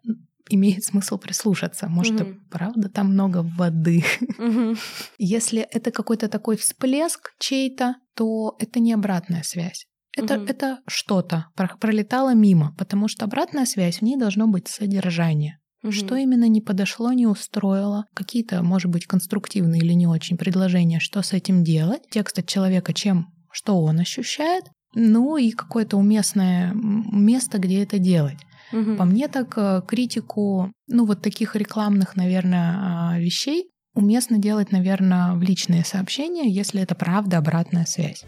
имеет 0.49 0.83
смысл 0.83 1.17
прислушаться. 1.17 1.87
Может, 1.87 2.21
mm-hmm. 2.21 2.35
правда 2.49 2.89
там 2.89 3.13
много 3.13 3.43
воды. 3.57 4.03
Mm-hmm. 4.39 4.77
Если 5.17 5.61
это 5.61 5.91
какой-то 5.91 6.27
такой 6.27 6.57
всплеск 6.57 7.31
чей-то, 7.39 7.95
то 8.15 8.55
это 8.59 8.79
не 8.79 8.93
обратная 8.93 9.43
связь. 9.43 9.85
Это, 10.15 10.35
mm-hmm. 10.35 10.49
это 10.49 10.79
что-то 10.87 11.47
пролетало 11.79 12.33
мимо, 12.33 12.73
потому 12.77 13.07
что 13.07 13.25
обратная 13.25 13.65
связь, 13.65 13.99
в 13.99 14.01
ней 14.01 14.17
должно 14.17 14.47
быть 14.47 14.67
содержание. 14.67 15.59
Mm-hmm. 15.83 15.91
Что 15.91 16.15
именно 16.15 16.47
не 16.47 16.61
подошло, 16.61 17.13
не 17.13 17.27
устроило, 17.27 18.05
какие-то, 18.15 18.63
может 18.63 18.89
быть, 18.91 19.05
конструктивные 19.05 19.81
или 19.81 19.93
не 19.93 20.07
очень 20.07 20.37
предложения, 20.37 20.99
что 20.99 21.21
с 21.21 21.33
этим 21.33 21.63
делать, 21.63 22.01
текст 22.09 22.39
от 22.39 22.47
человека, 22.47 22.93
чем, 22.93 23.27
что 23.51 23.79
он 23.81 23.99
ощущает, 23.99 24.63
ну 24.95 25.37
и 25.37 25.51
какое-то 25.51 25.97
уместное 25.97 26.73
место, 26.73 27.59
где 27.59 27.83
это 27.83 27.99
делать. 27.99 28.39
Угу. 28.71 28.95
По 28.95 29.05
мне 29.05 29.27
так 29.27 29.53
э, 29.57 29.81
критику, 29.87 30.71
ну 30.87 31.05
вот 31.05 31.21
таких 31.21 31.55
рекламных, 31.55 32.15
наверное, 32.15 32.75
а, 32.77 33.19
вещей 33.19 33.71
уместно 33.93 34.37
делать, 34.37 34.71
наверное, 34.71 35.33
в 35.33 35.41
личные 35.41 35.83
сообщения, 35.83 36.49
если 36.49 36.81
это 36.81 36.93
правда 36.93 37.39
обратная 37.39 37.85
связь. 37.85 38.23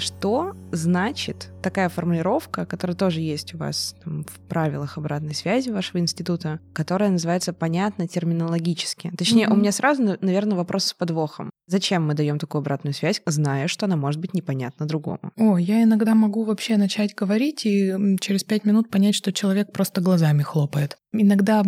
Что 0.00 0.54
значит 0.72 1.50
такая 1.62 1.88
формулировка, 1.88 2.66
которая 2.66 2.96
тоже 2.96 3.20
есть 3.20 3.54
у 3.54 3.58
вас 3.58 3.96
там, 4.04 4.24
в 4.24 4.40
правилах 4.48 4.98
обратной 4.98 5.34
связи 5.34 5.70
вашего 5.70 5.98
института, 5.98 6.60
которая 6.72 7.10
называется 7.10 7.52
понятно 7.52 8.06
терминологически. 8.08 9.12
Точнее, 9.16 9.46
mm-hmm. 9.46 9.52
у 9.52 9.56
меня 9.56 9.72
сразу, 9.72 10.16
наверное, 10.20 10.56
вопрос 10.56 10.84
с 10.86 10.94
подвохом. 10.94 11.50
Зачем 11.66 12.06
мы 12.06 12.14
даем 12.14 12.38
такую 12.38 12.60
обратную 12.60 12.94
связь, 12.94 13.20
зная, 13.26 13.68
что 13.68 13.86
она 13.86 13.96
может 13.96 14.20
быть 14.20 14.32
непонятна 14.34 14.86
другому? 14.86 15.32
О, 15.36 15.58
я 15.58 15.82
иногда 15.82 16.14
могу 16.14 16.44
вообще 16.44 16.76
начать 16.76 17.14
говорить 17.14 17.66
и 17.66 17.94
через 18.20 18.44
пять 18.44 18.64
минут 18.64 18.90
понять, 18.90 19.14
что 19.14 19.32
человек 19.32 19.72
просто 19.72 20.00
глазами 20.00 20.42
хлопает. 20.42 20.96
Иногда 21.12 21.62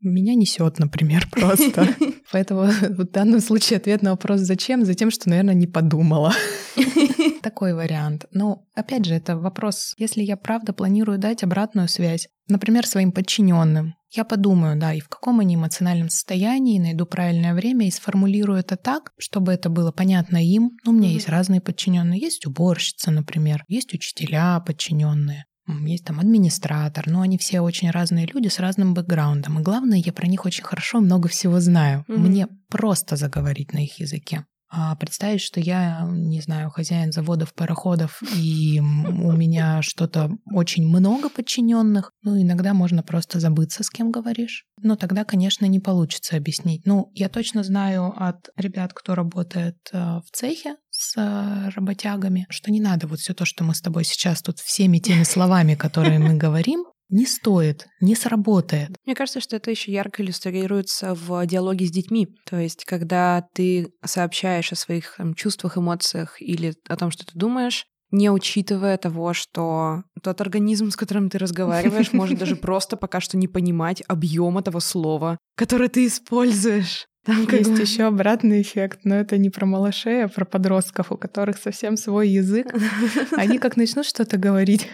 меня 0.00 0.34
несет, 0.34 0.78
например, 0.78 1.28
просто. 1.32 1.88
Поэтому 2.34 2.62
в 2.88 3.04
данном 3.04 3.40
случае 3.40 3.76
ответ 3.76 4.02
на 4.02 4.10
вопрос 4.10 4.40
«зачем?» 4.40 4.84
за 4.84 4.94
тем, 4.94 5.12
что, 5.12 5.28
наверное, 5.28 5.54
не 5.54 5.68
подумала. 5.68 6.34
Такой 7.42 7.74
вариант. 7.74 8.26
Но, 8.32 8.66
опять 8.74 9.04
же, 9.04 9.14
это 9.14 9.36
вопрос, 9.36 9.94
если 9.98 10.20
я 10.22 10.36
правда 10.36 10.72
планирую 10.72 11.18
дать 11.18 11.44
обратную 11.44 11.86
связь, 11.86 12.26
например, 12.48 12.88
своим 12.88 13.12
подчиненным, 13.12 13.94
я 14.10 14.24
подумаю, 14.24 14.76
да, 14.76 14.92
и 14.92 14.98
в 14.98 15.08
каком 15.08 15.38
они 15.38 15.54
эмоциональном 15.54 16.08
состоянии, 16.08 16.80
найду 16.80 17.06
правильное 17.06 17.54
время 17.54 17.86
и 17.86 17.92
сформулирую 17.92 18.58
это 18.58 18.76
так, 18.76 19.12
чтобы 19.16 19.52
это 19.52 19.68
было 19.68 19.92
понятно 19.92 20.44
им. 20.44 20.72
Ну, 20.84 20.90
у 20.90 20.94
меня 20.94 21.10
есть 21.10 21.28
разные 21.28 21.60
подчиненные. 21.60 22.18
Есть 22.18 22.46
уборщица, 22.46 23.12
например, 23.12 23.62
есть 23.68 23.94
учителя 23.94 24.58
подчиненные 24.58 25.44
есть 25.66 26.04
там 26.04 26.20
администратор, 26.20 27.06
но 27.06 27.22
они 27.22 27.38
все 27.38 27.60
очень 27.60 27.90
разные 27.90 28.26
люди 28.26 28.48
с 28.48 28.58
разным 28.58 28.94
бэкграундом. 28.94 29.60
И 29.60 29.62
главное, 29.62 29.98
я 29.98 30.12
про 30.12 30.26
них 30.26 30.44
очень 30.44 30.64
хорошо 30.64 31.00
много 31.00 31.28
всего 31.28 31.60
знаю. 31.60 32.04
Mm-hmm. 32.08 32.18
Мне 32.18 32.48
просто 32.68 33.16
заговорить 33.16 33.72
на 33.72 33.84
их 33.84 33.98
языке. 34.00 34.44
А 34.76 34.96
представить, 34.96 35.40
что 35.40 35.60
я, 35.60 36.04
не 36.10 36.40
знаю, 36.40 36.68
хозяин 36.68 37.12
заводов, 37.12 37.54
пароходов, 37.54 38.20
и 38.36 38.80
у 38.80 39.32
меня 39.32 39.82
что-то 39.82 40.32
очень 40.52 40.88
много 40.88 41.28
подчиненных, 41.28 42.10
ну, 42.22 42.42
иногда 42.42 42.74
можно 42.74 43.04
просто 43.04 43.38
забыться, 43.38 43.84
с 43.84 43.90
кем 43.90 44.10
говоришь. 44.10 44.64
Но 44.82 44.96
тогда, 44.96 45.24
конечно, 45.24 45.66
не 45.66 45.78
получится 45.78 46.36
объяснить. 46.36 46.86
Ну, 46.86 47.12
я 47.14 47.28
точно 47.28 47.62
знаю 47.62 48.12
от 48.16 48.48
ребят, 48.56 48.92
кто 48.94 49.14
работает 49.14 49.76
э, 49.92 49.98
в 49.98 50.26
цехе 50.32 50.74
с 50.96 51.16
э, 51.16 51.70
работягами, 51.70 52.46
что 52.50 52.70
не 52.70 52.80
надо 52.80 53.06
вот 53.06 53.18
все 53.18 53.34
то, 53.34 53.44
что 53.44 53.64
мы 53.64 53.74
с 53.74 53.80
тобой 53.80 54.04
сейчас 54.04 54.42
тут 54.42 54.58
всеми 54.60 54.98
теми 54.98 55.24
словами, 55.24 55.74
которые 55.74 56.18
мы 56.18 56.34
говорим, 56.34 56.84
не 57.10 57.26
стоит, 57.26 57.86
не 58.00 58.14
сработает. 58.14 58.90
Мне 59.04 59.14
кажется, 59.14 59.40
что 59.40 59.56
это 59.56 59.70
еще 59.70 59.92
ярко 59.92 60.22
иллюстрируется 60.22 61.14
в 61.14 61.46
диалоге 61.46 61.86
с 61.86 61.90
детьми. 61.90 62.28
То 62.46 62.58
есть, 62.58 62.84
когда 62.84 63.46
ты 63.52 63.92
сообщаешь 64.04 64.72
о 64.72 64.76
своих 64.76 65.16
там, 65.16 65.34
чувствах, 65.34 65.76
эмоциях 65.76 66.40
или 66.40 66.74
о 66.88 66.96
том, 66.96 67.10
что 67.10 67.26
ты 67.26 67.32
думаешь, 67.38 67.84
не 68.10 68.30
учитывая 68.30 68.96
того, 68.96 69.34
что 69.34 70.04
тот 70.22 70.40
организм, 70.40 70.90
с 70.90 70.96
которым 70.96 71.28
ты 71.28 71.38
разговариваешь, 71.38 72.12
может 72.12 72.38
даже 72.40 72.56
просто 72.56 72.96
пока 72.96 73.20
что 73.20 73.36
не 73.36 73.48
понимать 73.48 74.02
объем 74.06 74.56
этого 74.56 74.78
слова, 74.78 75.38
которое 75.56 75.88
ты 75.88 76.06
используешь. 76.06 77.06
Там 77.24 77.46
есть 77.50 77.70
бы... 77.70 77.78
еще 77.78 78.04
обратный 78.04 78.60
эффект, 78.60 79.00
но 79.04 79.14
это 79.14 79.38
не 79.38 79.48
про 79.50 79.64
малышей, 79.64 80.24
а 80.24 80.28
про 80.28 80.44
подростков, 80.44 81.10
у 81.10 81.16
которых 81.16 81.56
совсем 81.58 81.96
свой 81.96 82.28
язык. 82.28 82.74
Они 83.32 83.58
как 83.58 83.76
начнут 83.76 84.04
что-то 84.04 84.36
говорить, 84.36 84.88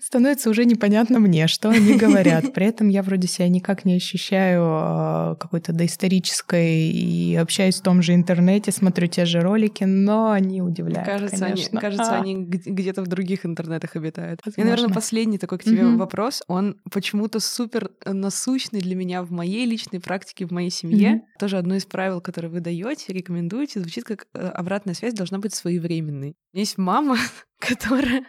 становится 0.00 0.50
уже 0.50 0.64
непонятно 0.64 1.18
мне, 1.18 1.46
что 1.46 1.70
они 1.70 1.96
говорят. 1.96 2.52
При 2.54 2.66
этом 2.66 2.88
я 2.88 3.02
вроде 3.02 3.28
себя 3.28 3.48
никак 3.48 3.84
не 3.84 3.94
ощущаю 3.96 4.62
а, 4.64 5.34
какой-то 5.36 5.72
доисторической 5.72 6.90
и 6.90 7.36
общаюсь 7.36 7.76
в 7.76 7.82
том 7.82 8.02
же 8.02 8.14
интернете, 8.14 8.72
смотрю 8.72 9.06
те 9.06 9.24
же 9.24 9.40
ролики, 9.40 9.84
но 9.84 10.30
они 10.30 10.62
удивляют, 10.62 11.06
Кажется, 11.06 11.38
конечно. 11.38 11.68
они, 11.72 11.80
кажется, 11.80 12.16
а. 12.16 12.20
они 12.20 12.44
где-то 12.44 13.02
в 13.02 13.06
других 13.06 13.46
интернетах 13.46 13.96
обитают. 13.96 14.40
Возможно. 14.44 14.60
И, 14.60 14.64
наверное, 14.70 14.94
последний 14.94 15.38
такой 15.38 15.58
к 15.58 15.64
тебе 15.64 15.82
mm-hmm. 15.82 15.96
вопрос. 15.96 16.42
Он 16.48 16.80
почему-то 16.90 17.40
супер 17.40 17.90
насущный 18.04 18.80
для 18.80 18.94
меня 18.94 19.22
в 19.22 19.30
моей 19.30 19.66
личной 19.66 20.00
практике, 20.00 20.46
в 20.46 20.50
моей 20.50 20.70
семье. 20.70 21.14
Mm-hmm. 21.14 21.38
Тоже 21.38 21.58
одно 21.58 21.76
из 21.76 21.86
правил, 21.86 22.20
которые 22.20 22.50
вы 22.50 22.60
даете, 22.60 23.12
рекомендуете, 23.12 23.80
звучит 23.80 24.04
как 24.04 24.26
э, 24.34 24.46
обратная 24.48 24.94
связь 24.94 25.14
должна 25.14 25.38
быть 25.38 25.54
своевременной. 25.54 26.36
Есть 26.52 26.78
мама, 26.78 27.16
которая 27.58 28.24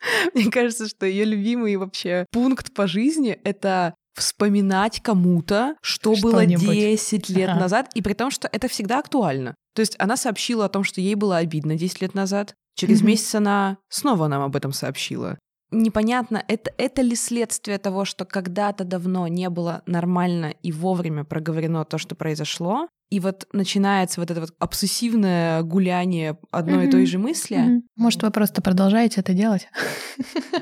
Мне 0.34 0.50
кажется, 0.50 0.88
что 0.88 1.06
ее 1.06 1.24
любимый 1.24 1.76
вообще 1.76 2.26
пункт 2.30 2.72
по 2.74 2.86
жизни— 2.86 3.38
это 3.44 3.94
вспоминать 4.14 5.00
кому-то, 5.02 5.76
что, 5.82 6.14
что 6.14 6.28
было 6.28 6.46
10 6.46 7.28
лет 7.28 7.50
ага. 7.50 7.60
назад, 7.60 7.90
и 7.94 8.02
при 8.02 8.14
том, 8.14 8.30
что 8.30 8.48
это 8.50 8.68
всегда 8.68 8.98
актуально. 8.98 9.54
То 9.74 9.80
есть 9.80 9.94
она 9.98 10.16
сообщила 10.16 10.64
о 10.64 10.68
том, 10.68 10.84
что 10.84 11.00
ей 11.00 11.14
было 11.14 11.36
обидно 11.36 11.76
10 11.76 12.00
лет 12.00 12.14
назад. 12.14 12.54
Через 12.76 13.02
mm-hmm. 13.02 13.06
месяц 13.06 13.34
она 13.34 13.78
снова 13.90 14.26
нам 14.26 14.42
об 14.42 14.56
этом 14.56 14.72
сообщила. 14.72 15.38
Непонятно, 15.70 16.42
это, 16.46 16.70
это 16.78 17.02
ли 17.02 17.16
следствие 17.16 17.78
того, 17.78 18.04
что 18.04 18.24
когда-то 18.24 18.84
давно 18.84 19.26
не 19.26 19.50
было 19.50 19.82
нормально 19.86 20.54
и 20.62 20.70
вовремя 20.72 21.24
проговорено 21.24 21.84
то, 21.84 21.98
что 21.98 22.14
произошло, 22.14 22.88
и 23.08 23.20
вот 23.20 23.46
начинается 23.52 24.20
вот 24.20 24.30
это 24.30 24.40
вот 24.40 24.50
обсессивное 24.58 25.62
гуляние 25.62 26.38
одной 26.50 26.84
mm-hmm. 26.84 26.88
и 26.88 26.90
той 26.90 27.06
же 27.06 27.18
мысли. 27.18 27.56
Mm-hmm. 27.56 27.82
Может, 27.96 28.22
вы 28.22 28.30
просто 28.30 28.62
продолжаете 28.62 29.20
это 29.20 29.32
делать? 29.32 29.68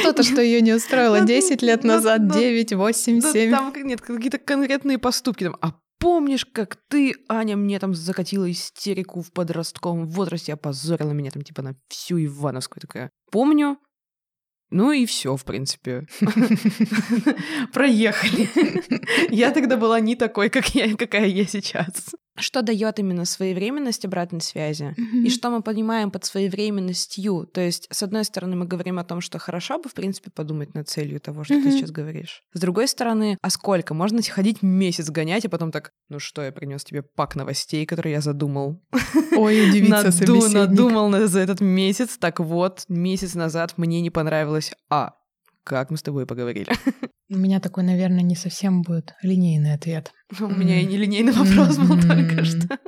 Что-то, 0.00 0.22
что 0.24 0.40
ее 0.40 0.60
не 0.60 0.72
устроило 0.72 1.20
10 1.20 1.62
лет 1.62 1.84
назад, 1.84 2.28
9, 2.32 2.72
8, 2.72 3.20
7. 3.20 3.50
Там 3.50 3.72
нет, 3.84 4.00
какие-то 4.00 4.38
конкретные 4.38 4.98
поступки. 4.98 5.48
А 5.60 5.74
помнишь, 6.00 6.44
как 6.44 6.76
ты, 6.88 7.14
Аня, 7.28 7.56
мне 7.56 7.78
там 7.78 7.94
закатила 7.94 8.50
истерику 8.50 9.22
в 9.22 9.32
подростковом 9.32 10.06
возрасте, 10.06 10.54
опозорила 10.54 11.12
меня 11.12 11.30
там 11.30 11.42
типа 11.42 11.62
на 11.62 11.76
всю 11.88 12.24
Ивановскую 12.24 12.80
такая. 12.80 13.10
Помню, 13.30 13.78
ну 14.70 14.92
и 14.92 15.06
все, 15.06 15.36
в 15.36 15.44
принципе. 15.44 16.06
Проехали. 17.72 18.48
Я 19.34 19.50
тогда 19.52 19.76
была 19.76 20.00
не 20.00 20.16
такой, 20.16 20.50
как 20.50 20.74
я, 20.74 20.96
какая 20.96 21.26
я 21.26 21.46
сейчас. 21.46 22.14
Что 22.38 22.62
дает 22.62 22.98
именно 22.98 23.24
своевременность 23.24 24.04
обратной 24.04 24.40
связи? 24.40 24.94
Mm-hmm. 24.96 25.24
И 25.24 25.30
что 25.30 25.50
мы 25.50 25.62
понимаем 25.62 26.10
под 26.10 26.24
своевременностью? 26.24 27.48
То 27.52 27.60
есть, 27.60 27.86
с 27.90 28.02
одной 28.02 28.24
стороны, 28.24 28.56
мы 28.56 28.66
говорим 28.66 28.98
о 28.98 29.04
том, 29.04 29.20
что 29.20 29.38
хорошо 29.38 29.78
бы, 29.78 29.88
в 29.88 29.94
принципе, 29.94 30.30
подумать 30.30 30.74
над 30.74 30.88
целью 30.88 31.20
того, 31.20 31.44
что 31.44 31.54
mm-hmm. 31.54 31.62
ты 31.62 31.70
сейчас 31.72 31.90
говоришь. 31.90 32.42
С 32.52 32.60
другой 32.60 32.88
стороны, 32.88 33.38
а 33.40 33.50
сколько? 33.50 33.94
Можно 33.94 34.22
ходить 34.22 34.62
месяц 34.62 35.10
гонять, 35.10 35.44
и 35.44 35.48
потом 35.48 35.70
так, 35.70 35.92
ну 36.08 36.18
что, 36.18 36.42
я 36.42 36.52
принес 36.52 36.84
тебе 36.84 37.02
пак 37.02 37.36
новостей, 37.36 37.86
которые 37.86 38.14
я 38.14 38.20
задумал. 38.20 38.80
Ой, 39.36 39.68
удивиться 39.68 40.10
Наду, 40.10 40.48
Надумал 40.48 41.26
за 41.26 41.40
этот 41.40 41.60
месяц. 41.60 42.18
Так 42.18 42.40
вот, 42.40 42.84
месяц 42.88 43.34
назад 43.34 43.74
мне 43.76 44.00
не 44.00 44.10
понравилось 44.10 44.72
А. 44.90 45.14
Как 45.66 45.90
мы 45.90 45.96
с 45.96 46.02
тобой 46.02 46.26
поговорили? 46.26 46.70
У 47.28 47.36
меня 47.36 47.58
такой, 47.58 47.82
наверное, 47.82 48.22
не 48.22 48.36
совсем 48.36 48.82
будет 48.82 49.14
линейный 49.20 49.74
ответ. 49.74 50.12
У 50.38 50.46
меня 50.46 50.80
и 50.80 50.86
не 50.86 50.96
линейный 50.96 51.32
вопрос 51.32 51.76
был 51.76 52.00
только 52.00 52.44
что. 52.44 52.78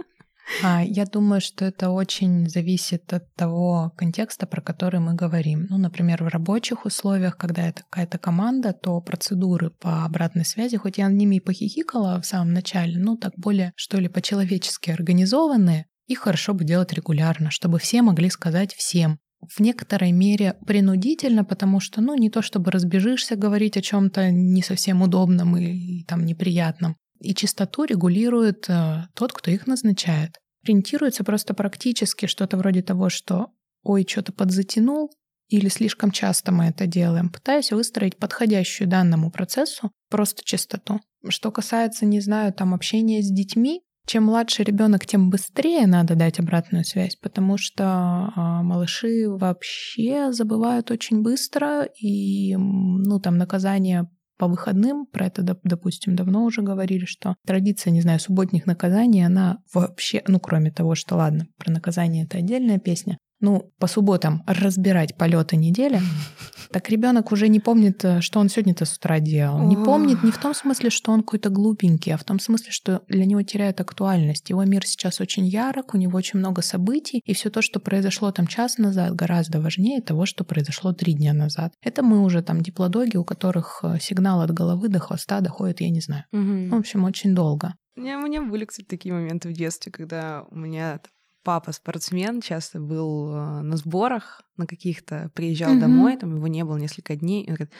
А, 0.62 0.85
я 0.85 1.05
думаю, 1.05 1.41
что 1.41 1.64
это 1.64 1.91
очень 1.91 2.49
зависит 2.49 3.12
от 3.12 3.35
того 3.35 3.93
контекста, 3.97 4.47
про 4.47 4.61
который 4.61 5.01
мы 5.01 5.14
говорим. 5.14 5.66
Ну, 5.68 5.76
например, 5.76 6.22
в 6.22 6.29
рабочих 6.29 6.85
условиях, 6.85 7.37
когда 7.37 7.66
это 7.66 7.83
какая-то 7.83 8.18
команда, 8.18 8.72
то 8.72 9.01
процедуры 9.01 9.70
по 9.70 10.05
обратной 10.05 10.45
связи, 10.45 10.76
хоть 10.76 10.99
я 10.99 11.09
над 11.09 11.18
ними 11.18 11.37
и 11.37 11.41
похихикала 11.41 12.20
в 12.22 12.26
самом 12.26 12.53
начале, 12.53 12.97
ну, 12.97 13.16
так 13.16 13.33
более, 13.37 13.72
что 13.74 13.99
ли, 13.99 14.09
по-человечески 14.09 14.91
организованные, 14.91 15.87
их 16.07 16.20
хорошо 16.20 16.55
бы 16.55 16.64
делать 16.64 16.93
регулярно, 16.93 17.51
чтобы 17.51 17.81
все 17.81 18.03
могли 18.03 18.31
сказать 18.31 18.72
всем, 18.72 19.18
в 19.41 19.61
некоторой 19.61 20.12
мере 20.12 20.57
принудительно, 20.66 21.45
потому 21.45 21.80
что, 21.80 22.01
ну, 22.01 22.14
не 22.14 22.30
то 22.30 22.43
чтобы 22.43 22.70
разбежишься 22.70 23.36
говорить 23.36 23.76
о 23.76 23.82
чем-то 23.82 24.30
не 24.30 24.62
совсем 24.62 25.03
удобном 25.03 25.57
и, 25.57 26.01
и 26.01 26.05
там 26.05 26.24
неприятном. 26.24 26.97
И 27.20 27.34
чистоту 27.34 27.84
регулирует 27.84 28.68
э, 28.68 29.07
тот, 29.14 29.32
кто 29.32 29.51
их 29.51 29.66
назначает. 29.66 30.39
Ориентируется 30.64 31.24
просто 31.24 31.55
практически 31.55 32.26
что-то 32.26 32.57
вроде 32.57 32.82
того, 32.82 33.09
что 33.09 33.49
«ой, 33.82 34.07
что-то 34.09 34.32
подзатянул», 34.32 35.11
или 35.49 35.68
слишком 35.68 36.11
часто 36.11 36.53
мы 36.53 36.66
это 36.66 36.86
делаем, 36.86 37.30
пытаясь 37.30 37.72
выстроить 37.72 38.18
подходящую 38.18 38.86
данному 38.86 39.30
процессу 39.30 39.91
просто 40.11 40.43
чистоту. 40.45 41.01
Что 41.26 41.51
касается, 41.51 42.05
не 42.05 42.20
знаю, 42.20 42.53
там 42.53 42.74
общения 42.74 43.22
с 43.22 43.30
детьми, 43.30 43.82
чем 44.09 44.25
младше 44.25 44.65
ребенок, 44.65 45.07
тем 45.07 45.31
быстрее 45.31 45.87
надо 45.87 46.17
дать 46.17 46.41
обратную 46.41 46.85
связь, 46.85 47.17
потому 47.17 47.59
что 47.59 47.85
а, 47.85 48.63
малыши 48.63 49.29
вообще 49.29 50.33
забывают 50.33 50.91
очень 50.91 51.23
быстро, 51.23 51.85
и 52.01 52.57
ну 52.57 53.21
там 53.21 53.37
наказание 53.37 54.09
по 54.39 54.47
выходным, 54.47 55.07
про 55.07 55.27
это, 55.27 55.43
допустим, 55.65 56.17
давно 56.17 56.45
уже 56.45 56.63
говорили, 56.63 57.05
что 57.05 57.35
традиция, 57.45 57.91
не 57.91 58.01
знаю, 58.01 58.21
субботних 58.21 58.67
наказаний, 58.67 59.27
она 59.27 59.59
вообще, 59.75 60.23
ну, 60.29 60.39
кроме 60.39 60.71
того, 60.71 60.95
что, 60.95 61.17
ладно, 61.17 61.49
про 61.59 61.73
наказание 61.73 62.25
это 62.25 62.39
отдельная 62.39 62.79
песня, 62.79 63.19
ну, 63.41 63.72
по 63.78 63.86
субботам 63.86 64.43
разбирать 64.47 65.16
полеты 65.16 65.57
недели, 65.57 66.01
так 66.72 66.89
ребенок 66.91 67.32
уже 67.32 67.49
не 67.49 67.61
помнит, 67.61 68.05
э, 68.05 68.20
что 68.20 68.41
он 68.41 68.49
сегодня-то 68.49 68.84
с 68.84 68.97
утра 68.97 69.20
делал. 69.20 69.61
Не 69.62 69.76
помнит 69.76 70.22
не 70.22 70.30
в 70.30 70.39
том 70.39 70.55
смысле, 70.55 70.91
что 70.91 71.12
он 71.12 71.20
какой-то 71.20 71.51
глупенький, 71.51 72.12
а 72.12 72.16
в 72.16 72.24
том 72.24 72.41
смысле, 72.41 72.70
что 72.70 73.03
для 73.09 73.24
него 73.24 73.43
теряет 73.43 73.80
актуальность. 73.80 74.51
Его 74.51 74.64
мир 74.64 74.86
сейчас 74.86 75.20
очень 75.20 75.47
ярок, 75.47 75.95
у 75.95 75.99
него 75.99 76.16
очень 76.16 76.39
много 76.39 76.62
событий, 76.62 77.20
и 77.24 77.34
все 77.34 77.51
то, 77.51 77.62
что 77.62 77.80
произошло 77.80 78.32
там 78.32 78.47
час 78.47 78.78
назад, 78.78 79.14
гораздо 79.14 79.61
важнее 79.61 80.01
того, 80.01 80.26
что 80.26 80.45
произошло 80.45 80.93
три 80.93 81.14
дня 81.14 81.32
назад. 81.32 81.72
Это 81.82 82.03
мы 82.03 82.22
уже 82.22 82.43
там 82.43 82.61
диплодоги, 82.61 83.16
у 83.16 83.24
которых 83.24 83.80
э, 83.82 83.99
сигнал 84.01 84.41
от 84.41 84.51
головы 84.51 84.89
до 84.89 84.99
хвоста 84.99 85.41
доходит, 85.41 85.80
я 85.80 85.91
не 85.91 86.01
знаю. 86.01 86.24
В 86.32 86.74
общем, 86.74 87.05
очень 87.05 87.34
долго. 87.34 87.74
У 87.97 88.01
меня, 88.01 88.18
у 88.18 88.22
меня 88.22 88.43
были, 88.43 88.64
кстати, 88.64 88.86
такие 88.86 89.12
моменты 89.12 89.49
в 89.49 89.53
детстве, 89.53 89.91
когда 89.91 90.45
у 90.51 90.57
меня 90.57 91.01
папа 91.43 91.72
спортсмен, 91.72 92.41
часто 92.41 92.80
был 92.80 93.34
э, 93.34 93.61
на 93.62 93.76
сборах 93.76 94.43
на 94.57 94.66
каких-то, 94.66 95.30
приезжал 95.34 95.74
mm-hmm. 95.74 95.80
домой, 95.80 96.16
там 96.16 96.36
его 96.36 96.47
не 96.47 96.64
было 96.64 96.76
несколько 96.76 97.16
дней, 97.16 97.45
и 97.45 97.51
он 97.51 97.57
говорит, 97.57 97.72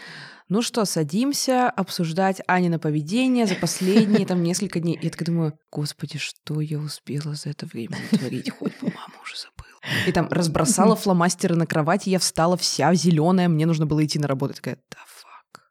ну 0.49 0.63
что, 0.63 0.85
садимся 0.85 1.69
обсуждать 1.69 2.41
Ани 2.47 2.69
на 2.69 2.79
поведение 2.79 3.47
за 3.47 3.57
последние 3.57 4.27
там 4.27 4.43
несколько 4.43 4.81
дней. 4.81 4.99
Я 5.03 5.11
так 5.11 5.25
думаю, 5.25 5.59
господи, 5.71 6.19
что 6.19 6.61
я 6.61 6.79
успела 6.79 7.35
за 7.35 7.51
это 7.51 7.67
время 7.67 7.97
творить, 8.11 8.51
хоть 8.51 8.79
бы 8.81 8.87
мама 8.87 9.23
уже 9.23 9.35
забыла. 9.37 9.69
И 10.07 10.13
там 10.13 10.29
разбросала 10.31 10.97
фломастеры 10.97 11.57
на 11.57 11.67
кровати, 11.67 12.11
я 12.11 12.19
встала 12.19 12.57
вся 12.57 12.95
зеленая, 12.95 13.49
мне 13.49 13.67
нужно 13.67 13.87
было 13.87 14.05
идти 14.05 14.19
на 14.19 14.29
работу. 14.29 14.55
Такая, 14.55 14.79
да 14.91 14.99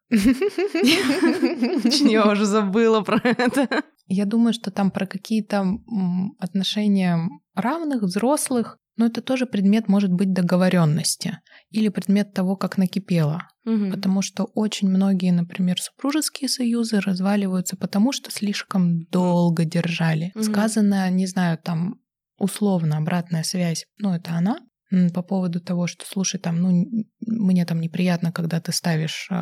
я 0.09 2.31
уже 2.31 2.45
забыла 2.45 3.01
про 3.01 3.19
это. 3.23 3.83
Я 4.07 4.25
думаю, 4.25 4.53
что 4.53 4.71
там 4.71 4.89
про 4.89 5.05
какие-то 5.05 5.65
отношения 6.39 7.29
равных, 7.57 8.03
взрослых, 8.03 8.77
но 8.97 9.05
это 9.05 9.21
тоже 9.21 9.45
предмет 9.45 9.87
может 9.87 10.11
быть 10.11 10.33
договоренности 10.33 11.39
или 11.69 11.89
предмет 11.89 12.33
того, 12.33 12.55
как 12.55 12.77
накипело. 12.77 13.47
Угу. 13.65 13.91
Потому 13.91 14.21
что 14.21 14.45
очень 14.55 14.89
многие, 14.89 15.31
например, 15.31 15.79
супружеские 15.79 16.49
союзы 16.49 16.99
разваливаются 16.99 17.77
потому, 17.77 18.11
что 18.11 18.31
слишком 18.31 19.03
долго 19.05 19.65
держали. 19.65 20.31
Угу. 20.35 20.43
Сказано, 20.43 21.09
не 21.11 21.27
знаю, 21.27 21.57
там 21.57 21.99
условно 22.39 22.97
обратная 22.97 23.43
связь, 23.43 23.85
ну 23.97 24.13
это 24.13 24.31
она, 24.33 24.59
по 25.13 25.21
поводу 25.21 25.59
того, 25.59 25.87
что, 25.87 26.05
слушай, 26.07 26.39
там, 26.39 26.61
ну, 26.61 26.85
мне 27.19 27.65
там 27.65 27.81
неприятно, 27.81 28.31
когда 28.31 28.61
ты 28.61 28.71
ставишь 28.71 29.27
э, 29.29 29.35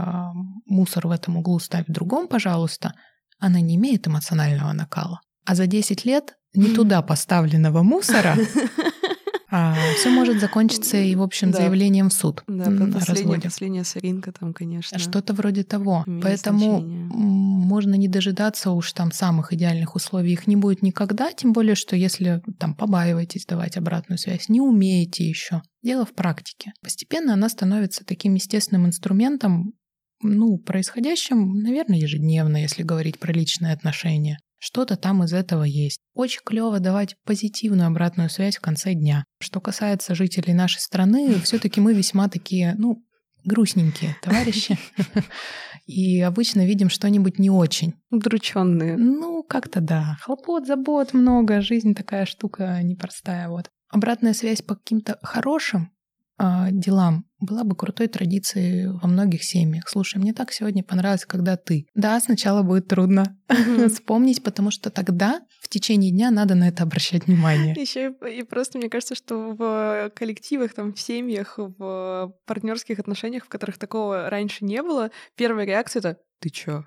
мусор 0.66 1.08
в 1.08 1.12
этом 1.12 1.38
углу, 1.38 1.60
ставь 1.60 1.86
в 1.88 1.92
другом, 1.92 2.28
пожалуйста, 2.28 2.94
она 3.38 3.60
не 3.60 3.76
имеет 3.76 4.08
эмоционального 4.08 4.74
накала. 4.74 5.22
А 5.46 5.54
за 5.54 5.68
10 5.68 6.04
лет 6.06 6.36
не 6.56 6.74
туда 6.74 7.02
поставленного 7.02 7.84
мусора 7.84 8.36
а, 9.56 9.76
все 9.98 10.10
может 10.10 10.40
закончиться 10.40 10.98
и, 10.98 11.16
в 11.16 11.22
общем, 11.22 11.52
да. 11.52 11.60
заявлением 11.60 12.10
в 12.10 12.14
суд. 12.14 12.44
Да, 12.48 12.66
последняя, 12.94 13.40
последняя 13.40 13.84
соринка 13.84 14.32
там, 14.32 14.54
конечно. 14.54 15.00
Что-то 15.00 15.34
вроде 15.34 15.64
того. 15.64 16.04
Поэтому 16.22 16.80
значение. 16.80 17.10
можно 17.10 17.96
не 17.96 18.08
дожидаться 18.08 18.72
уж 18.72 18.92
там 18.92 19.12
самых 19.12 19.54
идеальных 19.54 19.96
условий. 19.96 20.34
Их 20.34 20.48
не 20.48 20.56
будет 20.56 20.82
никогда, 20.82 21.32
тем 21.32 21.54
более, 21.54 21.76
что 21.76 21.96
если 21.96 22.42
там 22.60 22.76
побаиваетесь 22.76 23.46
давать 23.46 23.78
обратную 23.78 24.18
связь, 24.18 24.50
не 24.50 24.60
умеете 24.60 25.28
еще. 25.28 25.62
Дело 25.84 26.06
в 26.06 26.14
практике. 26.14 26.74
Постепенно 26.82 27.34
она 27.34 27.48
становится 27.48 28.04
таким 28.04 28.34
естественным 28.34 28.88
инструментом, 28.88 29.74
ну, 30.22 30.58
происходящим, 30.58 31.62
наверное, 31.62 32.00
ежедневно, 32.00 32.58
если 32.58 32.84
говорить 32.84 33.20
про 33.20 33.32
личные 33.32 33.74
отношения. 33.74 34.40
Что-то 34.66 34.96
там 34.96 35.24
из 35.24 35.32
этого 35.32 35.64
есть. 35.64 36.00
Очень 36.16 36.42
клево 36.44 36.80
давать 36.80 37.18
позитивную 37.24 37.86
обратную 37.86 38.32
связь 38.32 38.58
в 38.58 38.62
конце 38.62 38.96
дня. 38.96 39.24
Что 39.40 39.62
касается 39.62 40.16
жителей 40.16 40.56
нашей 40.56 40.80
страны, 40.80 41.36
все-таки 41.44 41.80
мы 41.80 41.94
весьма 41.94 42.30
такие, 42.30 42.74
ну, 42.80 43.06
грустненькие 43.44 44.18
товарищи. 44.24 44.80
И 45.86 46.20
обычно 46.20 46.66
видим 46.66 46.90
что-нибудь 46.90 47.38
не 47.38 47.52
очень. 47.52 47.94
Удрученные. 48.10 48.98
Ну, 48.98 49.44
как-то 49.44 49.82
да. 49.82 50.18
Хлопот, 50.22 50.66
забот 50.66 51.14
много, 51.14 51.62
жизнь 51.62 51.94
такая 51.94 52.26
штука 52.26 52.82
непростая. 52.82 53.50
Вот. 53.50 53.70
Обратная 53.90 54.34
связь 54.34 54.64
по 54.64 54.74
каким-то 54.74 55.20
хорошим 55.22 55.92
э, 56.40 56.68
делам 56.72 57.26
была 57.40 57.64
бы 57.64 57.76
крутой 57.76 58.08
традицией 58.08 58.88
во 58.88 59.08
многих 59.08 59.44
семьях. 59.44 59.88
Слушай, 59.88 60.18
мне 60.18 60.34
так 60.34 60.52
сегодня 60.52 60.84
понравилось, 60.84 61.26
когда 61.26 61.58
ты. 61.58 61.88
Да, 61.94 62.20
сначала 62.20 62.64
будет 62.64 62.88
трудно 62.88 63.38
вспомнить, 63.90 64.44
потому 64.44 64.72
что 64.72 64.90
тогда 64.90 65.42
в 65.62 65.70
течение 65.70 66.12
дня 66.12 66.32
надо 66.32 66.56
на 66.56 66.68
это 66.68 66.84
обращать 66.84 67.28
внимание. 67.28 67.76
Еще 67.78 68.14
и 68.30 68.44
просто 68.44 68.78
мне 68.78 68.90
кажется, 68.90 69.16
что 69.16 69.56
в 69.58 70.12
коллективах, 70.16 70.74
там, 70.74 70.94
в 70.94 71.00
семьях, 71.00 71.56
в 71.58 72.34
партнерских 72.46 73.00
отношениях, 73.00 73.46
в 73.46 73.50
которых 73.50 73.78
такого 73.78 74.30
раньше 74.30 74.66
не 74.66 74.82
было, 74.82 75.12
первая 75.36 75.66
реакция 75.66 76.00
это 76.00 76.18
«ты 76.40 76.50
чё?» 76.50 76.86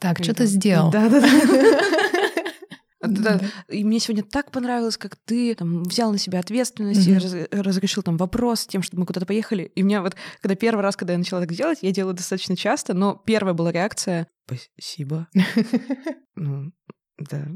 Так, 0.00 0.22
что 0.22 0.34
ты 0.34 0.46
сделал? 0.46 0.90
Да-да-да. 0.90 1.28
Да. 3.06 3.40
И 3.68 3.84
мне 3.84 4.00
сегодня 4.00 4.24
так 4.24 4.50
понравилось, 4.50 4.96
как 4.96 5.16
ты 5.16 5.54
там, 5.54 5.82
взял 5.82 6.12
на 6.12 6.18
себя 6.18 6.40
ответственность 6.40 7.06
и 7.06 7.14
раз, 7.14 7.34
разрешил 7.50 8.02
там 8.02 8.16
вопрос 8.16 8.66
тем, 8.66 8.82
чтобы 8.82 9.00
мы 9.00 9.06
куда-то 9.06 9.26
поехали. 9.26 9.64
И 9.74 9.82
у 9.82 9.86
меня 9.86 10.02
вот, 10.02 10.16
когда 10.40 10.54
первый 10.54 10.80
раз, 10.80 10.96
когда 10.96 11.12
я 11.12 11.18
начала 11.18 11.40
так 11.40 11.52
делать, 11.52 11.78
я 11.82 11.92
делаю 11.92 12.14
достаточно 12.14 12.56
часто, 12.56 12.94
но 12.94 13.14
первая 13.14 13.54
была 13.54 13.72
реакция 13.72 14.28
«Спасибо». 14.46 15.28
Ну, 16.36 16.72
да, 17.16 17.46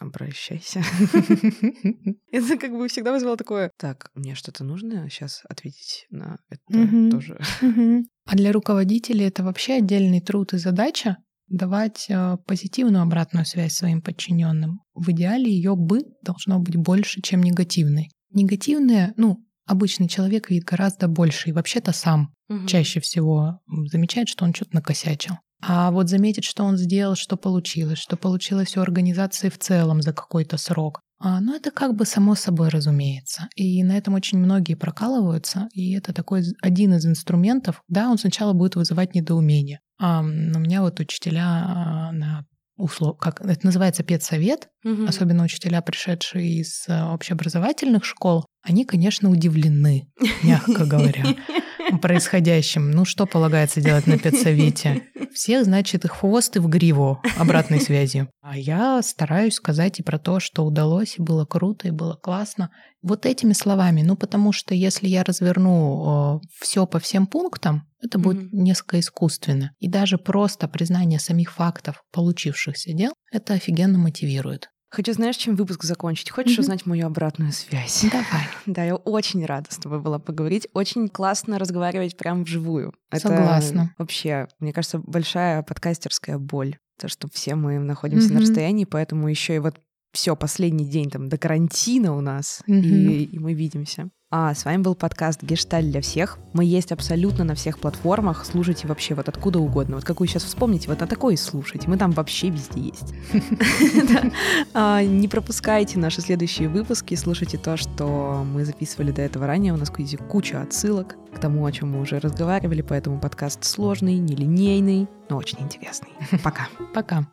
обращайся. 0.00 0.82
Это 2.32 2.58
как 2.58 2.72
бы 2.72 2.88
всегда 2.88 3.12
вызывало 3.12 3.36
такое, 3.36 3.70
так, 3.76 4.10
мне 4.14 4.34
что-то 4.34 4.64
нужно 4.64 5.08
сейчас 5.08 5.42
ответить 5.48 6.06
на 6.10 6.38
это 6.50 7.10
тоже. 7.10 7.40
А 8.30 8.36
для 8.36 8.52
руководителей 8.52 9.24
это 9.24 9.42
вообще 9.42 9.74
отдельный 9.74 10.20
труд 10.20 10.52
и 10.52 10.58
задача, 10.58 11.16
давать 11.48 12.06
э, 12.08 12.36
позитивную 12.46 13.02
обратную 13.02 13.46
связь 13.46 13.74
своим 13.74 14.02
подчиненным. 14.02 14.80
В 14.94 15.10
идеале 15.10 15.50
ее 15.50 15.76
бы 15.76 16.00
должно 16.22 16.58
быть 16.58 16.76
больше, 16.76 17.22
чем 17.22 17.42
негативной. 17.42 18.10
Негативная, 18.32 19.14
ну, 19.16 19.44
обычный 19.66 20.08
человек 20.08 20.50
видит 20.50 20.64
гораздо 20.64 21.08
больше 21.08 21.50
и 21.50 21.52
вообще-то 21.52 21.92
сам 21.92 22.34
угу. 22.48 22.66
чаще 22.66 23.00
всего 23.00 23.60
замечает, 23.90 24.28
что 24.28 24.44
он 24.44 24.54
что-то 24.54 24.74
накосячил. 24.74 25.34
А 25.60 25.90
вот 25.90 26.08
заметить, 26.08 26.44
что 26.44 26.64
он 26.64 26.76
сделал, 26.76 27.16
что 27.16 27.36
получилось, 27.36 27.98
что 27.98 28.16
получилось 28.16 28.76
у 28.76 28.80
организации 28.80 29.48
в 29.48 29.58
целом 29.58 30.02
за 30.02 30.12
какой-то 30.12 30.56
срок. 30.56 31.00
А, 31.20 31.40
ну, 31.40 31.54
это 31.54 31.70
как 31.70 31.94
бы 31.94 32.04
само 32.04 32.34
собой 32.34 32.68
разумеется. 32.68 33.48
И 33.56 33.82
на 33.82 33.96
этом 33.96 34.14
очень 34.14 34.38
многие 34.38 34.74
прокалываются. 34.74 35.68
И 35.72 35.92
это 35.94 36.12
такой 36.12 36.44
один 36.62 36.94
из 36.94 37.06
инструментов. 37.06 37.82
Да, 37.88 38.08
он 38.08 38.18
сначала 38.18 38.52
будет 38.52 38.76
вызывать 38.76 39.14
недоумение. 39.14 39.80
А, 39.98 40.20
у 40.20 40.24
меня 40.24 40.82
вот 40.82 41.00
учителя 41.00 41.44
а, 41.44 42.12
на 42.12 42.46
услов, 42.76 43.18
как 43.18 43.40
это 43.40 43.66
называется 43.66 44.04
педсовет, 44.04 44.68
угу. 44.84 45.06
особенно 45.06 45.42
учителя, 45.42 45.82
пришедшие 45.82 46.60
из 46.60 46.84
а, 46.88 47.12
общеобразовательных 47.12 48.04
школ, 48.04 48.46
они, 48.62 48.84
конечно, 48.84 49.30
удивлены, 49.30 50.08
мягко 50.42 50.86
говоря, 50.86 51.24
происходящим. 52.00 52.90
Ну, 52.90 53.04
что 53.04 53.26
полагается 53.26 53.80
делать 53.80 54.06
на 54.06 54.18
педсовете? 54.18 55.02
Всех, 55.32 55.64
значит, 55.64 56.04
их 56.04 56.12
хвост 56.12 56.56
и 56.56 56.58
в 56.58 56.68
гриву 56.68 57.20
обратной 57.36 57.80
связи. 57.80 58.28
А 58.40 58.56
я 58.56 59.00
стараюсь 59.02 59.54
сказать 59.54 60.00
и 60.00 60.02
про 60.02 60.18
то, 60.18 60.40
что 60.40 60.64
удалось, 60.64 61.18
и 61.18 61.22
было 61.22 61.44
круто, 61.44 61.88
и 61.88 61.92
было 61.92 62.14
классно. 62.14 62.70
Вот 63.02 63.26
этими 63.26 63.52
словами. 63.52 64.02
Ну, 64.02 64.16
потому 64.16 64.52
что 64.52 64.74
если 64.74 65.06
я 65.06 65.22
разверну 65.24 66.40
все 66.60 66.86
по 66.86 66.98
всем 66.98 67.26
пунктам, 67.26 67.86
это 68.00 68.18
будет 68.18 68.42
mm-hmm. 68.42 68.48
несколько 68.52 69.00
искусственно. 69.00 69.72
И 69.78 69.88
даже 69.88 70.18
просто 70.18 70.68
признание 70.68 71.18
самих 71.18 71.52
фактов 71.52 72.02
получившихся 72.12 72.92
дел, 72.92 73.12
это 73.32 73.54
офигенно 73.54 73.98
мотивирует. 73.98 74.68
Хочу, 74.90 75.12
знаешь, 75.12 75.36
чем 75.36 75.54
выпуск 75.54 75.84
закончить? 75.84 76.30
Хочешь 76.30 76.56
mm-hmm. 76.56 76.60
узнать 76.60 76.86
мою 76.86 77.06
обратную 77.06 77.52
связь? 77.52 78.04
Давай. 78.10 78.48
Да, 78.66 78.84
я 78.84 78.96
очень 78.96 79.44
рада 79.44 79.72
с 79.72 79.76
тобой 79.76 80.00
была 80.00 80.18
поговорить. 80.18 80.68
Очень 80.72 81.08
классно 81.08 81.58
разговаривать 81.58 82.16
прям 82.16 82.44
вживую. 82.44 82.94
Это 83.10 83.28
Согласна. 83.28 83.94
Вообще, 83.98 84.48
мне 84.60 84.72
кажется, 84.72 84.98
большая 84.98 85.62
подкастерская 85.62 86.38
боль. 86.38 86.78
То, 86.98 87.08
что 87.08 87.28
все 87.32 87.54
мы 87.54 87.78
находимся 87.78 88.28
mm-hmm. 88.28 88.32
на 88.34 88.40
расстоянии, 88.40 88.84
поэтому 88.84 89.28
еще 89.28 89.56
и 89.56 89.58
вот 89.58 89.80
все 90.12 90.36
последний 90.36 90.86
день 90.86 91.10
там 91.10 91.28
до 91.28 91.38
карантина 91.38 92.16
у 92.16 92.20
нас, 92.20 92.62
mm-hmm. 92.68 92.82
и, 92.82 93.24
и 93.24 93.38
мы 93.38 93.54
видимся. 93.54 94.10
А 94.30 94.54
с 94.54 94.66
вами 94.66 94.82
был 94.82 94.94
подкаст 94.94 95.42
Гешталь 95.42 95.86
для 95.86 96.02
всех. 96.02 96.38
Мы 96.52 96.66
есть 96.66 96.92
абсолютно 96.92 97.44
на 97.44 97.54
всех 97.54 97.78
платформах. 97.78 98.44
Слушайте 98.44 98.86
вообще 98.86 99.14
вот 99.14 99.26
откуда 99.26 99.58
угодно. 99.58 99.96
Вот 99.96 100.04
какую 100.04 100.28
сейчас 100.28 100.44
вспомните, 100.44 100.88
вот 100.88 101.00
на 101.00 101.06
такой 101.06 101.32
и 101.32 101.36
слушайте. 101.38 101.88
Мы 101.88 101.96
там 101.96 102.10
вообще 102.10 102.50
везде 102.50 102.80
есть. 102.80 103.14
А, 104.74 105.02
не 105.02 105.28
пропускайте 105.28 105.98
наши 105.98 106.20
следующие 106.20 106.68
выпуски. 106.68 107.14
Слушайте 107.14 107.56
то, 107.56 107.76
что 107.76 108.44
мы 108.44 108.64
записывали 108.64 109.12
до 109.12 109.22
этого 109.22 109.46
ранее. 109.46 109.72
У 109.72 109.76
нас 109.76 109.90
куча 110.28 110.60
отсылок 110.60 111.16
к 111.34 111.38
тому, 111.38 111.64
о 111.64 111.72
чем 111.72 111.92
мы 111.92 112.00
уже 112.00 112.18
разговаривали. 112.18 112.82
Поэтому 112.82 113.18
подкаст 113.18 113.64
сложный, 113.64 114.18
нелинейный, 114.18 115.08
но 115.30 115.36
очень 115.36 115.58
интересный. 115.60 116.10
Пока. 116.42 116.68
Пока. 116.94 117.26